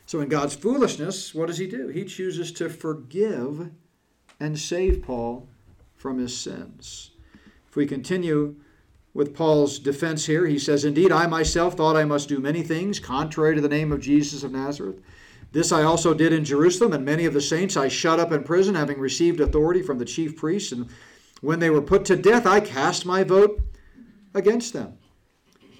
So, 0.05 0.21
in 0.21 0.29
God's 0.29 0.55
foolishness, 0.55 1.35
what 1.35 1.47
does 1.47 1.57
He 1.57 1.67
do? 1.67 1.89
He 1.89 2.05
chooses 2.05 2.51
to 2.53 2.69
forgive 2.69 3.71
and 4.41 4.57
save 4.57 5.03
Paul 5.03 5.47
from 5.95 6.17
his 6.17 6.35
sins. 6.35 7.11
If 7.69 7.75
we 7.75 7.85
continue 7.85 8.55
with 9.13 9.35
Paul's 9.35 9.79
defense 9.79 10.25
here. 10.25 10.45
He 10.45 10.59
says, 10.59 10.85
Indeed, 10.85 11.11
I 11.11 11.27
myself 11.27 11.75
thought 11.75 11.95
I 11.95 12.05
must 12.05 12.29
do 12.29 12.39
many 12.39 12.63
things 12.63 12.99
contrary 12.99 13.55
to 13.55 13.61
the 13.61 13.69
name 13.69 13.91
of 13.91 13.99
Jesus 13.99 14.43
of 14.43 14.51
Nazareth. 14.51 15.01
This 15.51 15.71
I 15.71 15.83
also 15.83 16.13
did 16.13 16.31
in 16.31 16.45
Jerusalem, 16.45 16.93
and 16.93 17.03
many 17.03 17.25
of 17.25 17.33
the 17.33 17.41
saints 17.41 17.75
I 17.75 17.89
shut 17.89 18.19
up 18.19 18.31
in 18.31 18.43
prison, 18.43 18.75
having 18.75 18.99
received 18.99 19.41
authority 19.41 19.81
from 19.81 19.97
the 19.97 20.05
chief 20.05 20.37
priests. 20.37 20.71
And 20.71 20.87
when 21.41 21.59
they 21.59 21.69
were 21.69 21.81
put 21.81 22.05
to 22.05 22.15
death, 22.15 22.45
I 22.45 22.61
cast 22.61 23.05
my 23.05 23.23
vote 23.23 23.61
against 24.33 24.71
them. 24.71 24.97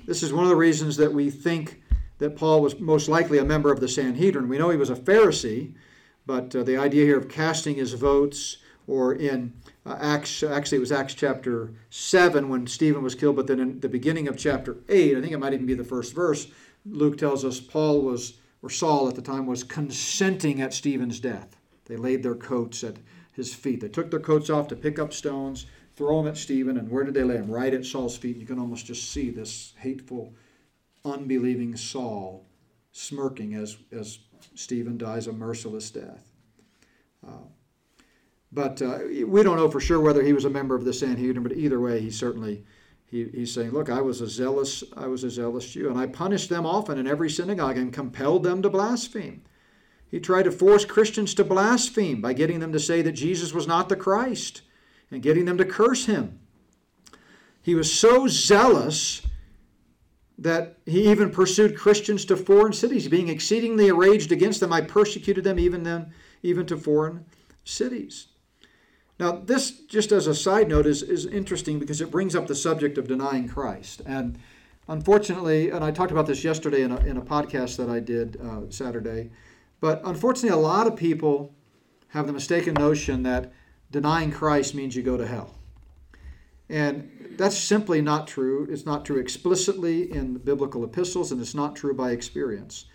This 0.06 0.24
is 0.24 0.34
one 0.34 0.44
of 0.44 0.50
the 0.50 0.56
reasons 0.58 0.98
that 0.98 1.14
we 1.14 1.30
think 1.30 1.82
that 2.18 2.36
Paul 2.36 2.62
was 2.62 2.80
most 2.80 3.08
likely 3.08 3.38
a 3.38 3.46
member 3.46 3.72
of 3.72 3.80
the 3.80 3.88
Sanhedrin. 3.88 4.50
We 4.50 4.58
know 4.58 4.70
he 4.70 4.78
was 4.78 4.90
a 4.90 4.96
Pharisee, 4.96 5.74
but 6.26 6.56
uh, 6.56 6.64
the 6.64 6.78
idea 6.78 7.06
here 7.06 7.18
of 7.18 7.30
casting 7.30 7.76
his 7.76 7.94
votes 7.94 8.58
or 8.88 9.14
in 9.14 9.54
uh, 9.86 9.98
Acts, 10.00 10.44
actually, 10.44 10.78
it 10.78 10.82
was 10.82 10.92
Acts 10.92 11.16
chapter 11.16 11.74
7 11.90 12.50
when 12.50 12.68
Stephen 12.68 13.02
was 13.02 13.16
killed, 13.16 13.36
but 13.36 13.48
then 13.48 13.60
in 13.60 13.80
the 13.80 13.90
beginning 13.90 14.28
of 14.28 14.38
chapter 14.38 14.78
8, 14.88 15.18
I 15.18 15.22
think 15.22 15.34
it 15.34 15.40
might 15.40 15.54
even 15.54 15.66
be 15.66 15.74
the 15.74 15.84
first 15.84 16.14
verse, 16.14 16.48
Luke 16.86 17.18
tells 17.18 17.44
us 17.44 17.60
Paul 17.60 18.02
was, 18.02 18.40
or 18.62 18.70
Saul 18.70 19.08
at 19.08 19.16
the 19.16 19.22
time, 19.22 19.48
was 19.48 19.64
consenting 19.64 20.62
at 20.62 20.74
Stephen's 20.74 21.20
death. 21.20 21.58
They 21.86 21.96
laid 21.98 22.22
their 22.22 22.36
coats 22.36 22.84
at 22.84 22.98
his 23.34 23.54
feet. 23.54 23.82
They 23.82 23.90
took 23.90 24.12
their 24.12 24.20
coats 24.20 24.50
off 24.50 24.68
to 24.68 24.76
pick 24.76 25.00
up 25.00 25.14
stones, 25.14 25.66
throw 25.96 26.18
them 26.18 26.28
at 26.28 26.38
Stephen, 26.38 26.78
and 26.78 26.90
where 26.90 27.04
did 27.04 27.16
they 27.16 27.24
lay 27.24 27.38
them? 27.38 27.50
Right 27.50 27.74
at 27.74 27.86
Saul's 27.86 28.18
feet. 28.18 28.38
You 28.38 28.46
can 28.46 28.60
almost 28.60 28.86
just 28.86 29.12
see 29.12 29.30
this 29.32 29.74
hateful, 29.78 30.36
unbelieving 31.04 31.76
Saul 31.76 32.46
smirking 32.92 33.56
as, 33.56 33.78
as 33.92 34.20
Stephen 34.54 34.98
dies 34.98 35.28
a 35.28 35.34
merciless 35.34 35.90
death. 35.90 36.32
Uh, 37.26 37.48
but 38.52 38.82
uh, 38.82 39.00
we 39.26 39.44
don't 39.44 39.56
know 39.56 39.70
for 39.70 39.80
sure 39.80 40.00
whether 40.00 40.22
he 40.22 40.34
was 40.34 40.46
a 40.46 40.50
member 40.50 40.76
of 40.76 40.84
the 40.84 40.94
Sanhedrin, 40.94 41.44
but 41.44 41.54
either 41.54 41.80
way, 41.80 42.02
he 42.02 42.12
certainly 42.12 42.66
he, 43.06 43.26
he's 43.26 43.54
saying, 43.54 43.72
"Look, 43.72 43.90
I 43.90 44.02
was 44.02 44.22
a 44.22 44.28
zealous 44.28 44.84
I 44.96 45.08
was 45.08 45.24
a 45.24 45.30
zealous 45.30 45.70
Jew, 45.70 45.90
and 45.90 46.00
I 46.00 46.08
punished 46.08 46.50
them 46.50 46.66
often 46.66 46.98
in 46.98 47.08
every 47.08 47.30
synagogue 47.30 47.78
and 47.78 47.94
compelled 47.94 48.44
them 48.44 48.62
to 48.62 48.70
blaspheme." 48.70 49.44
He 50.10 50.20
tried 50.20 50.44
to 50.44 50.52
force 50.52 50.84
Christians 50.84 51.34
to 51.36 51.46
blaspheme 51.46 52.20
by 52.20 52.34
getting 52.34 52.60
them 52.60 52.74
to 52.74 52.80
say 52.80 53.02
that 53.02 53.14
Jesus 53.14 53.54
was 53.54 53.66
not 53.66 53.88
the 53.88 53.96
Christ 53.96 54.62
and 55.10 55.24
getting 55.24 55.46
them 55.46 55.58
to 55.58 55.64
curse 55.64 56.06
him. 56.06 56.40
He 57.62 57.76
was 57.76 57.92
so 57.92 58.28
zealous 58.28 59.22
that 60.38 60.80
he 60.86 61.10
even 61.10 61.30
pursued 61.30 61.78
Christians 61.78 62.26
to 62.26 62.36
foreign 62.36 62.74
cities, 62.74 63.08
being 63.08 63.30
exceedingly 63.30 63.88
enraged 63.88 64.32
against 64.32 64.60
them. 64.60 64.74
I 64.74 64.82
persecuted 64.82 65.44
them 65.44 65.60
even 65.60 65.84
then, 65.84 66.12
even 66.44 66.66
to 66.66 66.76
foreign 66.76 67.26
cities. 67.64 68.28
Now, 69.22 69.34
this, 69.34 69.70
just 69.70 70.12
as 70.12 70.26
a 70.26 70.34
side 70.34 70.68
note, 70.68 70.88
is, 70.88 71.04
is 71.04 71.28
interesting 71.28 71.78
because 71.78 72.02
it 72.02 72.10
brings 72.10 72.36
up 72.36 72.48
the 72.48 72.56
subject 72.56 72.98
of 72.98 73.08
denying 73.08 73.48
Christ. 73.48 74.02
And 74.04 74.40
unfortunately, 74.88 75.70
and 75.70 75.84
I 75.84 75.92
talked 75.92 76.12
about 76.12 76.26
this 76.26 76.44
yesterday 76.44 76.82
in 76.82 76.92
a, 76.92 76.98
in 77.02 77.18
a 77.18 77.22
podcast 77.22 77.78
that 77.78 77.88
I 77.88 78.00
did 78.00 78.42
uh, 78.42 78.62
Saturday, 78.72 79.30
but 79.80 80.02
unfortunately, 80.06 80.58
a 80.58 80.60
lot 80.60 80.88
of 80.88 80.96
people 80.96 81.54
have 82.08 82.26
the 82.26 82.34
mistaken 82.34 82.74
notion 82.74 83.22
that 83.22 83.54
denying 83.92 84.32
Christ 84.32 84.74
means 84.74 84.96
you 84.96 85.04
go 85.04 85.18
to 85.18 85.28
hell. 85.28 85.54
And 86.68 87.36
that's 87.38 87.56
simply 87.56 88.02
not 88.02 88.26
true. 88.26 88.68
It's 88.72 88.88
not 88.88 89.06
true 89.06 89.20
explicitly 89.20 90.12
in 90.12 90.34
the 90.34 90.40
biblical 90.40 90.84
epistles, 90.84 91.32
and 91.32 91.40
it's 91.40 91.54
not 91.54 91.76
true 91.76 91.94
by 91.94 92.10
experience. 92.10 92.86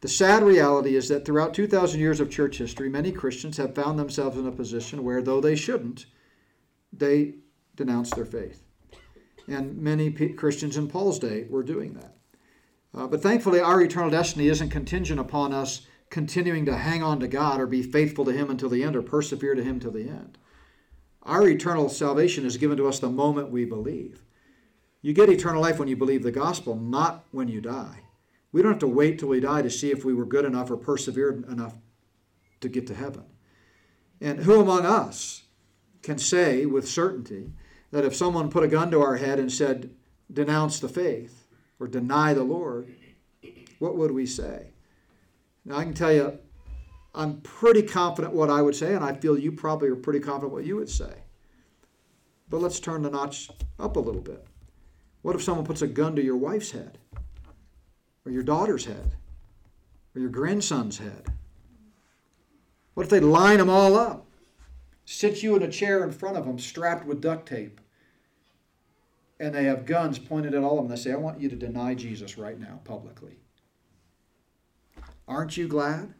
The 0.00 0.08
sad 0.08 0.42
reality 0.42 0.96
is 0.96 1.08
that 1.08 1.26
throughout 1.26 1.52
2,000 1.52 2.00
years 2.00 2.20
of 2.20 2.30
church 2.30 2.56
history, 2.56 2.88
many 2.88 3.12
Christians 3.12 3.58
have 3.58 3.74
found 3.74 3.98
themselves 3.98 4.38
in 4.38 4.46
a 4.46 4.52
position 4.52 5.04
where, 5.04 5.20
though 5.20 5.40
they 5.40 5.54
shouldn't, 5.54 6.06
they 6.92 7.34
denounce 7.76 8.10
their 8.10 8.24
faith. 8.24 8.62
And 9.46 9.76
many 9.76 10.10
P- 10.10 10.30
Christians 10.30 10.76
in 10.76 10.88
Paul's 10.88 11.18
day 11.18 11.46
were 11.50 11.62
doing 11.62 11.94
that. 11.94 12.16
Uh, 12.94 13.06
but 13.06 13.22
thankfully, 13.22 13.60
our 13.60 13.82
eternal 13.82 14.10
destiny 14.10 14.48
isn't 14.48 14.70
contingent 14.70 15.20
upon 15.20 15.52
us 15.52 15.86
continuing 16.08 16.64
to 16.64 16.76
hang 16.76 17.02
on 17.02 17.20
to 17.20 17.28
God 17.28 17.60
or 17.60 17.66
be 17.66 17.82
faithful 17.82 18.24
to 18.24 18.32
Him 18.32 18.50
until 18.50 18.68
the 18.68 18.82
end 18.82 18.96
or 18.96 19.02
persevere 19.02 19.54
to 19.54 19.62
Him 19.62 19.78
till 19.78 19.92
the 19.92 20.08
end. 20.08 20.38
Our 21.22 21.46
eternal 21.48 21.88
salvation 21.88 22.46
is 22.46 22.56
given 22.56 22.76
to 22.78 22.88
us 22.88 22.98
the 22.98 23.10
moment 23.10 23.50
we 23.50 23.64
believe. 23.64 24.22
You 25.02 25.12
get 25.12 25.28
eternal 25.28 25.62
life 25.62 25.78
when 25.78 25.88
you 25.88 25.96
believe 25.96 26.22
the 26.22 26.32
gospel, 26.32 26.74
not 26.74 27.24
when 27.30 27.48
you 27.48 27.60
die. 27.60 27.99
We 28.52 28.62
don't 28.62 28.72
have 28.72 28.80
to 28.80 28.88
wait 28.88 29.18
till 29.18 29.28
we 29.28 29.40
die 29.40 29.62
to 29.62 29.70
see 29.70 29.90
if 29.90 30.04
we 30.04 30.14
were 30.14 30.24
good 30.24 30.44
enough 30.44 30.70
or 30.70 30.76
persevered 30.76 31.48
enough 31.48 31.74
to 32.60 32.68
get 32.68 32.86
to 32.88 32.94
heaven. 32.94 33.24
And 34.20 34.40
who 34.40 34.60
among 34.60 34.84
us 34.84 35.44
can 36.02 36.18
say 36.18 36.66
with 36.66 36.88
certainty 36.88 37.52
that 37.90 38.04
if 38.04 38.14
someone 38.14 38.50
put 38.50 38.64
a 38.64 38.68
gun 38.68 38.90
to 38.90 39.00
our 39.00 39.16
head 39.16 39.38
and 39.38 39.52
said, 39.52 39.90
denounce 40.32 40.80
the 40.80 40.88
faith 40.88 41.46
or 41.78 41.86
deny 41.86 42.34
the 42.34 42.42
Lord, 42.42 42.94
what 43.78 43.96
would 43.96 44.10
we 44.10 44.26
say? 44.26 44.72
Now, 45.64 45.76
I 45.76 45.84
can 45.84 45.94
tell 45.94 46.12
you, 46.12 46.38
I'm 47.14 47.40
pretty 47.40 47.82
confident 47.82 48.34
what 48.34 48.50
I 48.50 48.62
would 48.62 48.76
say, 48.76 48.94
and 48.94 49.04
I 49.04 49.14
feel 49.14 49.38
you 49.38 49.52
probably 49.52 49.88
are 49.88 49.96
pretty 49.96 50.20
confident 50.20 50.52
what 50.52 50.64
you 50.64 50.76
would 50.76 50.88
say. 50.88 51.12
But 52.48 52.60
let's 52.60 52.80
turn 52.80 53.02
the 53.02 53.10
notch 53.10 53.50
up 53.78 53.96
a 53.96 54.00
little 54.00 54.20
bit. 54.20 54.46
What 55.22 55.36
if 55.36 55.42
someone 55.42 55.66
puts 55.66 55.82
a 55.82 55.86
gun 55.86 56.16
to 56.16 56.22
your 56.22 56.36
wife's 56.36 56.70
head? 56.70 56.98
Or 58.30 58.32
your 58.32 58.42
daughter's 58.44 58.84
head 58.84 59.16
or 60.14 60.20
your 60.20 60.30
grandson's 60.30 60.98
head? 60.98 61.26
What 62.94 63.02
if 63.04 63.10
they 63.10 63.20
line 63.20 63.58
them 63.58 63.68
all 63.68 63.96
up, 63.96 64.26
sit 65.04 65.42
you 65.42 65.56
in 65.56 65.62
a 65.62 65.70
chair 65.70 66.04
in 66.04 66.12
front 66.12 66.36
of 66.36 66.46
them 66.46 66.58
strapped 66.58 67.06
with 67.06 67.20
duct 67.20 67.48
tape, 67.48 67.80
and 69.40 69.54
they 69.54 69.64
have 69.64 69.86
guns 69.86 70.18
pointed 70.18 70.54
at 70.54 70.62
all 70.62 70.78
of 70.78 70.84
them? 70.84 70.94
They 70.94 71.00
say, 71.00 71.12
I 71.12 71.16
want 71.16 71.40
you 71.40 71.48
to 71.48 71.56
deny 71.56 71.94
Jesus 71.94 72.38
right 72.38 72.58
now 72.58 72.80
publicly. 72.84 73.38
Aren't 75.26 75.56
you 75.56 75.66
glad 75.66 76.14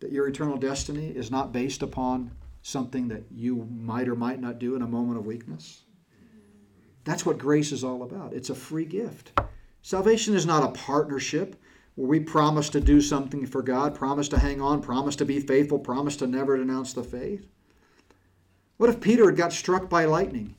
that 0.00 0.12
your 0.12 0.28
eternal 0.28 0.56
destiny 0.56 1.08
is 1.08 1.30
not 1.30 1.52
based 1.52 1.82
upon 1.82 2.30
something 2.62 3.08
that 3.08 3.24
you 3.30 3.68
might 3.70 4.08
or 4.08 4.16
might 4.16 4.40
not 4.40 4.58
do 4.58 4.74
in 4.74 4.82
a 4.82 4.86
moment 4.86 5.18
of 5.18 5.26
weakness? 5.26 5.82
That's 7.04 7.24
what 7.24 7.38
grace 7.38 7.72
is 7.72 7.84
all 7.84 8.02
about. 8.02 8.34
It's 8.34 8.50
a 8.50 8.54
free 8.54 8.84
gift. 8.84 9.32
Salvation 9.82 10.34
is 10.34 10.46
not 10.46 10.64
a 10.64 10.72
partnership 10.78 11.56
where 11.94 12.08
we 12.08 12.20
promise 12.20 12.68
to 12.70 12.80
do 12.80 13.00
something 13.00 13.46
for 13.46 13.62
God, 13.62 13.94
promise 13.94 14.28
to 14.28 14.38
hang 14.38 14.60
on, 14.60 14.82
promise 14.82 15.16
to 15.16 15.24
be 15.24 15.40
faithful, 15.40 15.78
promise 15.78 16.16
to 16.16 16.26
never 16.26 16.56
denounce 16.56 16.92
the 16.92 17.02
faith. 17.02 17.46
What 18.76 18.90
if 18.90 19.00
Peter 19.00 19.26
had 19.26 19.36
got 19.36 19.52
struck 19.52 19.90
by 19.90 20.04
lightning 20.04 20.54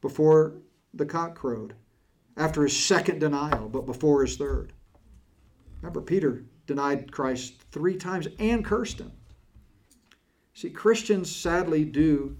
before 0.00 0.54
the 0.94 1.06
cock 1.06 1.34
crowed, 1.34 1.74
after 2.36 2.62
his 2.62 2.76
second 2.76 3.18
denial, 3.18 3.68
but 3.68 3.86
before 3.86 4.22
his 4.22 4.36
third? 4.36 4.72
Remember, 5.80 6.00
Peter 6.00 6.44
denied 6.66 7.10
Christ 7.10 7.54
three 7.70 7.96
times 7.96 8.28
and 8.38 8.64
cursed 8.64 9.00
him. 9.00 9.12
See, 10.54 10.70
Christians 10.70 11.34
sadly 11.34 11.84
do 11.84 12.38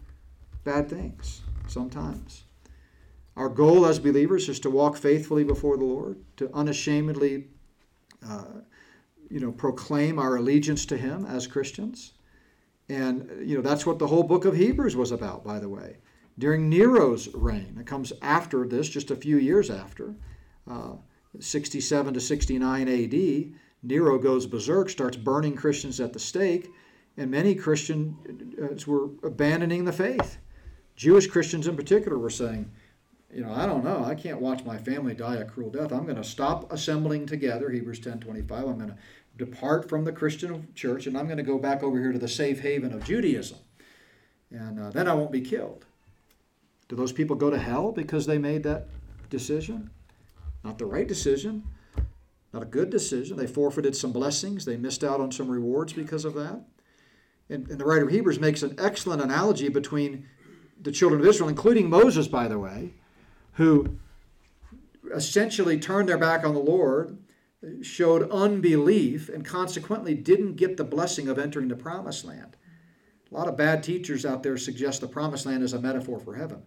bad 0.64 0.88
things 0.88 1.42
sometimes. 1.66 2.44
Our 3.36 3.48
goal 3.48 3.84
as 3.84 3.98
believers 3.98 4.48
is 4.48 4.60
to 4.60 4.70
walk 4.70 4.96
faithfully 4.96 5.44
before 5.44 5.76
the 5.76 5.84
Lord, 5.84 6.16
to 6.38 6.50
unashamedly, 6.54 7.48
uh, 8.26 8.60
you 9.30 9.40
know, 9.40 9.52
proclaim 9.52 10.18
our 10.18 10.36
allegiance 10.36 10.86
to 10.86 10.96
Him 10.96 11.26
as 11.26 11.46
Christians. 11.46 12.14
And, 12.88 13.46
you 13.48 13.56
know, 13.56 13.62
that's 13.62 13.84
what 13.84 13.98
the 13.98 14.06
whole 14.06 14.22
book 14.22 14.44
of 14.44 14.56
Hebrews 14.56 14.96
was 14.96 15.12
about, 15.12 15.44
by 15.44 15.58
the 15.58 15.68
way. 15.68 15.98
During 16.38 16.68
Nero's 16.68 17.28
reign, 17.34 17.76
it 17.80 17.86
comes 17.86 18.12
after 18.22 18.66
this, 18.66 18.88
just 18.88 19.10
a 19.10 19.16
few 19.16 19.38
years 19.38 19.70
after, 19.70 20.14
uh, 20.70 20.94
67 21.38 22.14
to 22.14 22.20
69 22.20 22.88
AD, 22.88 23.52
Nero 23.82 24.18
goes 24.18 24.46
berserk, 24.46 24.88
starts 24.88 25.16
burning 25.16 25.54
Christians 25.54 26.00
at 26.00 26.12
the 26.12 26.18
stake, 26.18 26.70
and 27.16 27.30
many 27.30 27.54
Christians 27.54 28.86
were 28.86 29.10
abandoning 29.22 29.84
the 29.84 29.92
faith. 29.92 30.38
Jewish 30.96 31.26
Christians 31.26 31.66
in 31.66 31.76
particular 31.76 32.18
were 32.18 32.30
saying, 32.30 32.70
you 33.36 33.44
know, 33.44 33.52
I 33.52 33.66
don't 33.66 33.84
know. 33.84 34.02
I 34.02 34.14
can't 34.14 34.40
watch 34.40 34.64
my 34.64 34.78
family 34.78 35.12
die 35.12 35.36
a 35.36 35.44
cruel 35.44 35.68
death. 35.68 35.92
I'm 35.92 36.04
going 36.04 36.16
to 36.16 36.24
stop 36.24 36.72
assembling 36.72 37.26
together, 37.26 37.68
Hebrews 37.68 38.00
10 38.00 38.20
25. 38.20 38.64
I'm 38.66 38.78
going 38.78 38.88
to 38.88 38.96
depart 39.36 39.90
from 39.90 40.04
the 40.04 40.12
Christian 40.12 40.68
church 40.74 41.06
and 41.06 41.18
I'm 41.18 41.26
going 41.26 41.36
to 41.36 41.42
go 41.42 41.58
back 41.58 41.82
over 41.82 42.00
here 42.00 42.12
to 42.12 42.18
the 42.18 42.28
safe 42.28 42.60
haven 42.60 42.94
of 42.94 43.04
Judaism. 43.04 43.58
And 44.50 44.80
uh, 44.80 44.88
then 44.88 45.06
I 45.06 45.12
won't 45.12 45.32
be 45.32 45.42
killed. 45.42 45.84
Do 46.88 46.96
those 46.96 47.12
people 47.12 47.36
go 47.36 47.50
to 47.50 47.58
hell 47.58 47.92
because 47.92 48.24
they 48.24 48.38
made 48.38 48.62
that 48.62 48.88
decision? 49.28 49.90
Not 50.64 50.78
the 50.78 50.86
right 50.86 51.06
decision, 51.06 51.62
not 52.54 52.62
a 52.62 52.66
good 52.66 52.88
decision. 52.88 53.36
They 53.36 53.46
forfeited 53.46 53.94
some 53.94 54.12
blessings, 54.12 54.64
they 54.64 54.78
missed 54.78 55.04
out 55.04 55.20
on 55.20 55.30
some 55.30 55.50
rewards 55.50 55.92
because 55.92 56.24
of 56.24 56.32
that. 56.36 56.62
And, 57.50 57.68
and 57.68 57.78
the 57.78 57.84
writer 57.84 58.06
of 58.06 58.12
Hebrews 58.12 58.40
makes 58.40 58.62
an 58.62 58.76
excellent 58.78 59.20
analogy 59.20 59.68
between 59.68 60.26
the 60.80 60.90
children 60.90 61.20
of 61.20 61.26
Israel, 61.26 61.50
including 61.50 61.90
Moses, 61.90 62.28
by 62.28 62.48
the 62.48 62.58
way 62.58 62.94
who 63.56 63.98
essentially 65.14 65.78
turned 65.78 66.08
their 66.08 66.18
back 66.18 66.44
on 66.44 66.54
the 66.54 66.60
Lord, 66.60 67.18
showed 67.82 68.30
unbelief, 68.30 69.28
and 69.28 69.44
consequently 69.44 70.14
didn't 70.14 70.56
get 70.56 70.76
the 70.76 70.84
blessing 70.84 71.28
of 71.28 71.38
entering 71.38 71.68
the 71.68 71.76
promised 71.76 72.24
land. 72.24 72.56
A 73.30 73.34
lot 73.34 73.48
of 73.48 73.56
bad 73.56 73.82
teachers 73.82 74.24
out 74.24 74.42
there 74.42 74.56
suggest 74.56 75.00
the 75.00 75.08
promised 75.08 75.46
land 75.46 75.62
is 75.62 75.72
a 75.72 75.80
metaphor 75.80 76.20
for 76.20 76.34
heaven. 76.34 76.62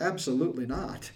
Absolutely 0.00 0.66
not. 0.66 1.10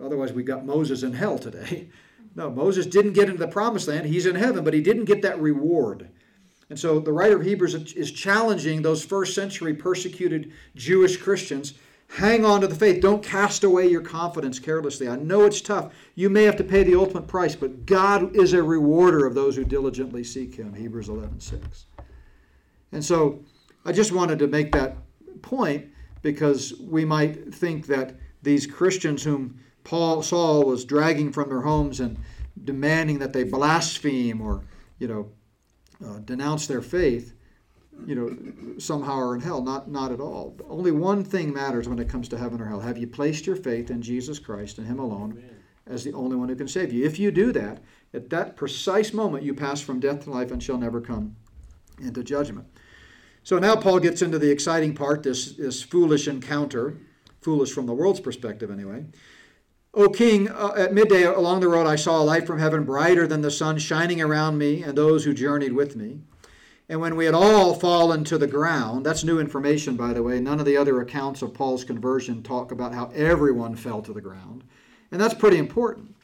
Otherwise, 0.00 0.32
we've 0.32 0.44
got 0.44 0.66
Moses 0.66 1.02
in 1.02 1.12
hell 1.12 1.38
today. 1.38 1.88
No, 2.34 2.50
Moses 2.50 2.86
didn't 2.86 3.14
get 3.14 3.28
into 3.28 3.40
the 3.40 3.48
promised 3.48 3.88
land. 3.88 4.06
He's 4.06 4.26
in 4.26 4.36
heaven, 4.36 4.62
but 4.62 4.74
he 4.74 4.80
didn't 4.80 5.06
get 5.06 5.22
that 5.22 5.40
reward. 5.40 6.08
And 6.70 6.78
so 6.78 7.00
the 7.00 7.12
writer 7.12 7.36
of 7.36 7.44
Hebrews 7.44 7.74
is 7.94 8.12
challenging 8.12 8.82
those 8.82 9.04
first 9.04 9.34
century 9.34 9.74
persecuted 9.74 10.52
Jewish 10.76 11.16
Christians 11.16 11.74
Hang 12.08 12.44
on 12.44 12.62
to 12.62 12.66
the 12.66 12.74
faith. 12.74 13.00
Don't 13.00 13.22
cast 13.22 13.64
away 13.64 13.86
your 13.86 14.00
confidence 14.00 14.58
carelessly. 14.58 15.08
I 15.08 15.16
know 15.16 15.44
it's 15.44 15.60
tough. 15.60 15.92
You 16.14 16.30
may 16.30 16.44
have 16.44 16.56
to 16.56 16.64
pay 16.64 16.82
the 16.82 16.96
ultimate 16.96 17.28
price, 17.28 17.54
but 17.54 17.86
God 17.86 18.34
is 18.34 18.54
a 18.54 18.62
rewarder 18.62 19.26
of 19.26 19.34
those 19.34 19.54
who 19.56 19.64
diligently 19.64 20.24
seek 20.24 20.54
Him. 20.54 20.74
Hebrews 20.74 21.08
11 21.08 21.40
6. 21.40 21.86
And 22.92 23.04
so 23.04 23.44
I 23.84 23.92
just 23.92 24.12
wanted 24.12 24.38
to 24.40 24.46
make 24.46 24.72
that 24.72 24.96
point 25.42 25.86
because 26.22 26.74
we 26.80 27.04
might 27.04 27.54
think 27.54 27.86
that 27.86 28.16
these 28.42 28.66
Christians 28.66 29.22
whom 29.22 29.60
Paul 29.84 30.22
Saul 30.22 30.64
was 30.64 30.84
dragging 30.84 31.32
from 31.32 31.48
their 31.48 31.60
homes 31.60 32.00
and 32.00 32.18
demanding 32.64 33.18
that 33.20 33.32
they 33.32 33.44
blaspheme 33.44 34.40
or 34.40 34.64
you 34.98 35.08
know 35.08 35.30
uh, 36.04 36.18
denounce 36.20 36.66
their 36.66 36.82
faith 36.82 37.32
you 38.06 38.14
know, 38.14 38.78
somehow 38.78 39.18
are 39.18 39.34
in 39.34 39.40
hell. 39.40 39.62
Not, 39.62 39.90
not 39.90 40.12
at 40.12 40.20
all. 40.20 40.56
Only 40.68 40.90
one 40.90 41.24
thing 41.24 41.52
matters 41.52 41.88
when 41.88 41.98
it 41.98 42.08
comes 42.08 42.28
to 42.30 42.38
heaven 42.38 42.60
or 42.60 42.66
hell. 42.66 42.80
Have 42.80 42.98
you 42.98 43.06
placed 43.06 43.46
your 43.46 43.56
faith 43.56 43.90
in 43.90 44.02
Jesus 44.02 44.38
Christ 44.38 44.78
and 44.78 44.86
Him 44.86 44.98
alone 44.98 45.32
Amen. 45.32 45.56
as 45.86 46.04
the 46.04 46.12
only 46.12 46.36
one 46.36 46.48
who 46.48 46.56
can 46.56 46.68
save 46.68 46.92
you? 46.92 47.04
If 47.04 47.18
you 47.18 47.30
do 47.30 47.52
that, 47.52 47.82
at 48.14 48.30
that 48.30 48.56
precise 48.56 49.12
moment, 49.12 49.44
you 49.44 49.54
pass 49.54 49.80
from 49.80 50.00
death 50.00 50.24
to 50.24 50.30
life 50.30 50.50
and 50.50 50.62
shall 50.62 50.78
never 50.78 51.00
come 51.00 51.36
into 52.00 52.22
judgment. 52.22 52.66
So 53.42 53.58
now 53.58 53.76
Paul 53.76 54.00
gets 54.00 54.22
into 54.22 54.38
the 54.38 54.50
exciting 54.50 54.94
part, 54.94 55.22
this, 55.22 55.52
this 55.52 55.82
foolish 55.82 56.28
encounter, 56.28 56.96
foolish 57.40 57.72
from 57.72 57.86
the 57.86 57.94
world's 57.94 58.20
perspective 58.20 58.70
anyway. 58.70 59.06
O 59.94 60.08
king, 60.08 60.48
uh, 60.50 60.74
at 60.76 60.92
midday 60.92 61.24
along 61.24 61.60
the 61.60 61.68
road 61.68 61.86
I 61.86 61.96
saw 61.96 62.20
a 62.20 62.24
light 62.24 62.46
from 62.46 62.58
heaven 62.58 62.84
brighter 62.84 63.26
than 63.26 63.40
the 63.40 63.50
sun 63.50 63.78
shining 63.78 64.20
around 64.20 64.58
me 64.58 64.82
and 64.82 64.96
those 64.96 65.24
who 65.24 65.32
journeyed 65.32 65.72
with 65.72 65.96
me. 65.96 66.20
And 66.88 67.00
when 67.00 67.16
we 67.16 67.26
had 67.26 67.34
all 67.34 67.74
fallen 67.74 68.24
to 68.24 68.38
the 68.38 68.46
ground, 68.46 69.04
that's 69.04 69.22
new 69.22 69.38
information, 69.38 69.94
by 69.94 70.14
the 70.14 70.22
way. 70.22 70.40
None 70.40 70.58
of 70.58 70.64
the 70.64 70.76
other 70.76 71.00
accounts 71.00 71.42
of 71.42 71.52
Paul's 71.52 71.84
conversion 71.84 72.42
talk 72.42 72.72
about 72.72 72.94
how 72.94 73.10
everyone 73.14 73.76
fell 73.76 74.00
to 74.02 74.12
the 74.12 74.22
ground. 74.22 74.64
And 75.12 75.20
that's 75.20 75.34
pretty 75.34 75.58
important 75.58 76.14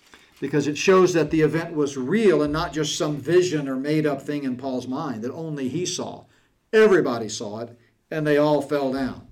because 0.41 0.67
it 0.67 0.79
shows 0.79 1.13
that 1.13 1.31
the 1.31 1.43
event 1.43 1.75
was 1.75 1.97
real 1.97 2.43
and 2.43 2.53
not 2.53 2.73
just 2.73 2.97
some 2.97 3.17
vision 3.17 3.69
or 3.69 3.77
made 3.77 4.07
up 4.07 4.23
thing 4.23 4.45
in 4.45 4.57
Paul's 4.57 4.89
mind 4.89 5.23
that 5.23 5.33
only 5.33 5.69
he 5.69 5.85
saw. 5.85 6.25
Everybody 6.73 7.29
saw 7.29 7.61
it, 7.61 7.79
and 8.11 8.27
they 8.27 8.37
all 8.37 8.63
fell 8.63 8.93
down. 8.93 9.29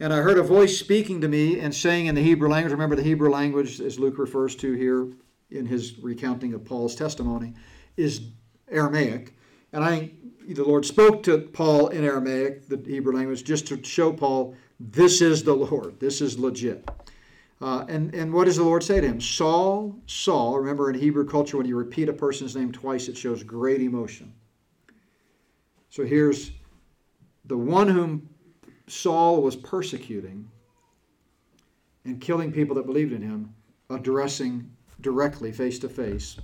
And 0.00 0.12
I 0.12 0.18
heard 0.18 0.38
a 0.38 0.42
voice 0.42 0.78
speaking 0.78 1.20
to 1.22 1.28
me 1.28 1.58
and 1.58 1.74
saying 1.74 2.06
in 2.06 2.14
the 2.14 2.22
Hebrew 2.22 2.48
language, 2.48 2.72
remember 2.72 2.94
the 2.94 3.02
Hebrew 3.02 3.30
language, 3.30 3.80
as 3.80 3.98
Luke 3.98 4.18
refers 4.18 4.54
to 4.56 4.72
here 4.74 5.08
in 5.50 5.66
his 5.66 5.98
recounting 5.98 6.54
of 6.54 6.64
Paul's 6.64 6.94
testimony, 6.94 7.54
is 7.96 8.20
Aramaic. 8.70 9.34
And 9.72 9.84
I 9.84 10.12
the 10.54 10.64
Lord 10.64 10.86
spoke 10.86 11.22
to 11.24 11.38
Paul 11.38 11.88
in 11.88 12.04
Aramaic, 12.04 12.68
the 12.68 12.82
Hebrew 12.84 13.14
language, 13.14 13.44
just 13.44 13.66
to 13.68 13.82
show 13.84 14.12
Paul 14.12 14.54
this 14.80 15.20
is 15.20 15.42
the 15.42 15.54
Lord, 15.54 16.00
this 16.00 16.20
is 16.20 16.38
legit. 16.38 16.88
Uh, 17.60 17.84
and, 17.88 18.14
and 18.14 18.32
what 18.32 18.44
does 18.44 18.56
the 18.56 18.62
Lord 18.62 18.82
say 18.82 19.00
to 19.00 19.06
him? 19.06 19.20
Saul, 19.20 19.96
Saul, 20.06 20.58
remember 20.58 20.88
in 20.90 20.98
Hebrew 20.98 21.26
culture, 21.26 21.56
when 21.56 21.66
you 21.66 21.76
repeat 21.76 22.08
a 22.08 22.12
person's 22.12 22.54
name 22.56 22.72
twice, 22.72 23.08
it 23.08 23.16
shows 23.16 23.42
great 23.42 23.82
emotion. 23.82 24.32
So 25.90 26.04
here's 26.04 26.52
the 27.44 27.58
one 27.58 27.88
whom 27.88 28.28
Saul 28.86 29.42
was 29.42 29.56
persecuting 29.56 30.48
and 32.04 32.20
killing 32.20 32.52
people 32.52 32.76
that 32.76 32.86
believed 32.86 33.12
in 33.12 33.22
him, 33.22 33.54
addressing 33.90 34.70
directly, 35.00 35.52
face 35.52 35.78
to 35.80 35.88
face, 35.88 36.38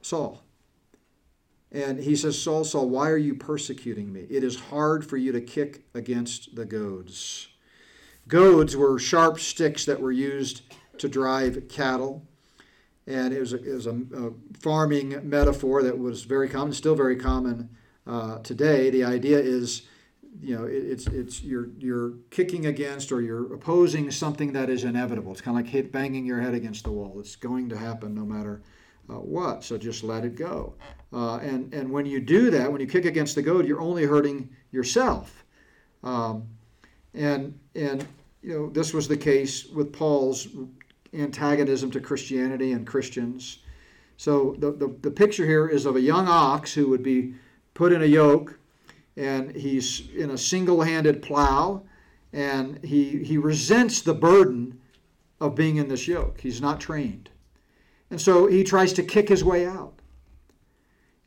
Saul. 0.00 0.42
And 1.72 1.98
he 1.98 2.14
says, 2.14 2.40
Saul, 2.40 2.64
Saul, 2.64 2.90
why 2.90 3.08
are 3.08 3.16
you 3.16 3.34
persecuting 3.34 4.12
me? 4.12 4.26
It 4.28 4.44
is 4.44 4.60
hard 4.60 5.06
for 5.06 5.16
you 5.16 5.32
to 5.32 5.40
kick 5.40 5.86
against 5.94 6.54
the 6.54 6.66
goads. 6.66 7.48
Goads 8.28 8.76
were 8.76 8.98
sharp 8.98 9.40
sticks 9.40 9.86
that 9.86 10.00
were 10.00 10.12
used 10.12 10.62
to 10.98 11.08
drive 11.08 11.68
cattle. 11.68 12.26
And 13.06 13.32
it 13.32 13.40
was 13.40 13.54
a, 13.54 13.56
it 13.56 13.74
was 13.74 13.86
a, 13.86 13.96
a 14.14 14.32
farming 14.60 15.28
metaphor 15.28 15.82
that 15.82 15.98
was 15.98 16.24
very 16.24 16.48
common, 16.48 16.74
still 16.74 16.94
very 16.94 17.16
common 17.16 17.70
uh, 18.06 18.38
today. 18.40 18.90
The 18.90 19.04
idea 19.04 19.38
is, 19.38 19.82
you 20.40 20.56
know, 20.56 20.64
it, 20.64 20.84
it's, 20.84 21.06
it's 21.06 21.42
you're, 21.42 21.70
you're 21.78 22.12
kicking 22.30 22.66
against 22.66 23.10
or 23.10 23.22
you're 23.22 23.52
opposing 23.54 24.10
something 24.10 24.52
that 24.52 24.68
is 24.68 24.84
inevitable. 24.84 25.32
It's 25.32 25.40
kind 25.40 25.58
of 25.58 25.64
like 25.64 25.72
hit, 25.72 25.90
banging 25.90 26.26
your 26.26 26.42
head 26.42 26.52
against 26.52 26.84
the 26.84 26.92
wall. 26.92 27.18
It's 27.18 27.34
going 27.34 27.70
to 27.70 27.78
happen 27.78 28.14
no 28.14 28.26
matter 28.26 28.62
uh, 29.12 29.18
what. 29.20 29.64
So 29.64 29.78
just 29.78 30.04
let 30.04 30.24
it 30.24 30.36
go. 30.36 30.74
Uh, 31.12 31.36
and, 31.38 31.72
and 31.74 31.90
when 31.90 32.06
you 32.06 32.20
do 32.20 32.50
that, 32.50 32.70
when 32.70 32.80
you 32.80 32.86
kick 32.86 33.04
against 33.04 33.34
the 33.34 33.42
goad, 33.42 33.66
you're 33.66 33.80
only 33.80 34.04
hurting 34.04 34.48
yourself. 34.70 35.44
Um, 36.02 36.46
and, 37.14 37.58
and, 37.74 38.06
you 38.42 38.54
know, 38.54 38.70
this 38.70 38.94
was 38.94 39.06
the 39.06 39.16
case 39.16 39.66
with 39.66 39.92
Paul's 39.92 40.48
antagonism 41.12 41.90
to 41.90 42.00
Christianity 42.00 42.72
and 42.72 42.86
Christians. 42.86 43.58
So 44.16 44.56
the, 44.58 44.72
the, 44.72 44.94
the 45.02 45.10
picture 45.10 45.44
here 45.44 45.68
is 45.68 45.84
of 45.84 45.96
a 45.96 46.00
young 46.00 46.26
ox 46.28 46.72
who 46.72 46.88
would 46.88 47.02
be 47.02 47.34
put 47.74 47.92
in 47.92 48.02
a 48.02 48.06
yoke, 48.06 48.58
and 49.16 49.54
he's 49.54 50.08
in 50.16 50.30
a 50.30 50.38
single 50.38 50.80
handed 50.80 51.22
plow, 51.22 51.82
and 52.32 52.82
he, 52.82 53.22
he 53.22 53.36
resents 53.36 54.00
the 54.00 54.14
burden 54.14 54.80
of 55.40 55.54
being 55.54 55.76
in 55.76 55.88
this 55.88 56.08
yoke. 56.08 56.40
He's 56.40 56.62
not 56.62 56.80
trained. 56.80 57.28
And 58.12 58.20
so 58.20 58.46
he 58.46 58.62
tries 58.62 58.92
to 58.92 59.02
kick 59.02 59.30
his 59.30 59.42
way 59.42 59.66
out. 59.66 59.94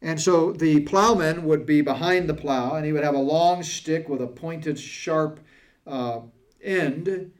And 0.04 0.22
so 0.22 0.52
the 0.52 0.82
plowman 0.82 1.44
would 1.46 1.66
be 1.66 1.82
behind 1.82 2.30
the 2.30 2.36
plow, 2.36 2.76
and 2.76 2.86
he 2.86 2.94
would 2.94 3.04
have 3.04 3.16
a 3.16 3.18
long 3.18 3.64
stick 3.64 4.08
with 4.08 4.22
a 4.22 4.28
pointed, 4.28 4.78
sharp 4.78 5.40
uh, 5.88 6.20
end, 6.62 7.32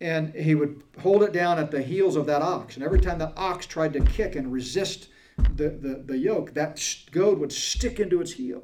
and 0.00 0.32
he 0.32 0.54
would 0.54 0.84
hold 1.00 1.24
it 1.24 1.32
down 1.32 1.58
at 1.58 1.72
the 1.72 1.82
heels 1.82 2.14
of 2.14 2.26
that 2.26 2.40
ox. 2.40 2.76
And 2.76 2.84
every 2.84 3.00
time 3.00 3.18
that 3.18 3.32
ox 3.36 3.66
tried 3.66 3.94
to 3.94 4.00
kick 4.00 4.36
and 4.36 4.52
resist 4.52 5.08
the, 5.56 5.70
the, 5.70 6.04
the 6.06 6.16
yoke, 6.16 6.54
that 6.54 6.80
goad 7.10 7.40
would 7.40 7.50
stick 7.50 7.98
into 7.98 8.20
its 8.20 8.30
heel. 8.30 8.62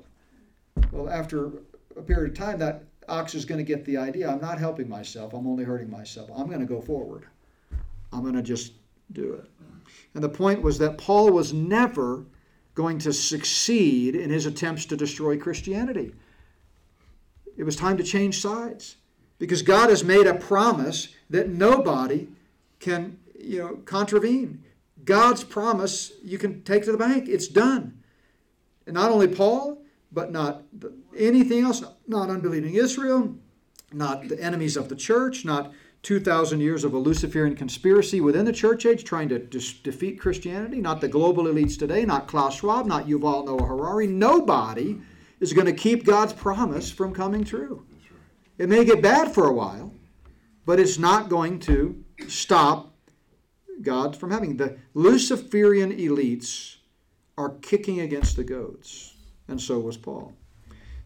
Well, 0.92 1.10
after 1.10 1.50
a 1.96 2.02
period 2.02 2.30
of 2.30 2.38
time, 2.38 2.60
that 2.60 2.84
ox 3.08 3.34
is 3.34 3.44
going 3.44 3.58
to 3.58 3.64
get 3.64 3.84
the 3.84 3.96
idea 3.96 4.30
I'm 4.30 4.40
not 4.40 4.60
helping 4.60 4.88
myself, 4.88 5.34
I'm 5.34 5.48
only 5.48 5.64
hurting 5.64 5.90
myself. 5.90 6.30
I'm 6.32 6.46
going 6.46 6.60
to 6.60 6.66
go 6.66 6.80
forward. 6.80 7.26
I'm 8.12 8.22
going 8.22 8.36
to 8.36 8.42
just 8.42 8.74
do 9.10 9.32
it. 9.32 9.49
And 10.14 10.22
the 10.22 10.28
point 10.28 10.62
was 10.62 10.78
that 10.78 10.98
Paul 10.98 11.30
was 11.30 11.52
never 11.52 12.24
going 12.74 12.98
to 12.98 13.12
succeed 13.12 14.14
in 14.14 14.30
his 14.30 14.46
attempts 14.46 14.86
to 14.86 14.96
destroy 14.96 15.36
Christianity. 15.36 16.12
It 17.56 17.64
was 17.64 17.76
time 17.76 17.96
to 17.98 18.04
change 18.04 18.40
sides 18.40 18.96
because 19.38 19.62
God 19.62 19.90
has 19.90 20.04
made 20.04 20.26
a 20.26 20.34
promise 20.34 21.08
that 21.28 21.48
nobody 21.48 22.28
can, 22.78 23.18
you 23.38 23.58
know, 23.58 23.76
contravene. 23.84 24.64
God's 25.04 25.44
promise 25.44 26.12
you 26.22 26.38
can 26.38 26.62
take 26.62 26.84
to 26.84 26.92
the 26.92 26.98
bank. 26.98 27.28
It's 27.28 27.48
done. 27.48 28.02
And 28.86 28.94
not 28.94 29.10
only 29.10 29.28
Paul, 29.28 29.82
but 30.12 30.32
not 30.32 30.62
anything 31.16 31.64
else, 31.64 31.82
not 32.06 32.30
unbelieving 32.30 32.74
Israel, 32.74 33.34
not 33.92 34.28
the 34.28 34.40
enemies 34.42 34.76
of 34.76 34.88
the 34.88 34.96
church, 34.96 35.44
not 35.44 35.72
2,000 36.02 36.60
years 36.60 36.82
of 36.82 36.94
a 36.94 36.98
Luciferian 36.98 37.54
conspiracy 37.54 38.20
within 38.20 38.46
the 38.46 38.52
church 38.52 38.86
age 38.86 39.04
trying 39.04 39.28
to 39.28 39.38
dis- 39.38 39.74
defeat 39.74 40.18
Christianity, 40.18 40.80
not 40.80 41.00
the 41.00 41.08
global 41.08 41.44
elites 41.44 41.78
today, 41.78 42.04
not 42.04 42.26
Klaus 42.26 42.56
Schwab, 42.56 42.86
not 42.86 43.06
Yuval 43.06 43.44
Noah 43.44 43.66
Harari. 43.66 44.06
Nobody 44.06 45.00
is 45.40 45.52
going 45.52 45.66
to 45.66 45.72
keep 45.72 46.04
God's 46.04 46.32
promise 46.32 46.90
from 46.90 47.12
coming 47.12 47.44
true. 47.44 47.84
It 48.56 48.68
may 48.68 48.84
get 48.84 49.02
bad 49.02 49.34
for 49.34 49.46
a 49.46 49.52
while, 49.52 49.92
but 50.64 50.80
it's 50.80 50.98
not 50.98 51.28
going 51.28 51.58
to 51.60 52.02
stop 52.28 52.94
God 53.82 54.16
from 54.16 54.30
having. 54.30 54.56
The 54.56 54.78
Luciferian 54.94 55.92
elites 55.92 56.76
are 57.36 57.56
kicking 57.60 58.00
against 58.00 58.36
the 58.36 58.44
goads, 58.44 59.14
and 59.48 59.60
so 59.60 59.78
was 59.78 59.96
Paul. 59.96 60.34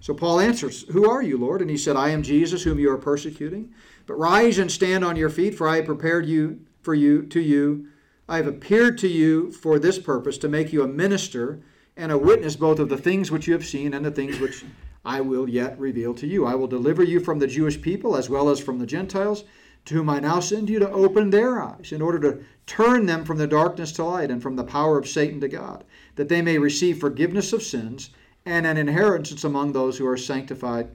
So 0.04 0.12
Paul 0.12 0.38
answers, 0.38 0.82
Who 0.90 1.08
are 1.08 1.22
you, 1.22 1.38
Lord? 1.38 1.62
And 1.62 1.70
he 1.70 1.78
said, 1.78 1.96
I 1.96 2.10
am 2.10 2.22
Jesus, 2.22 2.62
whom 2.62 2.78
you 2.78 2.90
are 2.90 2.98
persecuting. 2.98 3.72
But 4.04 4.18
rise 4.18 4.58
and 4.58 4.70
stand 4.70 5.02
on 5.02 5.16
your 5.16 5.30
feet, 5.30 5.54
for 5.54 5.66
I 5.66 5.76
have 5.76 5.86
prepared 5.86 6.26
you 6.26 6.60
for 6.82 6.92
you 6.92 7.22
to 7.22 7.40
you. 7.40 7.88
I 8.28 8.36
have 8.36 8.46
appeared 8.46 8.98
to 8.98 9.08
you 9.08 9.50
for 9.50 9.78
this 9.78 9.98
purpose, 9.98 10.36
to 10.38 10.46
make 10.46 10.74
you 10.74 10.82
a 10.82 10.86
minister 10.86 11.60
and 11.96 12.12
a 12.12 12.18
witness 12.18 12.54
both 12.54 12.80
of 12.80 12.90
the 12.90 12.98
things 12.98 13.30
which 13.30 13.46
you 13.46 13.54
have 13.54 13.64
seen 13.64 13.94
and 13.94 14.04
the 14.04 14.10
things 14.10 14.38
which 14.38 14.62
I 15.06 15.22
will 15.22 15.48
yet 15.48 15.78
reveal 15.78 16.12
to 16.16 16.26
you. 16.26 16.44
I 16.44 16.54
will 16.54 16.66
deliver 16.66 17.02
you 17.02 17.18
from 17.18 17.38
the 17.38 17.46
Jewish 17.46 17.80
people 17.80 18.14
as 18.14 18.28
well 18.28 18.50
as 18.50 18.60
from 18.60 18.80
the 18.80 18.86
Gentiles, 18.86 19.44
to 19.86 19.94
whom 19.94 20.10
I 20.10 20.20
now 20.20 20.38
send 20.38 20.68
you 20.68 20.78
to 20.80 20.90
open 20.90 21.30
their 21.30 21.62
eyes, 21.62 21.92
in 21.92 22.02
order 22.02 22.18
to 22.20 22.44
turn 22.66 23.06
them 23.06 23.24
from 23.24 23.38
the 23.38 23.46
darkness 23.46 23.90
to 23.92 24.04
light 24.04 24.30
and 24.30 24.42
from 24.42 24.56
the 24.56 24.64
power 24.64 24.98
of 24.98 25.08
Satan 25.08 25.40
to 25.40 25.48
God, 25.48 25.82
that 26.16 26.28
they 26.28 26.42
may 26.42 26.58
receive 26.58 26.98
forgiveness 26.98 27.54
of 27.54 27.62
sins 27.62 28.10
and 28.46 28.66
an 28.66 28.76
inheritance 28.76 29.44
among 29.44 29.72
those 29.72 29.98
who 29.98 30.06
are 30.06 30.16
sanctified 30.16 30.90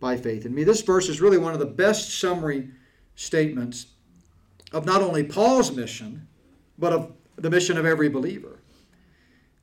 by 0.00 0.16
faith 0.16 0.46
in 0.46 0.54
me. 0.54 0.64
This 0.64 0.82
verse 0.82 1.08
is 1.08 1.20
really 1.20 1.38
one 1.38 1.52
of 1.52 1.58
the 1.58 1.66
best 1.66 2.18
summary 2.20 2.68
statements 3.16 3.86
of 4.72 4.84
not 4.84 5.02
only 5.02 5.24
Paul's 5.24 5.72
mission, 5.72 6.26
but 6.78 6.92
of 6.92 7.12
the 7.36 7.50
mission 7.50 7.76
of 7.76 7.86
every 7.86 8.08
believer. 8.08 8.58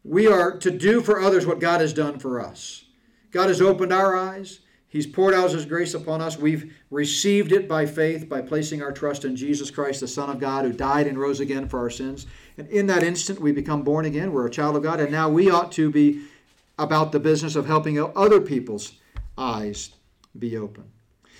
We 0.03 0.27
are 0.27 0.57
to 0.57 0.71
do 0.71 1.01
for 1.01 1.21
others 1.21 1.45
what 1.45 1.59
God 1.59 1.81
has 1.81 1.93
done 1.93 2.19
for 2.19 2.41
us. 2.41 2.85
God 3.31 3.49
has 3.49 3.61
opened 3.61 3.93
our 3.93 4.15
eyes. 4.15 4.61
He's 4.87 5.07
poured 5.07 5.33
out 5.33 5.51
His 5.51 5.65
grace 5.65 5.93
upon 5.93 6.21
us. 6.21 6.37
We've 6.37 6.73
received 6.89 7.53
it 7.53 7.67
by 7.67 7.85
faith, 7.85 8.27
by 8.27 8.41
placing 8.41 8.81
our 8.81 8.91
trust 8.91 9.23
in 9.23 9.35
Jesus 9.35 9.71
Christ, 9.71 10.01
the 10.01 10.07
Son 10.07 10.29
of 10.29 10.39
God, 10.39 10.65
who 10.65 10.73
died 10.73 11.07
and 11.07 11.17
rose 11.17 11.39
again 11.39 11.69
for 11.69 11.79
our 11.79 11.89
sins. 11.89 12.25
And 12.57 12.67
in 12.67 12.87
that 12.87 13.03
instant, 13.03 13.39
we 13.39 13.53
become 13.53 13.83
born 13.83 14.05
again. 14.05 14.33
We're 14.33 14.47
a 14.47 14.51
child 14.51 14.75
of 14.75 14.83
God. 14.83 14.99
And 14.99 15.11
now 15.11 15.29
we 15.29 15.49
ought 15.49 15.71
to 15.73 15.89
be 15.89 16.23
about 16.81 17.11
the 17.11 17.19
business 17.19 17.55
of 17.55 17.67
helping 17.67 17.99
other 17.99 18.41
people's 18.41 18.93
eyes 19.37 19.91
be 20.37 20.57
open. 20.57 20.85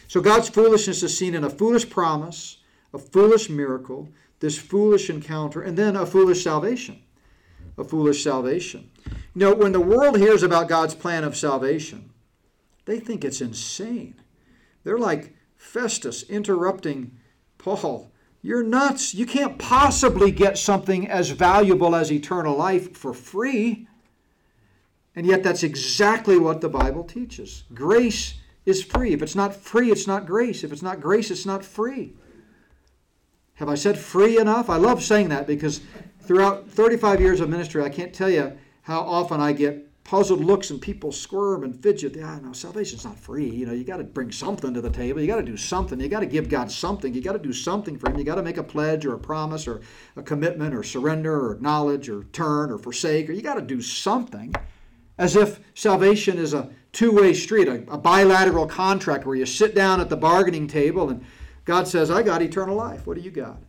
So 0.07 0.21
God's 0.21 0.49
foolishness 0.49 1.03
is 1.03 1.17
seen 1.17 1.33
in 1.33 1.43
a 1.43 1.49
foolish 1.49 1.89
promise, 1.89 2.57
a 2.93 2.97
foolish 2.97 3.49
miracle, 3.49 4.09
this 4.39 4.57
foolish 4.57 5.09
encounter, 5.09 5.61
and 5.61 5.77
then 5.77 5.95
a 5.95 6.05
foolish 6.05 6.43
salvation. 6.43 7.01
A 7.77 7.83
foolish 7.83 8.23
salvation. 8.23 8.91
You 9.05 9.13
know, 9.35 9.55
when 9.55 9.71
the 9.71 9.79
world 9.79 10.17
hears 10.17 10.43
about 10.43 10.67
God's 10.67 10.93
plan 10.93 11.23
of 11.23 11.37
salvation, 11.37 12.11
they 12.85 12.99
think 12.99 13.23
it's 13.23 13.41
insane. 13.41 14.15
They're 14.83 14.97
like 14.97 15.35
Festus 15.55 16.23
interrupting 16.23 17.17
Paul. 17.57 18.11
You're 18.41 18.63
nuts. 18.63 19.13
You 19.13 19.25
can't 19.25 19.57
possibly 19.57 20.31
get 20.31 20.57
something 20.57 21.07
as 21.07 21.29
valuable 21.29 21.95
as 21.95 22.11
eternal 22.11 22.57
life 22.57 22.97
for 22.97 23.13
free. 23.13 23.87
And 25.15 25.25
yet, 25.25 25.43
that's 25.43 25.63
exactly 25.63 26.37
what 26.37 26.61
the 26.61 26.69
Bible 26.69 27.03
teaches. 27.03 27.63
Grace 27.73 28.35
is 28.65 28.83
free. 28.83 29.13
If 29.13 29.21
it's 29.21 29.35
not 29.35 29.55
free, 29.55 29.91
it's 29.91 30.07
not 30.07 30.25
grace. 30.25 30.63
If 30.63 30.71
it's 30.71 30.81
not 30.81 31.01
grace, 31.01 31.31
it's 31.31 31.45
not 31.45 31.65
free. 31.65 32.13
Have 33.55 33.69
I 33.69 33.75
said 33.75 33.97
free 33.97 34.39
enough? 34.39 34.69
I 34.69 34.77
love 34.77 35.03
saying 35.03 35.29
that 35.29 35.47
because 35.47 35.81
throughout 36.21 36.67
35 36.69 37.19
years 37.19 37.41
of 37.41 37.49
ministry, 37.49 37.83
I 37.83 37.89
can't 37.89 38.13
tell 38.13 38.29
you 38.29 38.57
how 38.83 39.01
often 39.01 39.39
I 39.39 39.51
get 39.51 39.87
puzzled 40.03 40.43
looks 40.43 40.71
and 40.71 40.81
people 40.81 41.11
squirm 41.11 41.63
and 41.63 41.81
fidget. 41.81 42.15
Yeah, 42.15 42.39
no, 42.41 42.53
salvation's 42.53 43.05
not 43.05 43.19
free. 43.19 43.47
You 43.47 43.65
know, 43.65 43.73
you 43.73 43.83
got 43.83 43.97
to 43.97 44.03
bring 44.03 44.31
something 44.31 44.73
to 44.73 44.81
the 44.81 44.89
table. 44.89 45.21
You 45.21 45.27
got 45.27 45.37
to 45.37 45.43
do 45.43 45.57
something. 45.57 45.99
You 45.99 46.09
got 46.09 46.21
to 46.21 46.25
give 46.25 46.49
God 46.49 46.71
something. 46.71 47.13
You 47.13 47.21
got 47.21 47.33
to 47.33 47.39
do 47.39 47.53
something 47.53 47.97
for 47.97 48.09
Him. 48.09 48.17
You 48.17 48.23
got 48.23 48.35
to 48.35 48.43
make 48.43 48.57
a 48.57 48.63
pledge 48.63 49.05
or 49.05 49.13
a 49.13 49.19
promise 49.19 49.67
or 49.67 49.81
a 50.15 50.23
commitment 50.23 50.73
or 50.73 50.83
surrender 50.83 51.47
or 51.47 51.53
acknowledge 51.53 52.09
or 52.09 52.23
turn 52.25 52.71
or 52.71 52.77
forsake 52.77 53.29
or 53.29 53.33
you 53.33 53.41
got 53.41 53.55
to 53.55 53.61
do 53.61 53.81
something. 53.81 54.53
As 55.21 55.35
if 55.35 55.59
salvation 55.75 56.39
is 56.39 56.55
a 56.55 56.71
two 56.93 57.11
way 57.11 57.35
street, 57.35 57.67
a, 57.67 57.83
a 57.91 57.97
bilateral 57.99 58.65
contract 58.65 59.23
where 59.23 59.35
you 59.35 59.45
sit 59.45 59.75
down 59.75 60.01
at 60.01 60.09
the 60.09 60.17
bargaining 60.17 60.67
table 60.67 61.11
and 61.11 61.23
God 61.63 61.87
says, 61.87 62.09
I 62.09 62.23
got 62.23 62.41
eternal 62.41 62.75
life. 62.75 63.05
What 63.05 63.17
do 63.17 63.21
you 63.21 63.29
got? 63.29 63.61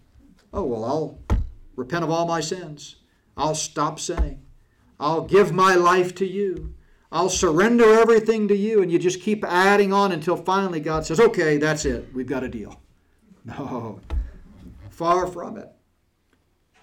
Oh, 0.55 0.65
well, 0.65 0.83
I'll 0.83 1.19
repent 1.77 2.05
of 2.05 2.11
all 2.11 2.27
my 2.27 2.41
sins. 2.41 2.97
I'll 3.37 3.55
stop 3.55 4.01
sinning. 4.01 4.41
I'll 4.99 5.21
give 5.21 5.53
my 5.53 5.75
life 5.75 6.15
to 6.17 6.27
you. 6.27 6.73
I'll 7.13 7.29
surrender 7.29 8.01
everything 8.01 8.49
to 8.49 8.57
you. 8.57 8.81
And 8.81 8.91
you 8.91 8.99
just 8.99 9.21
keep 9.21 9.45
adding 9.45 9.93
on 9.93 10.11
until 10.11 10.39
finally 10.39 10.81
God 10.81 11.05
says, 11.05 11.21
okay, 11.21 11.59
that's 11.59 11.85
it. 11.85 12.09
We've 12.15 12.27
got 12.27 12.45
a 12.45 12.49
deal. 12.49 12.81
No, 13.45 14.01
far 14.89 15.27
from 15.27 15.59
it. 15.59 15.69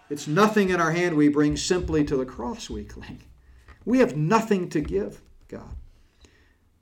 It's 0.10 0.28
nothing 0.28 0.70
in 0.70 0.82
our 0.82 0.92
hand 0.92 1.16
we 1.16 1.30
bring 1.30 1.56
simply 1.58 2.04
to 2.04 2.18
the 2.18 2.26
cross 2.26 2.70
we 2.70 2.84
cling. 2.84 3.22
We 3.90 3.98
have 3.98 4.16
nothing 4.16 4.70
to 4.70 4.82
give 4.82 5.20
God. 5.48 5.76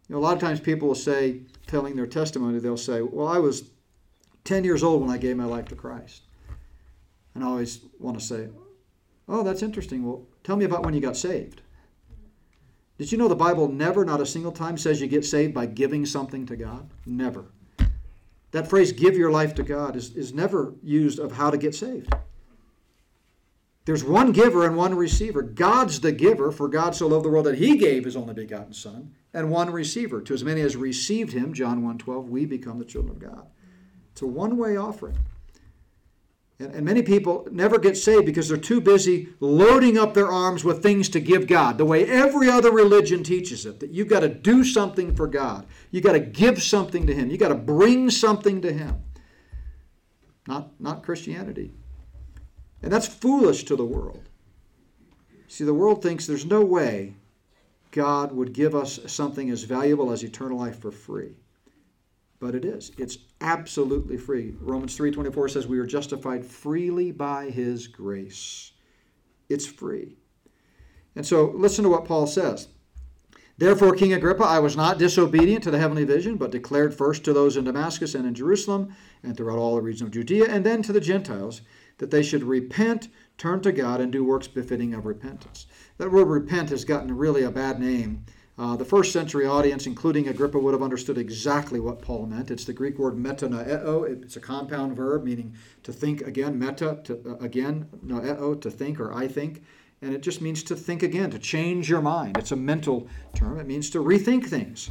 You 0.10 0.16
know, 0.16 0.18
a 0.18 0.20
lot 0.20 0.34
of 0.34 0.41
times 0.41 0.60
people 0.60 0.89
will 0.89 0.95
say, 0.95 1.39
telling 1.66 1.95
their 1.95 2.05
testimony, 2.05 2.60
they'll 2.60 2.76
say, 2.76 3.01
Well, 3.01 3.30
I 3.30 3.38
was 3.38 3.70
10 4.43 4.66
years 4.66 4.84
old 4.84 4.99
when 4.99 5.10
I 5.10 5.18
gave 5.18 5.38
my 5.38 5.45
life 5.45 5.70
to 5.70 5.76
Christ. 5.76 6.24
And 7.34 7.45
I 7.45 7.47
always 7.47 7.80
want 7.97 8.20
to 8.20 8.26
say, 8.26 8.49
Oh, 9.30 9.41
that's 9.41 9.64
interesting. 9.64 10.05
Well, 10.05 10.26
tell 10.43 10.58
me 10.58 10.66
about 10.66 10.84
when 10.84 10.93
you 10.93 10.99
got 10.99 11.16
saved. 11.16 11.62
Did 12.97 13.10
you 13.10 13.18
know 13.18 13.30
the 13.30 13.36
Bible 13.38 13.70
never, 13.70 14.03
not 14.03 14.20
a 14.20 14.26
single 14.26 14.51
time, 14.51 14.78
says 14.78 14.99
you 14.99 15.08
get 15.08 15.24
saved 15.24 15.53
by 15.53 15.66
giving 15.66 16.05
something 16.05 16.45
to 16.47 16.58
God? 16.58 16.89
Never. 17.05 17.45
That 18.51 18.68
phrase, 18.68 18.91
give 18.91 19.16
your 19.16 19.32
life 19.32 19.55
to 19.55 19.64
God, 19.64 19.95
is, 19.95 20.14
is 20.14 20.34
never 20.34 20.74
used 20.84 21.20
of 21.20 21.32
how 21.32 21.51
to 21.51 21.58
get 21.58 21.74
saved. 21.74 22.14
There's 23.88 24.03
one 24.03 24.33
giver 24.33 24.65
and 24.65 24.75
one 24.75 24.95
receiver. 24.95 25.41
God's 25.41 26.01
the 26.01 26.11
giver, 26.11 26.51
for 26.51 26.67
God 26.67 26.93
so 26.93 27.07
loved 27.07 27.23
the 27.23 27.29
world 27.29 27.45
that 27.45 27.57
he 27.57 27.77
gave 27.77 28.03
his 28.03 28.17
only 28.17 28.33
begotten 28.33 28.73
Son, 28.73 29.13
and 29.33 29.49
one 29.49 29.71
receiver. 29.71 30.19
To 30.23 30.33
as 30.33 30.43
many 30.43 30.59
as 30.59 30.75
received 30.75 31.31
him, 31.31 31.53
John 31.53 31.81
1.12, 31.81 32.27
we 32.27 32.45
become 32.45 32.79
the 32.79 32.85
children 32.85 33.15
of 33.15 33.19
God. 33.21 33.47
It's 34.11 34.21
a 34.21 34.27
one-way 34.27 34.75
offering. 34.75 35.17
And, 36.59 36.75
and 36.75 36.83
many 36.83 37.01
people 37.01 37.47
never 37.49 37.79
get 37.79 37.95
saved 37.95 38.25
because 38.25 38.49
they're 38.49 38.57
too 38.57 38.81
busy 38.81 39.29
loading 39.39 39.97
up 39.97 40.13
their 40.13 40.29
arms 40.29 40.65
with 40.65 40.83
things 40.83 41.07
to 41.07 41.21
give 41.21 41.47
God, 41.47 41.77
the 41.77 41.85
way 41.85 42.05
every 42.05 42.49
other 42.49 42.71
religion 42.71 43.23
teaches 43.23 43.65
it, 43.65 43.79
that 43.79 43.91
you've 43.91 44.09
got 44.09 44.19
to 44.19 44.27
do 44.27 44.65
something 44.65 45.15
for 45.15 45.27
God. 45.27 45.65
You've 45.91 46.03
got 46.03 46.11
to 46.11 46.19
give 46.19 46.61
something 46.61 47.07
to 47.07 47.13
Him. 47.13 47.29
You've 47.29 47.39
got 47.39 47.49
to 47.49 47.55
bring 47.55 48.09
something 48.09 48.61
to 48.63 48.73
Him. 48.73 48.97
Not, 50.45 50.77
not 50.77 51.03
Christianity. 51.03 51.71
And 52.82 52.91
that's 52.91 53.07
foolish 53.07 53.63
to 53.65 53.75
the 53.75 53.86
world. 53.86 54.30
See, 55.47 55.63
the 55.63 55.73
world 55.73 56.03
thinks 56.03 56.28
there's 56.28 56.45
no 56.45 56.63
way 56.63 57.15
God 57.91 58.32
would 58.32 58.53
give 58.53 58.75
us 58.75 58.99
something 59.07 59.49
as 59.49 59.63
valuable 59.63 60.11
as 60.11 60.23
eternal 60.23 60.59
life 60.59 60.80
for 60.80 60.91
free 60.91 61.36
but 62.39 62.55
it 62.55 62.65
is. 62.65 62.91
It's 62.97 63.17
absolutely 63.41 64.17
free. 64.17 64.55
Romans 64.59 64.95
3:24 64.95 65.49
says 65.49 65.67
we 65.67 65.80
are 65.80 65.86
justified 65.86 66.45
freely 66.45 67.11
by 67.11 67.49
his 67.49 67.88
grace. 67.88 68.71
It's 69.49 69.65
free. 69.65 70.17
And 71.15 71.25
so 71.25 71.51
listen 71.55 71.84
to 71.84 71.89
what 71.89 72.05
Paul 72.05 72.28
says. 72.28 72.67
Therefore, 73.57 73.95
King 73.95 74.13
Agrippa, 74.13 74.43
I 74.43 74.59
was 74.59 74.78
not 74.78 74.99
disobedient 74.99 75.63
to 75.63 75.71
the 75.71 75.80
heavenly 75.80 76.03
vision, 76.03 76.38
but 76.38 76.51
declared 76.51 76.93
first 76.93 77.23
to 77.23 77.34
those 77.34 77.57
in 77.57 77.63
Damascus 77.63 78.13
and 78.13 78.28
in 78.28 78.36
Jerusalem 78.36 78.93
and 79.23 79.36
throughout 79.36 79.57
all 79.57 79.75
the 79.75 79.82
region 79.82 80.05
of 80.05 80.13
Judea, 80.13 80.45
and 80.45 80.63
then 80.63 80.84
to 80.84 80.93
the 80.93 81.01
Gentiles, 81.01 81.61
that 81.98 82.12
they 82.12 82.24
should 82.24 82.43
repent, 82.43 83.08
turn 83.38 83.62
to 83.62 83.72
God, 83.72 84.02
and 84.02 84.12
do 84.12 84.24
works 84.24 84.48
befitting 84.48 84.93
of 84.93 85.06
repentance. 85.06 85.66
That 85.98 86.12
word 86.12 86.28
repent 86.28 86.70
has 86.70 86.86
gotten 86.86 87.16
really 87.16 87.43
a 87.43 87.52
bad 87.52 87.80
name 87.80 88.26
uh, 88.60 88.76
the 88.76 88.86
first 88.86 89.14
century 89.14 89.45
audience, 89.45 89.86
including 89.86 90.28
Agrippa, 90.28 90.58
would 90.58 90.74
have 90.74 90.82
understood 90.82 91.18
exactly 91.20 91.80
what 91.80 92.02
Paul 92.02 92.26
meant. 92.26 92.50
It's 92.50 92.66
the 92.66 92.74
Greek 92.74 92.98
word 92.98 93.16
metanoeo. 93.16 94.24
It's 94.24 94.36
a 94.36 94.39
compound 94.39 94.95
verb 94.95 95.24
meaning 95.24 95.54
to 95.84 95.93
think 95.93 96.22
again, 96.22 96.58
meta, 96.58 97.00
to, 97.04 97.22
uh, 97.28 97.36
again, 97.43 97.88
noeo, 98.04 98.60
to 98.60 98.72
think 98.72 99.00
or 99.00 99.14
I 99.14 99.28
think. 99.28 99.64
And 100.02 100.14
it 100.14 100.22
just 100.22 100.41
means 100.41 100.64
to 100.64 100.76
think 100.76 101.04
again, 101.04 101.30
to 101.32 101.39
change 101.39 101.88
your 101.88 102.02
mind. 102.02 102.38
It's 102.38 102.52
a 102.52 102.56
mental 102.56 103.08
term. 103.36 103.60
It 103.60 103.68
means 103.68 103.91
to 103.91 104.00
rethink 104.00 104.48
things. 104.48 104.89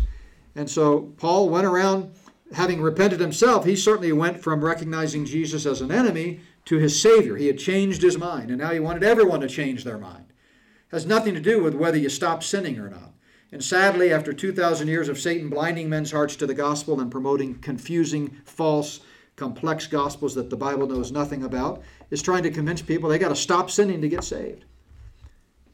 And 0.54 0.70
so 0.70 1.12
Paul 1.16 1.48
went 1.48 1.66
around 1.66 2.12
having 2.52 2.80
repented 2.80 3.18
himself. 3.18 3.64
He 3.64 3.74
certainly 3.74 4.12
went 4.12 4.40
from 4.40 4.64
recognizing 4.64 5.24
Jesus 5.24 5.66
as 5.66 5.80
an 5.80 5.90
enemy 5.90 6.40
to 6.66 6.78
his 6.78 7.00
Savior. 7.00 7.36
He 7.36 7.46
had 7.46 7.58
changed 7.58 8.02
his 8.02 8.18
mind, 8.18 8.50
and 8.50 8.58
now 8.58 8.70
he 8.70 8.80
wanted 8.80 9.02
everyone 9.02 9.40
to 9.40 9.48
change 9.48 9.84
their 9.84 9.98
mind. 9.98 10.26
It 10.28 10.94
has 10.94 11.06
nothing 11.06 11.34
to 11.34 11.40
do 11.40 11.62
with 11.62 11.74
whether 11.74 11.96
you 11.96 12.08
stop 12.08 12.42
sinning 12.42 12.78
or 12.78 12.90
not. 12.90 13.14
And 13.52 13.62
sadly, 13.62 14.12
after 14.12 14.32
2,000 14.32 14.88
years 14.88 15.08
of 15.08 15.18
Satan 15.18 15.48
blinding 15.48 15.88
men's 15.88 16.10
hearts 16.10 16.36
to 16.36 16.46
the 16.46 16.54
gospel 16.54 17.00
and 17.00 17.10
promoting 17.10 17.54
confusing, 17.60 18.36
false, 18.44 19.00
complex 19.36 19.86
gospels 19.86 20.34
that 20.34 20.50
the 20.50 20.56
Bible 20.56 20.86
knows 20.86 21.12
nothing 21.12 21.44
about, 21.44 21.82
is 22.10 22.22
trying 22.22 22.42
to 22.42 22.50
convince 22.50 22.82
people 22.82 23.08
they 23.08 23.18
got 23.18 23.28
to 23.28 23.36
stop 23.36 23.70
sinning 23.70 24.00
to 24.00 24.08
get 24.08 24.24
saved. 24.24 24.64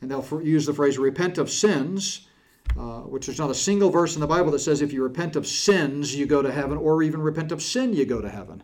And 0.00 0.10
they'll 0.10 0.42
use 0.42 0.66
the 0.66 0.74
phrase 0.74 0.98
repent 0.98 1.38
of 1.38 1.48
sins, 1.48 2.26
uh, 2.76 3.00
which 3.00 3.26
there's 3.26 3.38
not 3.38 3.50
a 3.50 3.54
single 3.54 3.88
verse 3.88 4.14
in 4.14 4.20
the 4.20 4.26
Bible 4.26 4.50
that 4.50 4.58
says 4.58 4.82
if 4.82 4.92
you 4.92 5.02
repent 5.02 5.36
of 5.36 5.46
sins, 5.46 6.14
you 6.14 6.26
go 6.26 6.42
to 6.42 6.52
heaven, 6.52 6.76
or 6.76 7.02
even 7.02 7.22
repent 7.22 7.52
of 7.52 7.62
sin, 7.62 7.94
you 7.94 8.04
go 8.04 8.20
to 8.20 8.28
heaven. 8.28 8.62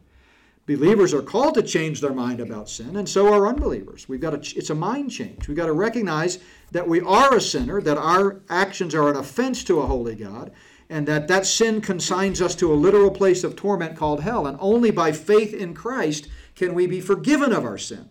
Believers 0.68 1.14
are 1.14 1.22
called 1.22 1.54
to 1.54 1.62
change 1.62 2.02
their 2.02 2.12
mind 2.12 2.40
about 2.40 2.68
sin, 2.68 2.96
and 2.96 3.08
so 3.08 3.32
are 3.32 3.46
unbelievers. 3.46 4.06
We've 4.06 4.20
got 4.20 4.42
to, 4.42 4.58
it's 4.58 4.68
a 4.68 4.74
mind 4.74 5.10
change. 5.10 5.48
We've 5.48 5.56
got 5.56 5.64
to 5.64 5.72
recognize 5.72 6.40
that 6.72 6.86
we 6.86 7.00
are 7.00 7.34
a 7.34 7.40
sinner, 7.40 7.80
that 7.80 7.96
our 7.96 8.42
actions 8.50 8.94
are 8.94 9.08
an 9.08 9.16
offense 9.16 9.64
to 9.64 9.80
a 9.80 9.86
holy 9.86 10.14
God, 10.14 10.52
and 10.90 11.08
that 11.08 11.26
that 11.28 11.46
sin 11.46 11.80
consigns 11.80 12.42
us 12.42 12.54
to 12.56 12.70
a 12.70 12.76
literal 12.76 13.10
place 13.10 13.44
of 13.44 13.56
torment 13.56 13.96
called 13.96 14.20
hell. 14.20 14.46
And 14.46 14.58
only 14.60 14.90
by 14.90 15.10
faith 15.10 15.54
in 15.54 15.72
Christ 15.72 16.28
can 16.54 16.74
we 16.74 16.86
be 16.86 17.00
forgiven 17.00 17.54
of 17.54 17.64
our 17.64 17.78
sin. 17.78 18.10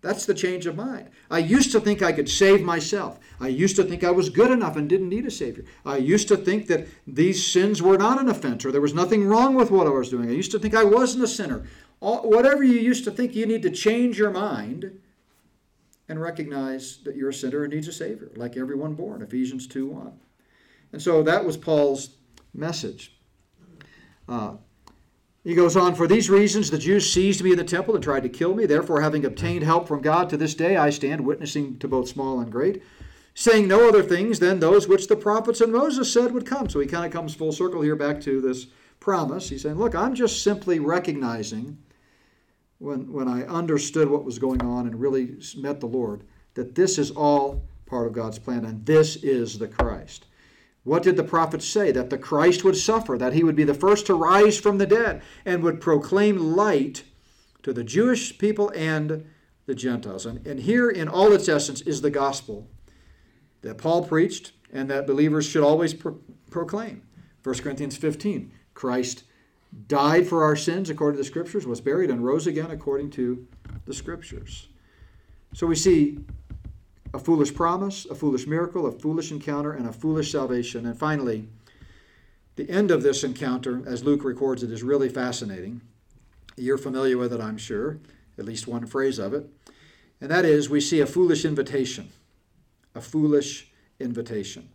That's 0.00 0.26
the 0.26 0.34
change 0.34 0.66
of 0.66 0.76
mind. 0.76 1.10
I 1.28 1.38
used 1.38 1.72
to 1.72 1.80
think 1.80 2.00
I 2.00 2.12
could 2.12 2.28
save 2.28 2.62
myself. 2.62 3.18
I 3.40 3.48
used 3.48 3.74
to 3.74 3.82
think 3.82 4.04
I 4.04 4.12
was 4.12 4.30
good 4.30 4.52
enough 4.52 4.76
and 4.76 4.88
didn't 4.88 5.08
need 5.08 5.26
a 5.26 5.30
Savior. 5.32 5.64
I 5.84 5.96
used 5.96 6.28
to 6.28 6.36
think 6.36 6.68
that 6.68 6.86
these 7.08 7.44
sins 7.44 7.82
were 7.82 7.98
not 7.98 8.20
an 8.20 8.28
offense 8.28 8.64
or 8.64 8.70
there 8.70 8.80
was 8.80 8.94
nothing 8.94 9.26
wrong 9.26 9.56
with 9.56 9.72
what 9.72 9.88
I 9.88 9.90
was 9.90 10.10
doing. 10.10 10.28
I 10.28 10.34
used 10.34 10.52
to 10.52 10.60
think 10.60 10.76
I 10.76 10.84
wasn't 10.84 11.24
a 11.24 11.28
sinner 11.28 11.66
all, 12.00 12.28
whatever 12.28 12.62
you 12.62 12.78
used 12.78 13.04
to 13.04 13.10
think, 13.10 13.34
you 13.34 13.46
need 13.46 13.62
to 13.62 13.70
change 13.70 14.18
your 14.18 14.30
mind 14.30 15.00
and 16.08 16.20
recognize 16.20 16.98
that 17.04 17.16
you're 17.16 17.30
a 17.30 17.34
sinner 17.34 17.64
and 17.64 17.72
needs 17.72 17.88
a 17.88 17.92
Savior, 17.92 18.30
like 18.36 18.56
everyone 18.56 18.94
born, 18.94 19.22
Ephesians 19.22 19.66
2 19.66 19.86
1. 19.86 20.12
And 20.92 21.02
so 21.02 21.22
that 21.22 21.44
was 21.44 21.56
Paul's 21.56 22.10
message. 22.54 23.16
Uh, 24.28 24.56
he 25.44 25.54
goes 25.54 25.76
on, 25.76 25.94
For 25.94 26.08
these 26.08 26.28
reasons 26.28 26.70
the 26.70 26.78
Jews 26.78 27.12
seized 27.12 27.42
me 27.42 27.52
in 27.52 27.56
the 27.56 27.64
temple 27.64 27.94
and 27.94 28.02
tried 28.02 28.24
to 28.24 28.28
kill 28.28 28.54
me. 28.54 28.66
Therefore, 28.66 29.00
having 29.00 29.24
obtained 29.24 29.62
help 29.62 29.86
from 29.86 30.02
God 30.02 30.28
to 30.30 30.36
this 30.36 30.54
day, 30.54 30.76
I 30.76 30.90
stand 30.90 31.24
witnessing 31.24 31.78
to 31.78 31.88
both 31.88 32.08
small 32.08 32.40
and 32.40 32.50
great, 32.50 32.82
saying 33.34 33.68
no 33.68 33.88
other 33.88 34.02
things 34.02 34.40
than 34.40 34.58
those 34.58 34.88
which 34.88 35.06
the 35.06 35.16
prophets 35.16 35.60
and 35.60 35.72
Moses 35.72 36.12
said 36.12 36.32
would 36.32 36.46
come. 36.46 36.68
So 36.68 36.80
he 36.80 36.86
kind 36.86 37.06
of 37.06 37.12
comes 37.12 37.34
full 37.34 37.52
circle 37.52 37.80
here 37.80 37.94
back 37.94 38.20
to 38.22 38.40
this 38.40 38.66
promise. 38.98 39.48
He's 39.48 39.62
saying, 39.62 39.78
Look, 39.78 39.94
I'm 39.94 40.14
just 40.14 40.42
simply 40.42 40.80
recognizing 40.80 41.78
when, 42.78 43.12
when 43.12 43.28
I 43.28 43.44
understood 43.44 44.08
what 44.08 44.24
was 44.24 44.38
going 44.38 44.62
on 44.62 44.86
and 44.86 45.00
really 45.00 45.36
met 45.56 45.80
the 45.80 45.86
Lord, 45.86 46.24
that 46.54 46.74
this 46.74 46.98
is 46.98 47.10
all 47.10 47.62
part 47.86 48.06
of 48.06 48.12
God's 48.12 48.38
plan 48.38 48.64
and 48.64 48.84
this 48.84 49.16
is 49.16 49.58
the 49.58 49.68
Christ. 49.68 50.26
What 50.84 51.02
did 51.02 51.16
the 51.16 51.24
prophets 51.24 51.66
say? 51.66 51.90
That 51.90 52.10
the 52.10 52.18
Christ 52.18 52.62
would 52.64 52.76
suffer, 52.76 53.18
that 53.18 53.32
he 53.32 53.42
would 53.42 53.56
be 53.56 53.64
the 53.64 53.74
first 53.74 54.06
to 54.06 54.14
rise 54.14 54.58
from 54.58 54.78
the 54.78 54.86
dead 54.86 55.22
and 55.44 55.62
would 55.62 55.80
proclaim 55.80 56.38
light 56.38 57.02
to 57.62 57.72
the 57.72 57.82
Jewish 57.82 58.38
people 58.38 58.70
and 58.70 59.26
the 59.66 59.74
Gentiles. 59.74 60.26
And, 60.26 60.46
and 60.46 60.60
here, 60.60 60.88
in 60.88 61.08
all 61.08 61.32
its 61.32 61.48
essence, 61.48 61.80
is 61.80 62.00
the 62.00 62.10
gospel 62.10 62.68
that 63.62 63.78
Paul 63.78 64.06
preached 64.06 64.52
and 64.72 64.88
that 64.88 65.06
believers 65.06 65.46
should 65.46 65.64
always 65.64 65.92
pro- 65.92 66.20
proclaim. 66.50 67.02
1 67.42 67.56
Corinthians 67.56 67.96
15 67.96 68.52
Christ 68.74 69.24
died 69.86 70.26
for 70.26 70.44
our 70.44 70.56
sins 70.56 70.90
according 70.90 71.16
to 71.16 71.22
the 71.22 71.28
Scriptures, 71.28 71.66
was 71.66 71.80
buried, 71.80 72.10
and 72.10 72.24
rose 72.24 72.46
again 72.46 72.70
according 72.70 73.10
to 73.10 73.46
the 73.84 73.94
Scriptures. 73.94 74.68
So 75.52 75.66
we 75.66 75.74
see 75.74 76.18
a 77.14 77.18
foolish 77.18 77.54
promise, 77.54 78.04
a 78.06 78.14
foolish 78.14 78.46
miracle, 78.46 78.86
a 78.86 78.92
foolish 78.92 79.30
encounter, 79.30 79.72
and 79.72 79.88
a 79.88 79.92
foolish 79.92 80.32
salvation. 80.32 80.86
And 80.86 80.98
finally, 80.98 81.48
the 82.56 82.68
end 82.70 82.90
of 82.90 83.02
this 83.02 83.24
encounter, 83.24 83.82
as 83.86 84.04
Luke 84.04 84.24
records 84.24 84.62
it, 84.62 84.70
is 84.70 84.82
really 84.82 85.08
fascinating. 85.08 85.80
You're 86.56 86.78
familiar 86.78 87.18
with 87.18 87.32
it, 87.32 87.40
I'm 87.40 87.58
sure, 87.58 87.98
at 88.38 88.44
least 88.44 88.66
one 88.66 88.86
phrase 88.86 89.18
of 89.18 89.34
it. 89.34 89.48
And 90.20 90.30
that 90.30 90.44
is, 90.44 90.70
we 90.70 90.80
see 90.80 91.00
a 91.00 91.06
foolish 91.06 91.44
invitation. 91.44 92.10
A 92.94 93.00
foolish 93.00 93.70
invitation. 94.00 94.70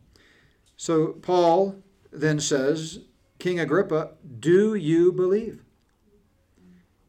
So 0.78 1.08
Paul 1.08 1.76
then 2.12 2.40
says, 2.40 3.00
King 3.42 3.60
Agrippa, 3.60 4.12
do 4.40 4.76
you 4.76 5.12
believe? 5.12 5.64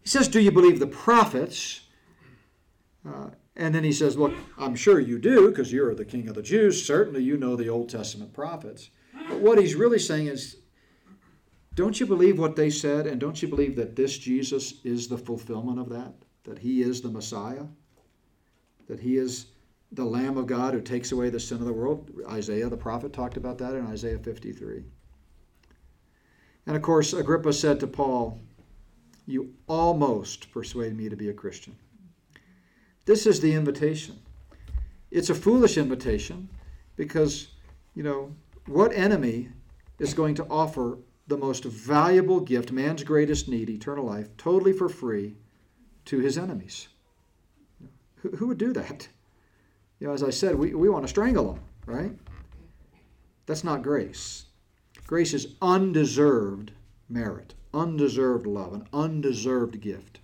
He 0.01 0.09
says, 0.09 0.29
Do 0.29 0.41
you 0.41 0.51
believe 0.51 0.81
the 0.81 0.87
prophets? 0.87 1.83
Uh, 3.07 3.29
and 3.55 3.75
then 3.75 3.85
he 3.85 3.93
says, 3.93 4.17
Look, 4.17 4.33
I'm 4.57 4.75
sure 4.75 4.99
you 4.99 5.19
do 5.19 5.51
because 5.51 5.71
you're 5.71 5.95
the 5.95 6.07
king 6.07 6.29
of 6.29 6.35
the 6.35 6.41
Jews. 6.41 6.87
Certainly 6.87 7.23
you 7.23 7.37
know 7.37 7.55
the 7.55 7.69
Old 7.69 7.91
Testament 7.91 8.33
prophets. 8.33 8.89
But 9.29 9.41
what 9.41 9.59
he's 9.59 9.75
really 9.75 9.99
saying 9.99 10.29
is, 10.29 10.57
don't 11.75 12.01
you 12.01 12.07
believe 12.07 12.39
what 12.39 12.57
they 12.57 12.71
said? 12.71 13.07
And 13.07 13.21
don't 13.21 13.43
you 13.43 13.49
believe 13.49 13.77
that 13.77 13.95
this 13.95 14.17
Jesus 14.17 14.81
is 14.85 15.09
the 15.09 15.19
fulfillment 15.19 15.79
of 15.79 15.91
that? 15.91 16.15
That 16.45 16.61
he 16.61 16.81
is 16.81 17.03
the 17.03 17.11
Messiah? 17.11 17.67
That 18.89 19.01
he 19.01 19.19
is 19.19 19.49
the 19.93 20.07
Lamb 20.07 20.39
of 20.39 20.47
God 20.47 20.73
who 20.73 20.81
takes 20.81 21.13
away 21.13 21.29
the 21.29 21.39
sin 21.39 21.59
of 21.59 21.67
the 21.67 21.75
world? 21.75 22.11
Isaiah, 22.31 22.71
the 22.71 22.77
prophet, 22.79 23.13
talked 23.13 23.37
about 23.37 23.59
that 23.59 23.75
in 23.75 23.87
Isaiah 23.87 24.19
53. 24.19 24.85
And 26.67 26.77
of 26.77 26.83
course, 26.83 27.13
Agrippa 27.13 27.53
said 27.53 27.81
to 27.81 27.87
Paul, 27.87 28.41
You 29.27 29.55
almost 29.67 30.51
persuade 30.53 30.97
me 30.97 31.09
to 31.09 31.17
be 31.17 31.29
a 31.29 31.35
Christian. 31.35 31.77
This 33.05 33.27
is 33.27 33.41
the 33.41 33.55
invitation. 33.55 34.19
It's 35.11 35.31
a 35.31 35.35
foolish 35.35 35.77
invitation 35.77 36.49
because, 36.97 37.49
you 37.95 38.03
know, 38.03 38.35
what 38.67 38.93
enemy 38.93 39.49
is 39.99 40.15
going 40.15 40.35
to 40.37 40.47
offer 40.47 40.99
the 41.27 41.37
most 41.37 41.65
valuable 41.65 42.41
gift, 42.41 42.73
man's 42.73 43.03
greatest 43.03 43.49
need, 43.49 43.69
eternal 43.69 44.05
life, 44.05 44.29
totally 44.37 44.73
for 44.73 44.89
free 44.89 45.35
to 46.07 46.21
his 46.21 46.39
enemies? 46.39 46.89
Who, 48.17 48.31
who 48.31 48.47
would 48.49 48.59
do 48.59 48.73
that? 48.73 49.09
You 49.99 50.07
know, 50.09 50.15
as 50.15 50.23
I 50.23 50.31
said, 50.31 50.55
we, 50.55 50.75
we 50.75 50.89
want 50.89 51.05
to 51.05 51.09
strangle 51.09 51.53
them, 51.53 51.63
right? 51.87 52.13
That's 53.47 53.65
not 53.65 53.83
grace. 53.83 54.47
Grace 55.07 55.35
is 55.35 55.55
undeserved 55.61 56.73
merit, 57.09 57.55
undeserved 57.75 58.47
love, 58.47 58.73
an 58.73 58.87
undeserved 58.93 59.81
gift. 59.81 60.21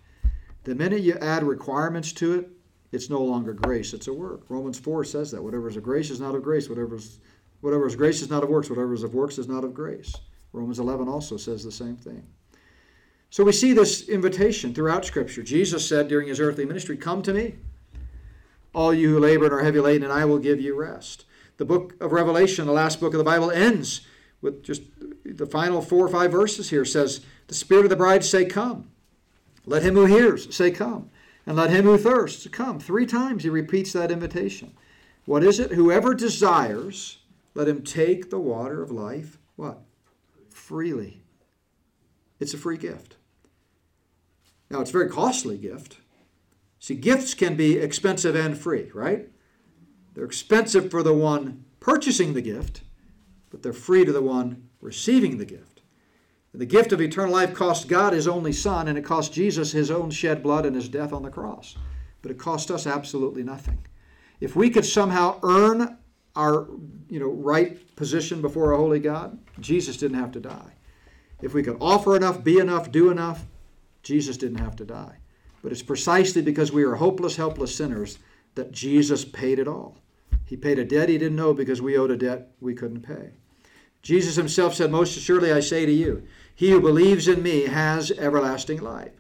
The 0.65 0.75
minute 0.75 1.03
you 1.03 1.15
add 1.15 1.43
requirements 1.43 2.13
to 2.13 2.35
it, 2.35 2.51
it's 2.91 3.11
no 3.11 3.23
longer 3.23 3.53
grace, 3.53 3.93
it's 3.93 4.09
a 4.09 4.13
work. 4.13 4.43
Romans 4.49 4.79
4 4.79 5.05
says 5.05 5.31
that. 5.31 5.43
Whatever 5.43 5.69
is 5.69 5.77
of 5.77 5.83
grace 5.83 6.11
is 6.11 6.21
not 6.21 6.35
of 6.35 6.43
grace. 6.43 6.69
Whatever 6.69 6.97
is, 6.97 7.21
whatever 7.61 7.87
is 7.87 7.97
grace 7.97 8.23
is 8.23 8.31
not 8.31 8.43
of 8.43 8.49
works. 8.49 8.71
Whatever 8.71 8.95
is 8.95 9.03
of 9.03 9.15
works 9.15 9.37
is 9.37 9.49
not 9.49 9.65
of 9.65 9.75
grace. 9.75 10.15
Romans 10.53 10.79
11 10.79 11.09
also 11.09 11.37
says 11.37 11.63
the 11.63 11.73
same 11.73 11.97
thing. 11.97 12.27
So 13.31 13.45
we 13.45 13.53
see 13.53 13.75
this 13.75 14.09
invitation 14.09 14.73
throughout 14.73 15.05
Scripture. 15.05 15.43
Jesus 15.43 15.87
said 15.87 16.09
during 16.09 16.29
his 16.29 16.41
earthly 16.41 16.65
ministry, 16.65 16.97
Come 16.97 17.21
to 17.23 17.35
me, 17.35 17.57
all 18.75 18.95
you 18.95 19.11
who 19.11 19.21
labor 19.21 19.45
and 19.45 19.55
are 19.55 19.63
heavy 19.63 19.81
laden, 19.81 20.05
and 20.05 20.13
I 20.13 20.25
will 20.25 20.39
give 20.39 20.61
you 20.61 20.75
rest. 20.75 21.27
The 21.59 21.67
book 21.67 21.95
of 22.01 22.13
Revelation, 22.13 22.67
the 22.67 22.73
last 22.73 23.01
book 23.01 23.13
of 23.13 23.19
the 23.19 23.25
Bible, 23.25 23.51
ends 23.51 24.07
with 24.41 24.63
just 24.63 24.83
the 25.25 25.47
final 25.47 25.83
four 25.83 26.07
or 26.07 26.09
five 26.09 26.33
verses 26.33 26.71
here 26.71 26.85
says, 26.85 27.21
The 27.49 27.55
Spirit 27.55 27.85
of 27.85 27.91
the 27.91 27.97
bride 27.97 28.25
say, 28.25 28.45
Come. 28.45 28.91
Let 29.67 29.83
him 29.83 29.95
who 29.95 30.07
hears 30.07 30.55
say, 30.55 30.71
Come. 30.71 31.11
And 31.47 31.57
let 31.57 31.71
him 31.71 31.87
who 31.87 31.97
thirsts 31.97 32.47
come. 32.49 32.79
Three 32.79 33.07
times 33.07 33.43
he 33.43 33.49
repeats 33.49 33.95
that 33.95 34.11
invitation. 34.11 34.75
What 35.25 35.43
is 35.43 35.59
it? 35.59 35.73
Whoever 35.73 36.13
desires, 36.13 37.19
let 37.55 37.69
him 37.69 37.83
take 37.83 38.29
the 38.29 38.39
water 38.39 38.83
of 38.83 38.91
life. 38.91 39.39
What? 39.57 39.81
Freely. 40.51 41.23
It's 42.39 42.53
a 42.53 42.59
free 42.59 42.77
gift. 42.77 43.17
Now, 44.71 44.81
it's 44.81 44.91
a 44.91 44.93
very 44.93 45.09
costly 45.09 45.57
gift. 45.57 45.99
See, 46.79 46.95
gifts 46.95 47.35
can 47.35 47.57
be 47.57 47.79
expensive 47.79 48.37
and 48.37 48.57
free, 48.57 48.91
right? 48.95 49.29
They're 50.15 50.25
expensive 50.25 50.91
for 50.91 51.03
the 51.03 51.15
one 51.15 51.65
purchasing 51.81 52.35
the 52.35 52.43
gift, 52.43 52.83
but 53.51 53.63
they're 53.63 53.73
free 53.73 54.05
to 54.05 54.13
the 54.13 54.23
one 54.23 54.69
receiving 54.81 55.39
the 55.39 55.45
gift. 55.45 55.79
The 56.55 56.67
gift 56.67 56.93
of 56.93 57.01
eternal 57.01 57.33
life 57.33 57.55
cost 57.55 57.89
God 57.89 58.13
his 58.13 58.27
only 58.27 58.53
Son, 58.53 58.89
and 58.89 58.99
it 58.99 59.05
cost 59.05 59.33
Jesus 59.33 59.71
his 59.71 59.91
own 59.91 60.11
shed 60.11 60.43
blood 60.43 60.67
and 60.67 60.75
his 60.75 60.89
death 60.89 61.13
on 61.13 61.23
the 61.23 61.31
cross. 61.31 61.77
But 62.21 62.31
it 62.31 62.39
cost 62.39 62.71
us 62.71 62.87
absolutely 62.87 63.45
nothing. 63.45 63.79
If 64.41 64.57
we 64.57 64.71
could 64.71 64.85
somehow 64.85 65.39
earn 65.43 65.99
our 66.35 66.69
you 67.09 67.21
know, 67.21 67.29
right 67.29 67.95
position 67.97 68.41
before 68.41 68.73
a 68.73 68.77
holy 68.77 68.99
God, 68.99 69.39
Jesus 69.61 69.97
didn't 69.97 70.19
have 70.19 70.33
to 70.33 70.41
die. 70.41 70.75
If 71.43 71.55
we 71.55 71.63
could 71.63 71.77
offer 71.81 72.17
enough, 72.17 72.43
be 72.43 72.59
enough, 72.59 72.91
do 72.91 73.11
enough, 73.11 73.47
Jesus 74.03 74.37
didn't 74.37 74.59
have 74.59 74.77
to 74.77 74.85
die. 74.85 75.19
But 75.63 75.73
it's 75.73 75.83
precisely 75.83 76.43
because 76.43 76.73
we 76.73 76.85
are 76.85 76.97
hopeless, 76.97 77.37
helpless 77.37 77.75
sinners 77.75 78.19
that 78.55 78.73
Jesus 78.73 79.25
paid 79.25 79.59
it 79.59 79.69
all. 79.69 79.99
He 80.49 80.57
paid 80.57 80.79
a 80.79 80.85
debt 80.85 81.11
he 81.11 81.19
didn't 81.19 81.37
know 81.37 81.53
because 81.53 81.83
we 81.83 81.99
owed 81.99 82.11
a 82.11 82.17
debt 82.17 82.53
we 82.59 82.73
couldn't 82.75 83.03
pay. 83.03 83.33
Jesus 84.01 84.37
himself 84.37 84.75
said, 84.75 84.91
Most 84.91 85.15
assuredly 85.15 85.53
I 85.53 85.61
say 85.61 85.85
to 85.85 85.93
you, 85.93 86.23
he 86.55 86.71
who 86.71 86.81
believes 86.81 87.29
in 87.29 87.43
me 87.43 87.67
has 87.67 88.11
everlasting 88.13 88.81
life. 88.81 89.13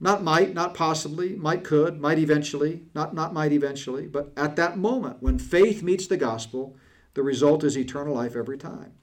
Not 0.00 0.24
might, 0.24 0.54
not 0.54 0.72
possibly, 0.72 1.36
might 1.36 1.64
could, 1.64 2.00
might 2.00 2.18
eventually, 2.18 2.82
not 2.94 3.14
not 3.14 3.34
might 3.34 3.52
eventually, 3.52 4.06
but 4.06 4.32
at 4.34 4.56
that 4.56 4.78
moment 4.78 5.18
when 5.20 5.38
faith 5.38 5.82
meets 5.82 6.06
the 6.06 6.16
gospel, 6.16 6.76
the 7.12 7.22
result 7.22 7.62
is 7.62 7.76
eternal 7.76 8.14
life 8.14 8.34
every 8.34 8.56
time. 8.56 8.94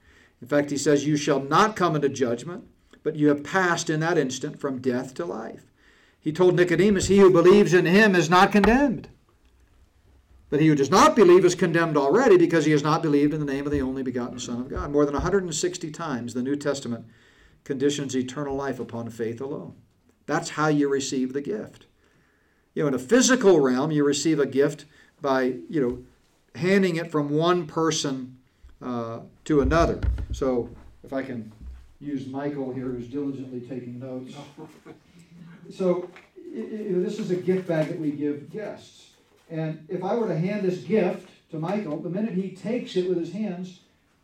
In 0.42 0.48
fact, 0.48 0.70
he 0.70 0.76
says, 0.76 1.06
You 1.06 1.16
shall 1.16 1.40
not 1.40 1.76
come 1.76 1.94
into 1.94 2.08
judgment, 2.08 2.64
but 3.04 3.14
you 3.14 3.28
have 3.28 3.44
passed 3.44 3.88
in 3.88 4.00
that 4.00 4.18
instant 4.18 4.58
from 4.58 4.80
death 4.80 5.14
to 5.14 5.24
life. 5.24 5.70
He 6.18 6.32
told 6.32 6.56
Nicodemus, 6.56 7.06
He 7.06 7.18
who 7.18 7.30
believes 7.30 7.72
in 7.72 7.86
him 7.86 8.16
is 8.16 8.28
not 8.28 8.50
condemned. 8.50 9.08
But 10.50 10.60
he 10.60 10.66
who 10.66 10.74
does 10.74 10.90
not 10.90 11.14
believe 11.14 11.44
is 11.44 11.54
condemned 11.54 11.96
already 11.96 12.36
because 12.36 12.64
he 12.64 12.72
has 12.72 12.82
not 12.82 13.02
believed 13.02 13.32
in 13.32 13.40
the 13.40 13.50
name 13.50 13.66
of 13.66 13.72
the 13.72 13.80
only 13.80 14.02
begotten 14.02 14.40
Son 14.40 14.60
of 14.60 14.68
God. 14.68 14.90
More 14.90 15.06
than 15.06 15.14
160 15.14 15.90
times 15.92 16.34
the 16.34 16.42
New 16.42 16.56
Testament 16.56 17.06
conditions 17.62 18.16
eternal 18.16 18.56
life 18.56 18.80
upon 18.80 19.08
faith 19.10 19.40
alone. 19.40 19.74
That's 20.26 20.50
how 20.50 20.66
you 20.66 20.88
receive 20.88 21.32
the 21.32 21.40
gift. 21.40 21.86
You 22.74 22.82
know, 22.82 22.88
in 22.88 22.94
a 22.94 22.98
physical 22.98 23.60
realm, 23.60 23.92
you 23.92 24.04
receive 24.04 24.40
a 24.40 24.46
gift 24.46 24.86
by, 25.20 25.54
you 25.68 25.80
know, 25.80 26.04
handing 26.60 26.96
it 26.96 27.12
from 27.12 27.30
one 27.30 27.66
person 27.66 28.38
uh, 28.82 29.20
to 29.44 29.60
another. 29.60 30.00
So 30.32 30.70
if 31.04 31.12
I 31.12 31.22
can 31.22 31.52
use 32.00 32.26
Michael 32.26 32.72
here, 32.72 32.86
who's 32.86 33.06
diligently 33.06 33.60
taking 33.60 34.00
notes. 34.00 34.34
So 35.72 36.10
it, 36.36 36.58
it, 36.58 37.04
this 37.04 37.18
is 37.18 37.30
a 37.30 37.36
gift 37.36 37.68
bag 37.68 37.88
that 37.88 38.00
we 38.00 38.10
give 38.10 38.50
guests. 38.50 39.09
And 39.50 39.84
if 39.88 40.04
I 40.04 40.14
were 40.14 40.28
to 40.28 40.38
hand 40.38 40.62
this 40.62 40.78
gift 40.78 41.28
to 41.50 41.58
Michael, 41.58 41.98
the 42.00 42.08
minute 42.08 42.34
he 42.34 42.50
takes 42.50 42.96
it 42.96 43.08
with 43.08 43.18
his 43.18 43.32
hands, 43.32 43.80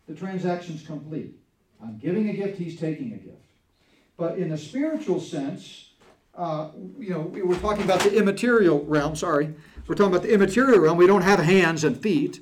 the 0.06 0.14
transaction's 0.14 0.86
complete. 0.86 1.34
I'm 1.82 1.98
giving 1.98 2.28
a 2.28 2.32
gift, 2.32 2.58
he's 2.58 2.78
taking 2.78 3.12
a 3.12 3.16
gift. 3.16 3.44
But 4.16 4.38
in 4.38 4.50
the 4.50 4.58
spiritual 4.58 5.20
sense, 5.20 5.90
uh, 6.34 6.70
you 6.98 7.10
know, 7.10 7.20
we're 7.20 7.58
talking 7.58 7.84
about 7.84 8.00
the 8.00 8.16
immaterial 8.16 8.84
realm, 8.84 9.16
sorry. 9.16 9.54
We're 9.86 9.94
talking 9.94 10.12
about 10.14 10.22
the 10.22 10.32
immaterial 10.32 10.78
realm. 10.78 10.96
We 10.96 11.06
don't 11.06 11.22
have 11.22 11.40
hands 11.40 11.84
and 11.84 12.00
feet. 12.00 12.40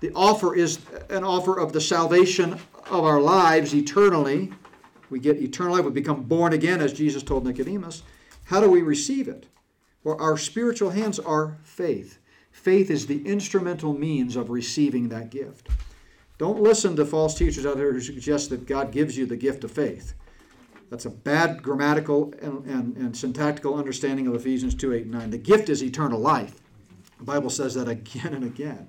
The 0.00 0.12
offer 0.14 0.54
is 0.54 0.78
an 1.08 1.24
offer 1.24 1.58
of 1.58 1.72
the 1.72 1.80
salvation 1.80 2.58
of 2.90 3.04
our 3.04 3.20
lives 3.20 3.74
eternally. 3.74 4.52
We 5.08 5.20
get 5.20 5.40
eternal 5.40 5.74
life. 5.74 5.84
We 5.84 5.90
become 5.90 6.24
born 6.24 6.52
again, 6.52 6.80
as 6.80 6.92
Jesus 6.92 7.22
told 7.22 7.46
Nicodemus. 7.46 8.02
How 8.44 8.60
do 8.60 8.68
we 8.68 8.82
receive 8.82 9.26
it? 9.28 9.46
Well, 10.04 10.16
our 10.20 10.36
spiritual 10.36 10.90
hands 10.90 11.18
are 11.18 11.58
faith. 11.64 12.18
Faith 12.56 12.90
is 12.90 13.06
the 13.06 13.24
instrumental 13.24 13.92
means 13.92 14.34
of 14.34 14.50
receiving 14.50 15.08
that 15.08 15.30
gift. 15.30 15.68
Don't 16.38 16.60
listen 16.60 16.96
to 16.96 17.04
false 17.04 17.36
teachers 17.36 17.64
out 17.64 17.76
there 17.76 17.92
who 17.92 18.00
suggest 18.00 18.50
that 18.50 18.66
God 18.66 18.90
gives 18.90 19.16
you 19.16 19.24
the 19.24 19.36
gift 19.36 19.62
of 19.62 19.70
faith. 19.70 20.14
That's 20.90 21.04
a 21.04 21.10
bad 21.10 21.62
grammatical 21.62 22.34
and, 22.42 22.64
and, 22.64 22.96
and 22.96 23.16
syntactical 23.16 23.76
understanding 23.76 24.26
of 24.26 24.34
Ephesians 24.34 24.74
2 24.74 24.94
8 24.94 25.02
and 25.02 25.12
9. 25.12 25.30
The 25.30 25.38
gift 25.38 25.68
is 25.68 25.84
eternal 25.84 26.18
life. 26.18 26.54
The 27.18 27.24
Bible 27.24 27.50
says 27.50 27.74
that 27.74 27.88
again 27.88 28.34
and 28.34 28.42
again. 28.42 28.88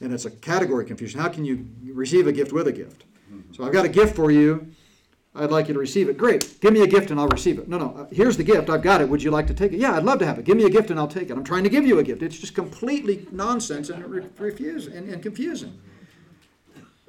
And 0.00 0.12
it's 0.12 0.26
a 0.26 0.30
category 0.30 0.84
confusion. 0.84 1.18
How 1.18 1.30
can 1.30 1.44
you 1.44 1.66
receive 1.82 2.26
a 2.26 2.32
gift 2.32 2.52
with 2.52 2.68
a 2.68 2.72
gift? 2.72 3.04
So 3.52 3.64
I've 3.64 3.72
got 3.72 3.86
a 3.86 3.88
gift 3.88 4.14
for 4.14 4.30
you. 4.30 4.70
I'd 5.36 5.50
like 5.50 5.66
you 5.66 5.74
to 5.74 5.80
receive 5.80 6.08
it. 6.08 6.16
Great. 6.16 6.60
Give 6.60 6.72
me 6.72 6.82
a 6.82 6.86
gift 6.86 7.10
and 7.10 7.18
I'll 7.18 7.26
receive 7.28 7.58
it. 7.58 7.68
No, 7.68 7.76
no. 7.76 7.94
Uh, 7.96 8.06
here's 8.12 8.36
the 8.36 8.44
gift. 8.44 8.70
I've 8.70 8.82
got 8.82 9.00
it. 9.00 9.08
Would 9.08 9.22
you 9.22 9.32
like 9.32 9.48
to 9.48 9.54
take 9.54 9.72
it? 9.72 9.78
Yeah, 9.78 9.96
I'd 9.96 10.04
love 10.04 10.20
to 10.20 10.26
have 10.26 10.38
it. 10.38 10.44
Give 10.44 10.56
me 10.56 10.64
a 10.64 10.70
gift 10.70 10.90
and 10.90 10.98
I'll 10.98 11.08
take 11.08 11.28
it. 11.28 11.32
I'm 11.32 11.42
trying 11.42 11.64
to 11.64 11.70
give 11.70 11.84
you 11.84 11.98
a 11.98 12.04
gift. 12.04 12.22
It's 12.22 12.38
just 12.38 12.54
completely 12.54 13.26
nonsense 13.32 13.90
and 13.90 14.06
re- 14.06 14.26
refuse 14.38 14.86
and, 14.86 15.08
and 15.08 15.22
confusing. 15.22 15.80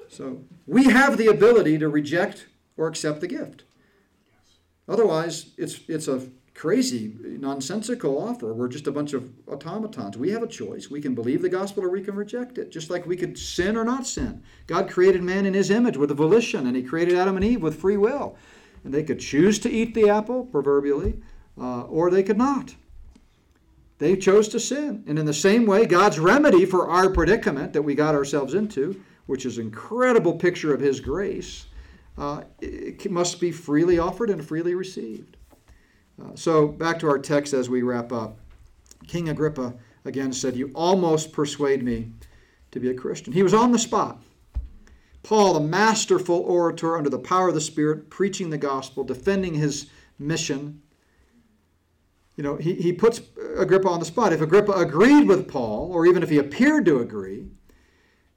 So 0.07 0.41
we 0.65 0.86
have 0.86 1.17
the 1.17 1.28
ability 1.28 1.78
to 1.78 1.89
reject 1.89 2.47
or 2.78 2.88
accept 2.88 3.21
the 3.21 3.28
gift. 3.28 3.63
Otherwise, 4.88 5.51
it's 5.57 5.80
it's 5.88 6.07
a 6.07 6.28
crazy, 6.56 7.14
nonsensical 7.22 8.18
offer. 8.18 8.53
We're 8.53 8.70
just 8.70 8.88
a 8.88 8.91
bunch 8.91 9.14
of 9.14 9.30
automatons. 9.47 10.18
We 10.18 10.32
have 10.32 10.41
a 10.41 10.47
choice. 10.47 10.89
We 10.89 11.01
can 11.01 11.14
believe 11.14 11.41
the 11.41 11.49
gospel 11.49 11.84
or 11.84 11.89
we 11.89 12.01
can 12.01 12.16
reject 12.16 12.58
it, 12.58 12.72
just 12.72 12.89
like 12.89 13.06
we 13.06 13.18
could 13.18 13.38
sin 13.38 13.76
or 13.76 13.84
not 13.84 14.08
sin. 14.08 14.41
God 14.66 14.89
created 14.89 15.22
man 15.22 15.45
in 15.45 15.53
his 15.53 15.70
image 15.70 15.97
with 15.97 16.12
a 16.12 16.16
volition, 16.16 16.66
and 16.66 16.76
he 16.76 16.82
created 16.82 17.18
Adam 17.18 17.36
and 17.36 17.45
Eve 17.45 17.62
with 17.62 17.80
free 17.80 17.97
will. 17.97 18.38
And 18.84 18.93
they 18.93 19.03
could 19.03 19.20
choose 19.20 19.60
to 19.60 19.70
eat 19.70 19.93
the 19.93 20.10
apple, 20.10 20.45
proverbially, 20.45 21.22
uh, 21.60 21.82
or 21.84 22.10
they 22.10 22.24
could 22.24 22.38
not. 22.38 22.74
They 23.97 24.16
chose 24.16 24.47
to 24.49 24.60
sin. 24.60 25.03
And 25.08 25.20
in 25.20 25.26
the 25.26 25.34
same 25.34 25.66
way, 25.66 25.86
God's 25.86 26.20
remedy 26.20 26.66
for 26.66 26.89
our 26.89 27.10
predicament 27.10 27.74
that 27.74 27.82
we 27.82 27.95
got 27.95 28.16
ourselves 28.16 28.53
into, 28.53 29.01
which 29.26 29.45
is 29.45 29.58
an 29.58 29.66
incredible 29.66 30.34
picture 30.34 30.74
of 30.74 30.80
His 30.80 31.01
grace, 31.01 31.66
uh, 32.18 32.43
must 33.10 33.41
be 33.41 33.51
freely 33.51 33.99
offered 33.99 34.30
and 34.30 34.45
freely 34.45 34.74
received. 34.74 35.35
Uh, 36.22 36.36
so, 36.36 36.68
back 36.68 36.99
to 36.99 37.09
our 37.09 37.20
text 37.20 37.53
as 37.53 37.70
we 37.70 37.82
wrap 37.82 38.11
up. 38.11 38.38
King 39.07 39.30
Agrippa 39.30 39.74
again 40.05 40.32
said, 40.32 40.55
You 40.55 40.72
almost 40.74 41.34
persuade 41.34 41.84
me 41.84 42.11
to 42.72 42.80
be 42.80 42.89
a 42.89 42.93
Christian. 42.93 43.34
He 43.34 43.43
was 43.43 43.53
on 43.53 43.72
the 43.72 43.80
spot. 43.80 44.22
Paul, 45.24 45.55
the 45.55 45.59
masterful 45.59 46.39
orator 46.41 46.97
under 46.97 47.09
the 47.09 47.20
power 47.20 47.49
of 47.49 47.55
the 47.55 47.61
Spirit, 47.61 48.09
preaching 48.09 48.49
the 48.49 48.57
gospel, 48.57 49.03
defending 49.03 49.55
his 49.55 49.88
mission. 50.20 50.82
You 52.36 52.43
know, 52.43 52.57
he, 52.57 52.76
he 52.76 52.93
puts 52.93 53.22
Agrippa 53.57 53.88
on 53.88 53.99
the 53.99 54.05
spot. 54.05 54.34
If 54.34 54.41
Agrippa 54.41 54.74
agreed 54.74 55.28
with 55.28 55.47
Paul, 55.47 55.91
or 55.91 56.05
even 56.05 56.22
if 56.22 56.30
he 56.30 56.38
appeared 56.38 56.86
to 56.86 56.99
agree, 56.99 57.47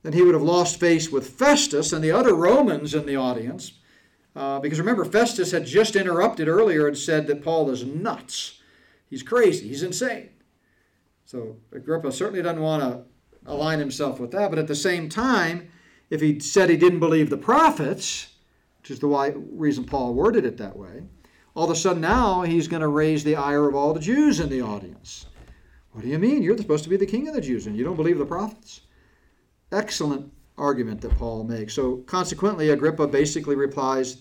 then 0.03 0.13
he 0.13 0.23
would 0.23 0.35
have 0.35 0.43
lost 0.43 0.81
face 0.81 1.11
with 1.11 1.29
Festus 1.29 1.93
and 1.93 2.03
the 2.03 2.13
other 2.13 2.35
Romans 2.35 2.95
in 2.95 3.05
the 3.05 3.17
audience. 3.17 3.73
Uh, 4.39 4.61
because 4.61 4.79
remember, 4.79 5.05
Festus 5.05 5.51
had 5.51 5.67
just 5.67 5.97
interrupted 5.97 6.47
earlier 6.47 6.87
and 6.87 6.97
said 6.97 7.27
that 7.27 7.43
Paul 7.43 7.69
is 7.71 7.85
nuts. 7.85 8.61
He's 9.11 9.25
crazy. 9.25 9.67
He's 9.67 9.83
insane. 9.83 10.31
So 11.25 11.57
Agrippa 11.73 12.13
certainly 12.13 12.41
doesn't 12.41 12.63
want 12.63 12.85
to 12.85 13.03
align 13.51 13.81
himself 13.81 14.21
with 14.21 14.31
that. 14.31 14.51
But 14.51 14.61
at 14.61 14.69
the 14.69 14.77
same 14.77 15.09
time, 15.09 15.69
if 16.09 16.21
he 16.21 16.39
said 16.39 16.71
he 16.71 16.77
didn't 16.77 17.01
believe 17.01 17.31
the 17.31 17.37
prophets, 17.37 18.29
which 18.81 18.93
is 18.93 19.01
the 19.01 19.09
why, 19.09 19.33
reason 19.35 19.83
Paul 19.85 20.15
worded 20.15 20.45
it 20.45 20.57
that 20.59 20.77
way, 20.77 21.03
all 21.57 21.65
of 21.65 21.71
a 21.71 21.75
sudden 21.75 22.01
now 22.01 22.43
he's 22.43 22.69
going 22.69 22.83
to 22.83 22.89
raise 22.89 23.25
the 23.25 23.35
ire 23.35 23.69
of 23.69 23.75
all 23.75 23.93
the 23.93 23.99
Jews 23.99 24.39
in 24.39 24.49
the 24.51 24.63
audience. 24.63 25.27
What 25.91 26.03
do 26.03 26.09
you 26.09 26.19
mean? 26.21 26.45
You're 26.45 26.57
supposed 26.57 26.85
to 26.85 26.91
be 26.91 26.97
the 26.97 27.07
king 27.07 27.27
of 27.27 27.35
the 27.35 27.41
Jews 27.41 27.67
and 27.67 27.77
you 27.77 27.83
don't 27.83 27.97
believe 27.97 28.19
the 28.19 28.25
prophets? 28.25 28.83
Excellent 29.73 30.33
argument 30.57 31.01
that 31.01 31.19
Paul 31.19 31.43
makes. 31.43 31.75
So 31.75 31.97
consequently, 32.07 32.71
Agrippa 32.71 33.09
basically 33.09 33.57
replies 33.57 34.19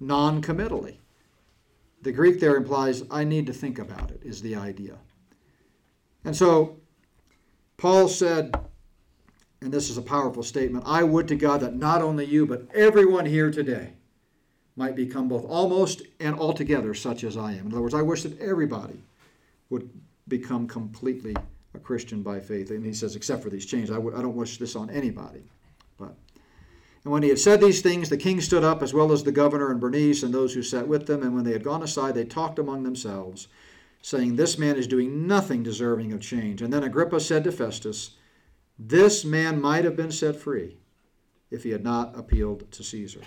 non 0.00 0.42
committally. 0.42 1.00
The 2.02 2.12
Greek 2.12 2.40
there 2.40 2.56
implies, 2.56 3.02
I 3.10 3.24
need 3.24 3.46
to 3.46 3.52
think 3.52 3.78
about 3.78 4.10
it, 4.10 4.20
is 4.22 4.42
the 4.42 4.54
idea. 4.54 4.96
And 6.24 6.36
so 6.36 6.76
Paul 7.76 8.08
said, 8.08 8.54
and 9.60 9.72
this 9.72 9.90
is 9.90 9.98
a 9.98 10.02
powerful 10.02 10.42
statement 10.42 10.84
I 10.86 11.02
would 11.02 11.28
to 11.28 11.36
God 11.36 11.60
that 11.60 11.74
not 11.74 12.02
only 12.02 12.24
you, 12.24 12.46
but 12.46 12.66
everyone 12.74 13.26
here 13.26 13.50
today 13.50 13.94
might 14.76 14.94
become 14.94 15.28
both 15.28 15.44
almost 15.46 16.02
and 16.20 16.38
altogether 16.38 16.94
such 16.94 17.24
as 17.24 17.36
I 17.36 17.52
am. 17.52 17.66
In 17.66 17.72
other 17.72 17.82
words, 17.82 17.94
I 17.94 18.02
wish 18.02 18.22
that 18.22 18.38
everybody 18.40 19.02
would 19.70 19.90
become 20.28 20.68
completely 20.68 21.34
a 21.74 21.78
Christian 21.78 22.22
by 22.22 22.40
faith. 22.40 22.70
And 22.70 22.84
he 22.84 22.92
says, 22.92 23.16
except 23.16 23.42
for 23.42 23.50
these 23.50 23.66
chains, 23.66 23.90
I 23.90 23.94
w- 23.94 24.16
I 24.16 24.20
don't 24.20 24.36
wish 24.36 24.58
this 24.58 24.76
on 24.76 24.90
anybody. 24.90 25.42
And 27.06 27.12
when 27.12 27.22
he 27.22 27.28
had 27.28 27.38
said 27.38 27.60
these 27.60 27.82
things, 27.82 28.08
the 28.08 28.16
king 28.16 28.40
stood 28.40 28.64
up, 28.64 28.82
as 28.82 28.92
well 28.92 29.12
as 29.12 29.22
the 29.22 29.30
governor 29.30 29.70
and 29.70 29.78
Bernice 29.78 30.24
and 30.24 30.34
those 30.34 30.54
who 30.54 30.62
sat 30.64 30.88
with 30.88 31.06
them. 31.06 31.22
And 31.22 31.36
when 31.36 31.44
they 31.44 31.52
had 31.52 31.62
gone 31.62 31.84
aside, 31.84 32.16
they 32.16 32.24
talked 32.24 32.58
among 32.58 32.82
themselves, 32.82 33.46
saying, 34.02 34.34
This 34.34 34.58
man 34.58 34.74
is 34.74 34.88
doing 34.88 35.24
nothing 35.24 35.62
deserving 35.62 36.12
of 36.12 36.20
change. 36.20 36.62
And 36.62 36.72
then 36.72 36.82
Agrippa 36.82 37.20
said 37.20 37.44
to 37.44 37.52
Festus, 37.52 38.16
This 38.76 39.24
man 39.24 39.60
might 39.60 39.84
have 39.84 39.94
been 39.94 40.10
set 40.10 40.34
free 40.34 40.78
if 41.48 41.62
he 41.62 41.70
had 41.70 41.84
not 41.84 42.18
appealed 42.18 42.72
to 42.72 42.82
Caesar. 42.82 43.20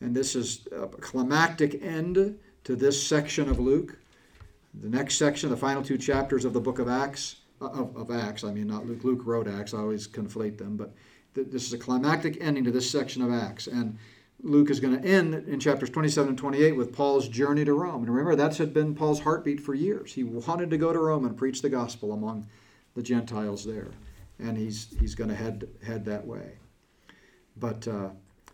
And 0.00 0.14
this 0.14 0.36
is 0.36 0.68
a 0.70 0.86
climactic 0.86 1.82
end 1.82 2.38
to 2.62 2.76
this 2.76 3.04
section 3.04 3.48
of 3.48 3.58
Luke. 3.58 3.98
The 4.74 4.88
next 4.88 5.16
section, 5.16 5.50
the 5.50 5.56
final 5.56 5.82
two 5.82 5.98
chapters 5.98 6.44
of 6.44 6.52
the 6.52 6.60
book 6.60 6.78
of 6.78 6.88
Acts, 6.88 7.34
uh, 7.60 7.66
of, 7.66 7.96
of 7.96 8.12
Acts, 8.12 8.44
I 8.44 8.52
mean, 8.52 8.68
not 8.68 8.86
Luke, 8.86 9.02
Luke 9.02 9.22
wrote 9.24 9.48
Acts, 9.48 9.74
I 9.74 9.78
always 9.78 10.06
conflate 10.06 10.56
them, 10.56 10.76
but 10.76 10.94
th- 11.34 11.48
this 11.50 11.66
is 11.66 11.72
a 11.72 11.78
climactic 11.78 12.38
ending 12.40 12.64
to 12.64 12.70
this 12.70 12.90
section 12.90 13.22
of 13.22 13.32
Acts. 13.32 13.66
And 13.66 13.98
Luke 14.42 14.70
is 14.70 14.80
going 14.80 15.00
to 15.00 15.06
end 15.06 15.34
in 15.34 15.60
chapters 15.60 15.90
27 15.90 16.30
and 16.30 16.38
28 16.38 16.72
with 16.72 16.92
Paul's 16.92 17.28
journey 17.28 17.64
to 17.64 17.74
Rome. 17.74 18.02
And 18.02 18.08
remember, 18.08 18.36
that's 18.36 18.58
had 18.58 18.72
been 18.72 18.94
Paul's 18.94 19.20
heartbeat 19.20 19.60
for 19.60 19.74
years. 19.74 20.12
He 20.12 20.24
wanted 20.24 20.70
to 20.70 20.78
go 20.78 20.92
to 20.92 20.98
Rome 20.98 21.26
and 21.26 21.36
preach 21.36 21.62
the 21.62 21.68
gospel 21.68 22.12
among 22.12 22.46
the 22.94 23.02
Gentiles 23.02 23.64
there. 23.64 23.90
And 24.38 24.56
he's, 24.56 24.94
he's 24.98 25.14
going 25.14 25.28
to 25.30 25.36
head, 25.36 25.68
head 25.84 26.04
that 26.06 26.26
way. 26.26 26.52
But 27.56 27.86
uh, 27.86 28.08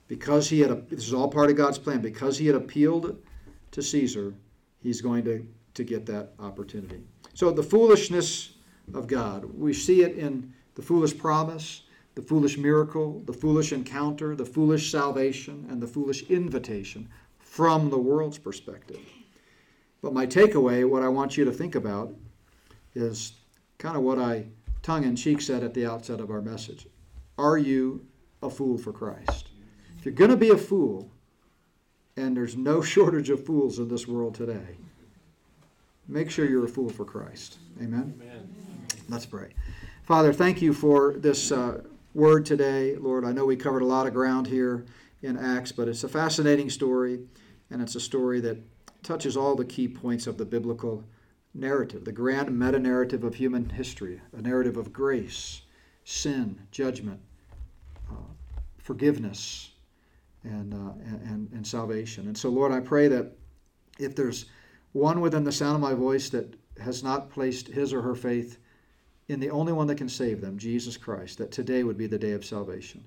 because 0.08 0.48
he 0.48 0.60
had, 0.60 0.88
this 0.90 1.06
is 1.06 1.14
all 1.14 1.28
part 1.28 1.50
of 1.50 1.56
God's 1.56 1.78
plan, 1.78 2.00
because 2.00 2.36
he 2.36 2.46
had 2.46 2.56
appealed 2.56 3.16
to 3.70 3.82
Caesar, 3.82 4.34
he's 4.82 5.00
going 5.00 5.24
to, 5.24 5.46
to 5.74 5.84
get 5.84 6.06
that 6.06 6.32
opportunity. 6.40 7.02
So 7.34 7.50
the 7.50 7.62
foolishness 7.62 8.54
of 8.94 9.06
God, 9.06 9.44
we 9.44 9.72
see 9.72 10.02
it 10.02 10.16
in 10.16 10.52
the 10.74 10.82
foolish 10.82 11.16
promise, 11.16 11.82
the 12.16 12.22
foolish 12.22 12.56
miracle, 12.56 13.22
the 13.26 13.32
foolish 13.32 13.72
encounter, 13.72 14.34
the 14.34 14.44
foolish 14.44 14.90
salvation, 14.90 15.66
and 15.70 15.80
the 15.80 15.86
foolish 15.86 16.22
invitation 16.24 17.08
from 17.38 17.90
the 17.90 17.98
world's 17.98 18.38
perspective. 18.38 19.00
But 20.02 20.14
my 20.14 20.26
takeaway, 20.26 20.88
what 20.88 21.02
I 21.02 21.08
want 21.08 21.36
you 21.36 21.44
to 21.44 21.52
think 21.52 21.74
about, 21.74 22.14
is 22.94 23.34
kind 23.78 23.96
of 23.96 24.02
what 24.02 24.18
I 24.18 24.46
tongue 24.82 25.04
in 25.04 25.14
cheek 25.14 25.42
said 25.42 25.62
at 25.62 25.74
the 25.74 25.84
outset 25.84 26.20
of 26.20 26.30
our 26.30 26.40
message. 26.40 26.86
Are 27.36 27.58
you 27.58 28.06
a 28.42 28.48
fool 28.48 28.78
for 28.78 28.92
Christ? 28.92 29.50
If 29.98 30.06
you're 30.06 30.14
going 30.14 30.30
to 30.30 30.36
be 30.38 30.50
a 30.50 30.56
fool, 30.56 31.10
and 32.16 32.34
there's 32.34 32.56
no 32.56 32.80
shortage 32.94 33.28
of 33.28 33.44
fools 33.44 33.78
in 33.78 33.88
this 33.88 34.08
world 34.08 34.34
today, 34.34 34.78
make 36.08 36.30
sure 36.30 36.48
you're 36.48 36.64
a 36.64 36.68
fool 36.68 36.88
for 36.88 37.04
Christ. 37.04 37.58
Amen? 37.78 38.18
Amen. 38.22 38.48
Let's 39.10 39.26
pray. 39.26 39.50
Father, 40.04 40.32
thank 40.32 40.62
you 40.62 40.72
for 40.72 41.12
this 41.14 41.52
uh, 41.52 41.82
word 42.16 42.46
today. 42.46 42.96
Lord, 42.96 43.26
I 43.26 43.32
know 43.32 43.44
we 43.44 43.56
covered 43.56 43.82
a 43.82 43.86
lot 43.86 44.06
of 44.06 44.14
ground 44.14 44.46
here 44.46 44.86
in 45.20 45.36
Acts, 45.36 45.70
but 45.70 45.86
it's 45.86 46.02
a 46.02 46.08
fascinating 46.08 46.70
story, 46.70 47.20
and 47.70 47.82
it's 47.82 47.94
a 47.94 48.00
story 48.00 48.40
that 48.40 48.56
touches 49.02 49.36
all 49.36 49.54
the 49.54 49.66
key 49.66 49.86
points 49.86 50.26
of 50.26 50.38
the 50.38 50.46
biblical 50.46 51.04
narrative, 51.52 52.06
the 52.06 52.12
grand 52.12 52.58
meta 52.58 52.78
narrative 52.78 53.22
of 53.22 53.34
human 53.34 53.68
history, 53.68 54.22
a 54.34 54.40
narrative 54.40 54.78
of 54.78 54.94
grace, 54.94 55.60
sin, 56.04 56.58
judgment, 56.70 57.20
uh, 58.10 58.32
forgiveness, 58.78 59.72
and, 60.42 60.72
uh, 60.72 60.92
and, 61.04 61.50
and 61.52 61.66
salvation. 61.66 62.28
And 62.28 62.38
so, 62.38 62.48
Lord, 62.48 62.72
I 62.72 62.80
pray 62.80 63.08
that 63.08 63.32
if 63.98 64.16
there's 64.16 64.46
one 64.92 65.20
within 65.20 65.44
the 65.44 65.52
sound 65.52 65.74
of 65.74 65.82
my 65.82 65.92
voice 65.92 66.30
that 66.30 66.54
has 66.80 67.02
not 67.02 67.28
placed 67.28 67.68
his 67.68 67.92
or 67.92 68.00
her 68.00 68.14
faith 68.14 68.56
in 69.28 69.40
the 69.40 69.50
only 69.50 69.72
one 69.72 69.86
that 69.88 69.96
can 69.96 70.08
save 70.08 70.40
them, 70.40 70.58
Jesus 70.58 70.96
Christ, 70.96 71.38
that 71.38 71.50
today 71.50 71.82
would 71.82 71.98
be 71.98 72.06
the 72.06 72.18
day 72.18 72.32
of 72.32 72.44
salvation. 72.44 73.04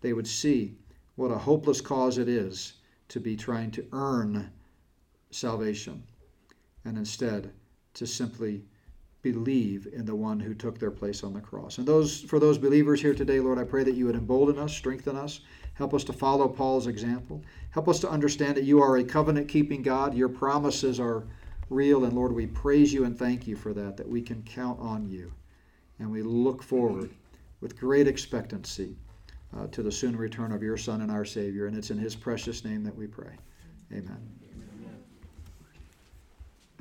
They 0.00 0.12
would 0.12 0.26
see 0.26 0.76
what 1.16 1.32
a 1.32 1.38
hopeless 1.38 1.80
cause 1.80 2.18
it 2.18 2.28
is 2.28 2.74
to 3.08 3.18
be 3.18 3.36
trying 3.36 3.70
to 3.72 3.84
earn 3.92 4.50
salvation, 5.30 6.02
and 6.84 6.96
instead 6.96 7.50
to 7.94 8.06
simply 8.06 8.62
believe 9.22 9.88
in 9.92 10.04
the 10.04 10.14
one 10.14 10.38
who 10.38 10.54
took 10.54 10.78
their 10.78 10.92
place 10.92 11.24
on 11.24 11.34
the 11.34 11.40
cross. 11.40 11.78
And 11.78 11.86
those 11.86 12.20
for 12.22 12.38
those 12.38 12.56
believers 12.56 13.02
here 13.02 13.14
today, 13.14 13.40
Lord, 13.40 13.58
I 13.58 13.64
pray 13.64 13.82
that 13.82 13.96
you 13.96 14.06
would 14.06 14.14
embolden 14.14 14.58
us, 14.58 14.72
strengthen 14.72 15.16
us, 15.16 15.40
help 15.74 15.92
us 15.92 16.04
to 16.04 16.12
follow 16.12 16.48
Paul's 16.48 16.86
example. 16.86 17.42
Help 17.70 17.88
us 17.88 17.98
to 18.00 18.10
understand 18.10 18.56
that 18.56 18.64
you 18.64 18.80
are 18.80 18.98
a 18.98 19.04
covenant 19.04 19.48
keeping 19.48 19.82
God. 19.82 20.14
Your 20.14 20.28
promises 20.28 21.00
are 21.00 21.24
real 21.68 22.04
and 22.04 22.12
Lord, 22.12 22.32
we 22.32 22.46
praise 22.46 22.92
you 22.92 23.04
and 23.04 23.18
thank 23.18 23.46
you 23.46 23.56
for 23.56 23.74
that 23.74 23.96
that 23.96 24.08
we 24.08 24.22
can 24.22 24.42
count 24.44 24.78
on 24.80 25.08
you. 25.08 25.32
And 25.98 26.10
we 26.10 26.22
look 26.22 26.62
forward 26.62 27.10
with 27.60 27.78
great 27.78 28.06
expectancy 28.06 28.96
uh, 29.56 29.66
to 29.68 29.82
the 29.82 29.90
soon 29.90 30.16
return 30.16 30.52
of 30.52 30.62
your 30.62 30.76
son 30.76 31.00
and 31.00 31.10
our 31.10 31.24
savior 31.24 31.66
and 31.66 31.76
it's 31.76 31.90
in 31.90 31.98
his 31.98 32.14
precious 32.14 32.64
name 32.64 32.84
that 32.84 32.94
we 32.94 33.06
pray. 33.06 33.32
Amen. 33.92 34.37